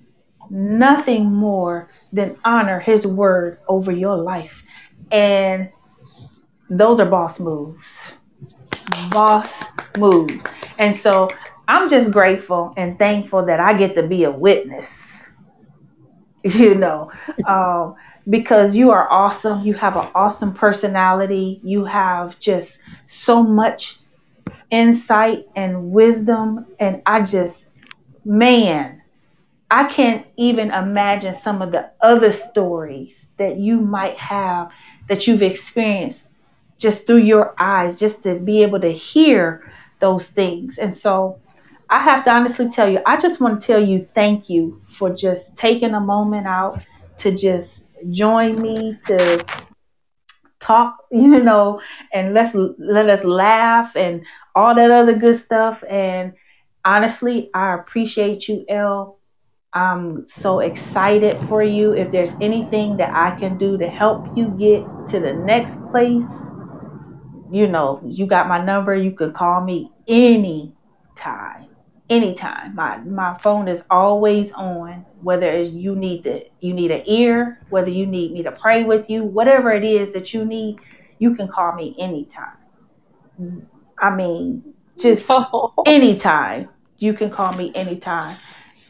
nothing 0.49 1.32
more 1.32 1.89
than 2.11 2.38
honor 2.43 2.79
his 2.79 3.07
word 3.07 3.59
over 3.67 3.91
your 3.91 4.17
life. 4.17 4.63
And 5.11 5.69
those 6.69 6.99
are 6.99 7.05
boss 7.05 7.39
moves. 7.39 8.11
Boss 9.11 9.65
moves. 9.97 10.45
And 10.79 10.95
so 10.95 11.27
i'm 11.67 11.88
just 11.88 12.11
grateful 12.11 12.73
and 12.75 12.97
thankful 12.97 13.45
that 13.45 13.59
i 13.59 13.71
get 13.71 13.93
to 13.93 14.05
be 14.05 14.23
a 14.23 14.32
witness 14.32 15.11
you 16.43 16.75
know. 16.75 17.11
Um, 17.47 17.95
because 18.30 18.76
you 18.76 18.91
are 18.91 19.11
awesome. 19.11 19.65
You 19.65 19.74
have 19.76 19.95
an 19.97 20.07
awesome 20.13 20.53
personality. 20.53 21.59
You 21.63 21.86
have 21.86 22.39
just 22.39 22.80
so 23.05 23.43
much 23.43 23.99
insight 24.69 25.45
and 25.55 25.91
wisdom. 25.91 26.65
And 26.80 27.01
i 27.05 27.22
just 27.22 27.69
man 28.24 29.01
i 29.72 29.84
can't 29.86 30.28
even 30.38 30.69
imagine 30.69 31.34
some 31.34 31.59
of 31.59 31.72
the 31.72 31.89
other 32.01 32.32
stories 32.32 33.30
that 33.38 33.57
you 33.57 33.82
might 33.82 34.15
have 34.15 34.72
that 35.09 35.26
you've 35.26 35.41
experienced 35.41 36.28
just 36.82 37.05
through 37.05 37.17
your 37.17 37.53
eyes 37.59 37.99
just 37.99 38.24
to 38.24 38.36
be 38.36 38.63
able 38.63 38.80
to 38.80 38.91
hear 38.91 39.72
those 39.99 40.32
things. 40.32 40.80
And 40.80 40.93
so 40.93 41.39
I 41.89 41.99
have 41.99 42.26
to 42.26 42.32
honestly 42.32 42.69
tell 42.69 42.89
you, 42.89 43.01
I 43.05 43.17
just 43.17 43.39
want 43.39 43.61
to 43.61 43.67
tell 43.67 43.84
you 43.84 44.03
thank 44.03 44.49
you 44.49 44.82
for 44.89 45.09
just 45.11 45.55
taking 45.55 45.93
a 45.93 45.99
moment 45.99 46.47
out 46.47 46.84
to 47.19 47.32
just 47.32 47.88
join 48.09 48.61
me 48.61 48.97
to 49.07 49.45
talk, 50.59 50.97
you 51.11 51.43
know, 51.43 51.81
and 52.13 52.33
let's 52.33 52.55
let 52.55 53.09
us 53.09 53.23
laugh 53.23 53.95
and 53.95 54.25
all 54.55 54.75
that 54.75 54.91
other 54.91 55.17
good 55.17 55.37
stuff. 55.37 55.83
And 55.89 56.33
honestly, 56.85 57.49
I 57.53 57.73
appreciate 57.75 58.47
you, 58.47 58.65
Elle. 58.67 59.17
I'm 59.73 60.27
so 60.27 60.59
excited 60.59 61.39
for 61.47 61.63
you. 61.63 61.93
If 61.93 62.11
there's 62.11 62.33
anything 62.41 62.97
that 62.97 63.13
I 63.13 63.39
can 63.39 63.57
do 63.57 63.77
to 63.77 63.87
help 63.87 64.27
you 64.35 64.49
get 64.49 64.85
to 65.09 65.19
the 65.21 65.33
next 65.33 65.81
place, 65.91 66.27
you 67.49 67.67
know, 67.67 68.01
you 68.05 68.25
got 68.25 68.49
my 68.49 68.61
number. 68.61 68.93
You 68.93 69.11
can 69.11 69.31
call 69.31 69.61
me 69.61 69.91
any 70.07 70.73
anytime 71.17 71.67
anytime. 72.11 72.75
My 72.75 72.97
my 72.97 73.37
phone 73.37 73.67
is 73.67 73.83
always 73.89 74.51
on. 74.51 75.05
Whether 75.22 75.61
you 75.61 75.95
need 75.95 76.24
to 76.24 76.43
you 76.59 76.74
need 76.74 76.91
an 76.91 77.03
ear, 77.05 77.59
whether 77.69 77.89
you 77.89 78.05
need 78.05 78.32
me 78.32 78.43
to 78.43 78.51
pray 78.51 78.84
with 78.84 79.09
you, 79.09 79.24
whatever 79.24 79.72
it 79.72 79.84
is 79.84 80.13
that 80.13 80.34
you 80.34 80.45
need, 80.45 80.80
you 81.19 81.36
can 81.36 81.47
call 81.47 81.74
me 81.76 81.95
anytime. 81.99 82.57
I 83.99 84.15
mean, 84.15 84.74
just 84.99 85.30
anytime. 85.86 86.69
You 86.97 87.13
can 87.13 87.30
call 87.30 87.53
me 87.53 87.72
anytime. 87.74 88.38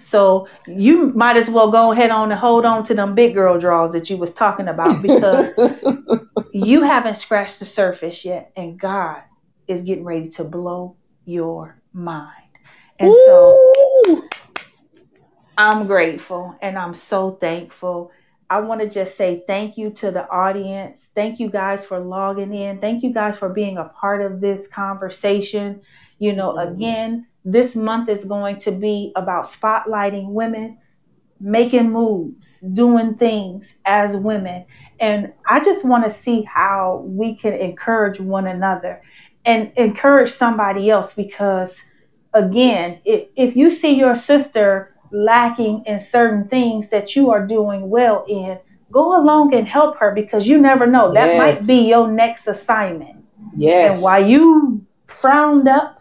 So 0.02 0.48
you 0.68 1.14
might 1.14 1.38
as 1.38 1.50
well 1.50 1.72
go 1.72 1.94
ahead 1.94 2.12
on 2.12 2.32
and 2.32 2.40
hold 2.40 2.66
on 2.66 2.84
to 2.86 2.94
them 2.94 3.16
big 3.16 3.34
girl 3.34 3.58
draws 3.58 3.94
that 3.94 4.10
you 4.10 4.18
was 4.18 4.34
talking 4.34 4.68
about 4.68 5.02
because 5.02 5.52
you 6.54 6.82
haven't 6.84 7.16
scratched 7.16 7.60
the 7.60 7.66
surface 7.66 8.26
yet, 8.26 8.52
and 8.58 8.78
God 8.78 9.22
is 9.68 9.82
getting 9.84 10.04
ready 10.04 10.30
to 10.32 10.44
blow 10.44 10.98
your 11.24 11.82
mind. 11.94 12.28
And 13.00 13.14
so 13.26 14.28
I'm 15.62 15.86
grateful 15.86 16.58
and 16.64 16.76
I'm 16.76 16.96
so 16.96 17.34
thankful. 17.40 18.12
I 18.50 18.60
want 18.62 18.82
to 18.82 18.90
just 18.90 19.16
say 19.16 19.44
thank 19.46 19.78
you 19.78 19.92
to 19.92 20.10
the 20.10 20.28
audience. 20.28 21.12
Thank 21.14 21.40
you 21.40 21.52
guys 21.52 21.86
for 21.86 22.00
logging 22.00 22.52
in. 22.52 22.82
Thank 22.82 23.04
you 23.04 23.14
guys 23.14 23.38
for 23.38 23.48
being 23.48 23.78
a 23.78 23.86
part 23.86 24.24
of 24.24 24.42
this 24.42 24.68
conversation. 24.68 25.82
You 26.18 26.34
know, 26.34 26.56
mm-hmm. 26.56 26.74
again, 26.74 27.28
this 27.46 27.76
month 27.76 28.10
is 28.10 28.26
going 28.26 28.58
to 28.58 28.72
be 28.72 29.12
about 29.16 29.46
spotlighting 29.46 30.32
women, 30.32 30.80
making 31.40 31.92
moves, 31.92 32.62
doing 32.62 33.14
things 33.14 33.76
as 33.86 34.18
women. 34.18 34.66
And 35.00 35.32
I 35.48 35.60
just 35.60 35.86
want 35.86 36.06
to 36.06 36.10
see 36.10 36.42
how 36.42 37.04
we 37.06 37.36
can 37.36 37.54
encourage 37.54 38.20
one 38.20 38.48
another 38.48 39.04
and 39.46 39.72
encourage 39.76 40.32
somebody 40.32 40.90
else 40.90 41.14
because 41.14 41.84
again, 42.34 43.00
if, 43.06 43.28
if 43.36 43.56
you 43.56 43.70
see 43.70 43.94
your 43.94 44.16
sister 44.16 44.91
lacking 45.12 45.84
in 45.86 46.00
certain 46.00 46.48
things 46.48 46.90
that 46.90 47.16
you 47.16 47.32
are 47.32 47.46
doing 47.46 47.90
well 47.90 48.26
in, 48.28 48.60
go 48.92 49.22
along 49.22 49.54
and 49.54 49.68
help 49.68 49.98
her 49.98 50.12
because 50.14 50.48
you 50.48 50.60
never 50.60 50.88
know. 50.88 51.14
That 51.14 51.36
Yes. 51.36 51.38
might 51.38 51.68
be 51.68 51.90
your 51.90 52.08
next 52.10 52.48
assignment. 52.48 53.26
Yes. 53.56 53.96
And 53.96 54.04
while 54.04 54.28
you 54.28 54.86
frowned 55.08 55.68
up 55.68 56.00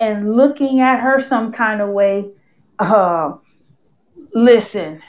and 0.00 0.32
looking 0.34 0.80
at 0.80 1.00
her 1.00 1.20
some 1.20 1.52
kind 1.52 1.80
of 1.80 1.90
way, 1.90 2.32
uh, 2.78 3.32
listen, 4.34 5.02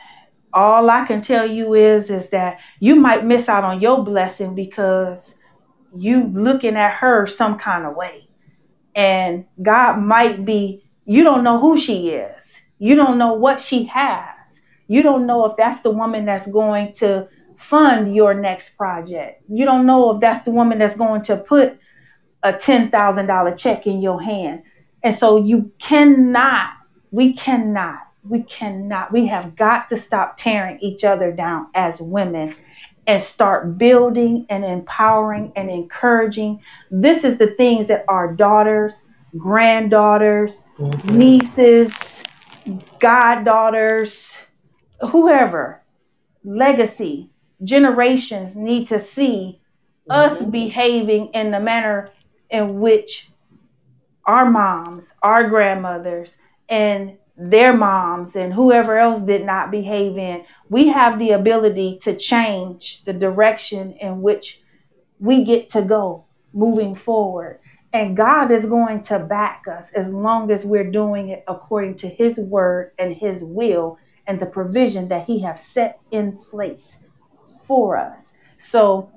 all 0.53 0.89
I 0.89 1.05
can 1.05 1.21
tell 1.21 1.45
you 1.45 1.73
is 1.75 2.09
is 2.09 2.29
that 2.31 2.59
you 2.79 2.95
might 2.95 3.25
miss 3.25 3.47
out 3.47 3.63
on 3.63 3.79
your 3.81 4.03
blessing 4.03 4.55
because 4.55 5.35
you 5.95 6.31
looking 6.33 6.75
at 6.75 6.93
her 6.93 7.27
some 7.27 7.57
kind 7.57 7.85
of 7.85 7.95
way 7.95 8.27
and 8.95 9.45
God 9.61 9.99
might 9.99 10.45
be, 10.45 10.83
you 11.05 11.23
don't 11.23 11.43
know 11.43 11.59
who 11.59 11.77
she 11.77 12.09
is. 12.09 12.60
You 12.81 12.95
don't 12.95 13.19
know 13.19 13.33
what 13.33 13.61
she 13.61 13.83
has. 13.83 14.63
You 14.87 15.03
don't 15.03 15.27
know 15.27 15.45
if 15.45 15.55
that's 15.55 15.81
the 15.81 15.91
woman 15.91 16.25
that's 16.25 16.47
going 16.47 16.93
to 16.93 17.27
fund 17.55 18.15
your 18.15 18.33
next 18.33 18.75
project. 18.75 19.43
You 19.47 19.65
don't 19.65 19.85
know 19.85 20.09
if 20.09 20.19
that's 20.19 20.43
the 20.45 20.49
woman 20.49 20.79
that's 20.79 20.95
going 20.95 21.21
to 21.23 21.37
put 21.37 21.77
a 22.41 22.51
$10,000 22.53 23.59
check 23.59 23.85
in 23.85 24.01
your 24.01 24.19
hand. 24.19 24.63
And 25.03 25.13
so 25.13 25.37
you 25.37 25.71
cannot, 25.77 26.71
we 27.11 27.33
cannot, 27.33 27.99
we 28.27 28.41
cannot, 28.41 29.11
we 29.11 29.27
have 29.27 29.55
got 29.55 29.87
to 29.89 29.95
stop 29.95 30.37
tearing 30.37 30.79
each 30.79 31.03
other 31.03 31.31
down 31.31 31.67
as 31.75 32.01
women 32.01 32.55
and 33.05 33.21
start 33.21 33.77
building 33.77 34.47
and 34.49 34.65
empowering 34.65 35.53
and 35.55 35.69
encouraging. 35.69 36.59
This 36.89 37.23
is 37.23 37.37
the 37.37 37.53
things 37.57 37.87
that 37.89 38.05
our 38.07 38.33
daughters, 38.33 39.05
granddaughters, 39.37 40.67
Mhm. 40.79 41.11
nieces, 41.11 42.23
goddaughters, 42.99 44.35
whoever, 45.11 45.81
legacy, 46.43 47.29
generations 47.63 48.55
need 48.55 48.87
to 48.87 48.99
see 48.99 49.59
us 50.09 50.41
Mhm. 50.41 50.51
behaving 50.51 51.27
in 51.27 51.51
the 51.51 51.59
manner 51.59 52.09
in 52.49 52.79
which 52.79 53.31
our 54.25 54.49
moms, 54.49 55.13
our 55.23 55.47
grandmothers, 55.47 56.37
and 56.69 57.17
their 57.37 57.73
moms 57.73 58.35
and 58.35 58.53
whoever 58.53 58.97
else 58.97 59.19
did 59.21 59.45
not 59.45 59.71
behave 59.71 60.17
in, 60.17 60.43
we 60.69 60.87
have 60.89 61.17
the 61.17 61.31
ability 61.31 61.97
to 62.01 62.15
change 62.15 63.03
the 63.05 63.13
direction 63.13 63.93
in 63.93 64.21
which 64.21 64.61
we 65.19 65.43
get 65.43 65.69
to 65.69 65.81
go 65.81 66.25
moving 66.53 66.93
forward. 66.93 67.59
And 67.93 68.15
God 68.15 68.51
is 68.51 68.65
going 68.65 69.01
to 69.03 69.19
back 69.19 69.65
us 69.67 69.93
as 69.93 70.13
long 70.13 70.49
as 70.51 70.65
we're 70.65 70.89
doing 70.89 71.29
it 71.29 71.43
according 71.47 71.97
to 71.97 72.07
His 72.07 72.39
word 72.39 72.91
and 72.99 73.13
His 73.13 73.43
will 73.43 73.97
and 74.27 74.39
the 74.39 74.45
provision 74.45 75.09
that 75.09 75.25
He 75.25 75.39
has 75.41 75.65
set 75.65 75.99
in 76.11 76.37
place 76.37 76.99
for 77.67 77.97
us. 77.97 78.33
So, 78.57 79.11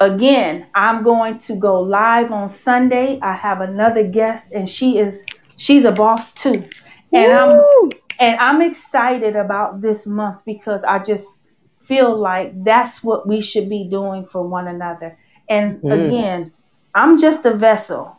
again, 0.00 0.66
I'm 0.74 1.02
going 1.02 1.38
to 1.38 1.56
go 1.56 1.80
live 1.80 2.30
on 2.32 2.48
Sunday. 2.48 3.18
I 3.22 3.32
have 3.32 3.60
another 3.60 4.06
guest, 4.06 4.52
and 4.52 4.68
she 4.68 4.98
is 4.98 5.24
she's 5.56 5.84
a 5.84 5.92
boss 5.92 6.32
too, 6.34 6.64
and 7.14 7.32
I'm 7.32 7.62
and 8.20 8.38
I'm 8.40 8.60
excited 8.62 9.36
about 9.36 9.80
this 9.80 10.06
month 10.06 10.40
because 10.44 10.84
I 10.84 10.98
just 10.98 11.44
feel 11.78 12.16
like 12.18 12.52
that's 12.64 13.02
what 13.02 13.26
we 13.26 13.40
should 13.40 13.68
be 13.70 13.88
doing 13.88 14.26
for 14.26 14.46
one 14.46 14.68
another. 14.68 15.18
And 15.48 15.82
Mhm. 15.82 16.08
again, 16.08 16.52
I'm 16.94 17.18
just 17.18 17.46
a 17.46 17.54
vessel, 17.54 18.17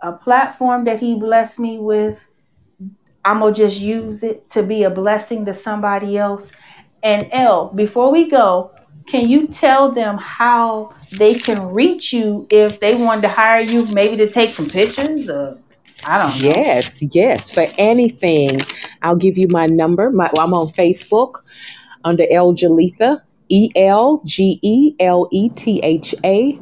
a 0.00 0.12
platform 0.12 0.84
that 0.84 1.00
He 1.00 1.14
blessed 1.14 1.58
me 1.58 1.78
with. 1.78 2.18
I'm 3.24 3.40
gonna 3.40 3.54
just 3.54 3.80
use 3.80 4.22
it 4.22 4.48
to 4.50 4.62
be 4.62 4.84
a 4.84 4.90
blessing 4.90 5.44
to 5.46 5.54
somebody 5.54 6.16
else. 6.16 6.52
And 7.02 7.28
L, 7.32 7.72
before 7.74 8.12
we 8.12 8.30
go, 8.30 8.70
can 9.06 9.28
you 9.28 9.46
tell 9.48 9.92
them 9.92 10.16
how 10.18 10.92
they 11.18 11.34
can 11.34 11.72
reach 11.72 12.12
you 12.12 12.46
if 12.50 12.80
they 12.80 12.94
wanted 12.94 13.22
to 13.22 13.28
hire 13.28 13.62
you, 13.62 13.86
maybe 13.92 14.16
to 14.16 14.28
take 14.28 14.50
some 14.50 14.68
pictures 14.68 15.28
or 15.28 15.54
I 16.06 16.18
don't 16.18 16.40
know. 16.40 16.48
Yes, 16.48 17.02
yes. 17.14 17.50
For 17.50 17.64
anything, 17.78 18.60
I'll 19.02 19.16
give 19.16 19.38
you 19.38 19.48
my 19.48 19.66
number. 19.66 20.10
My, 20.10 20.30
I'm 20.38 20.54
on 20.54 20.68
Facebook 20.68 21.42
under 22.04 22.24
Elgeletha, 22.24 23.22
E 23.48 23.70
L 23.74 24.22
G 24.24 24.58
E 24.62 24.94
L 25.00 25.28
E 25.32 25.48
T 25.48 25.80
H 25.82 26.14
A 26.24 26.60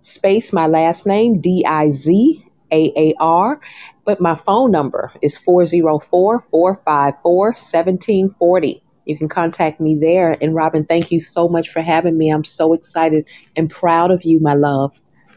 space 0.00 0.52
my 0.52 0.66
last 0.66 1.06
name 1.06 1.40
D 1.40 1.64
I 1.66 1.90
Z 1.90 2.45
A 2.72 2.92
A 2.96 3.14
R. 3.20 3.60
But 4.04 4.20
my 4.20 4.34
phone 4.34 4.70
number 4.70 5.12
is 5.22 5.38
404 5.38 6.40
454 6.40 7.46
1740. 7.46 8.82
You 9.04 9.16
can 9.16 9.28
contact 9.28 9.80
me 9.80 9.96
there. 9.98 10.36
And 10.40 10.54
Robin, 10.54 10.84
thank 10.84 11.12
you 11.12 11.20
so 11.20 11.48
much 11.48 11.68
for 11.68 11.80
having 11.80 12.18
me. 12.18 12.30
I'm 12.30 12.44
so 12.44 12.72
excited 12.72 13.28
and 13.56 13.70
proud 13.70 14.10
of 14.10 14.24
you, 14.24 14.40
my 14.40 14.54
love. 14.54 14.92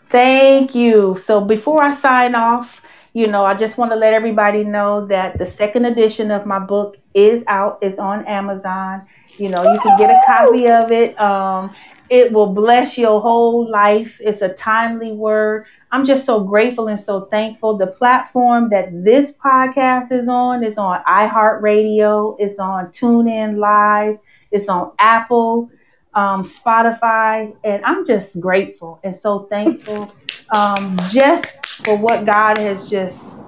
Thank 0.10 0.74
you. 0.74 1.18
So 1.18 1.40
before 1.40 1.84
I 1.84 1.92
sign 1.92 2.34
off, 2.34 2.82
you 3.14 3.28
know, 3.28 3.46
I 3.46 3.54
just 3.54 3.78
want 3.78 3.92
to 3.92 3.96
let 3.96 4.14
everybody 4.14 4.64
know 4.64 5.06
that 5.08 5.38
the 5.38 5.46
second 5.46 5.86
edition 5.86 6.32
of 6.32 6.46
my 6.46 6.60
book 6.60 6.98
is 7.14 7.44
out. 7.48 7.80
It's 7.82 8.00
on 8.00 8.26
Amazon. 8.26 9.06
You 9.38 9.50
know, 9.50 9.64
you 9.64 9.80
can 9.80 9.98
get 9.98 10.10
a 10.10 10.20
copy 10.26 10.68
of 10.68 10.92
it. 10.92 11.20
Um, 11.20 11.74
it 12.10 12.32
will 12.32 12.54
bless 12.54 12.98
your 12.98 13.22
whole 13.22 13.70
life. 13.70 14.20
It's 14.22 14.42
a 14.42 14.50
timely 14.50 15.12
word. 15.12 15.66
I'm 15.92 16.06
just 16.06 16.26
so 16.26 16.44
grateful 16.44 16.88
and 16.88 17.00
so 17.00 17.26
thankful. 17.26 17.78
The 17.78 17.88
platform 17.88 18.70
that 18.70 18.90
this 19.04 19.36
podcast 19.36 20.12
is 20.12 20.28
on 20.28 20.64
is 20.64 20.78
on 20.78 21.04
iHeartRadio, 21.06 22.36
it's 22.40 22.60
on 22.60 22.88
TuneIn 22.88 23.58
Live, 23.58 24.18
it's 24.52 24.70
on 24.70 24.92
Apple, 25.00 25.72
um, 26.14 26.44
Spotify, 26.44 27.56
and 27.64 27.84
I'm 27.86 28.06
just 28.06 28.40
grateful 28.40 29.00
and 29.04 29.16
so 29.16 29.46
thankful 29.46 30.12
um, 30.56 30.96
just 31.10 31.84
for 31.86 31.98
what 31.98 32.26
God 32.26 32.58
has 32.60 32.90
just 32.90 33.40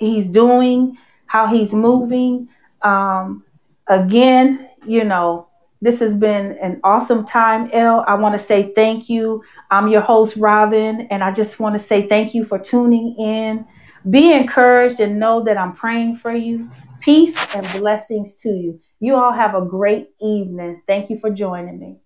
He's 0.00 0.28
doing, 0.28 0.98
how 1.26 1.46
He's 1.46 1.72
moving. 1.72 2.48
Um, 2.82 3.44
again, 3.88 4.68
you 4.84 5.04
know, 5.04 5.48
this 5.84 6.00
has 6.00 6.16
been 6.16 6.52
an 6.62 6.80
awesome 6.82 7.26
time, 7.26 7.68
El. 7.70 8.06
I 8.08 8.14
want 8.14 8.34
to 8.34 8.38
say 8.38 8.72
thank 8.72 9.10
you. 9.10 9.44
I'm 9.70 9.88
your 9.88 10.00
host, 10.00 10.34
Robin, 10.38 11.06
and 11.10 11.22
I 11.22 11.30
just 11.30 11.60
want 11.60 11.74
to 11.74 11.78
say 11.78 12.08
thank 12.08 12.32
you 12.32 12.42
for 12.42 12.58
tuning 12.58 13.14
in. 13.18 13.66
Be 14.08 14.32
encouraged 14.32 15.00
and 15.00 15.20
know 15.20 15.44
that 15.44 15.58
I'm 15.58 15.74
praying 15.74 16.16
for 16.16 16.34
you. 16.34 16.70
Peace 17.00 17.36
and 17.54 17.68
blessings 17.78 18.36
to 18.36 18.48
you. 18.48 18.80
You 19.00 19.16
all 19.16 19.32
have 19.32 19.54
a 19.54 19.60
great 19.60 20.08
evening. 20.22 20.80
Thank 20.86 21.10
you 21.10 21.18
for 21.18 21.28
joining 21.28 21.78
me. 21.78 21.98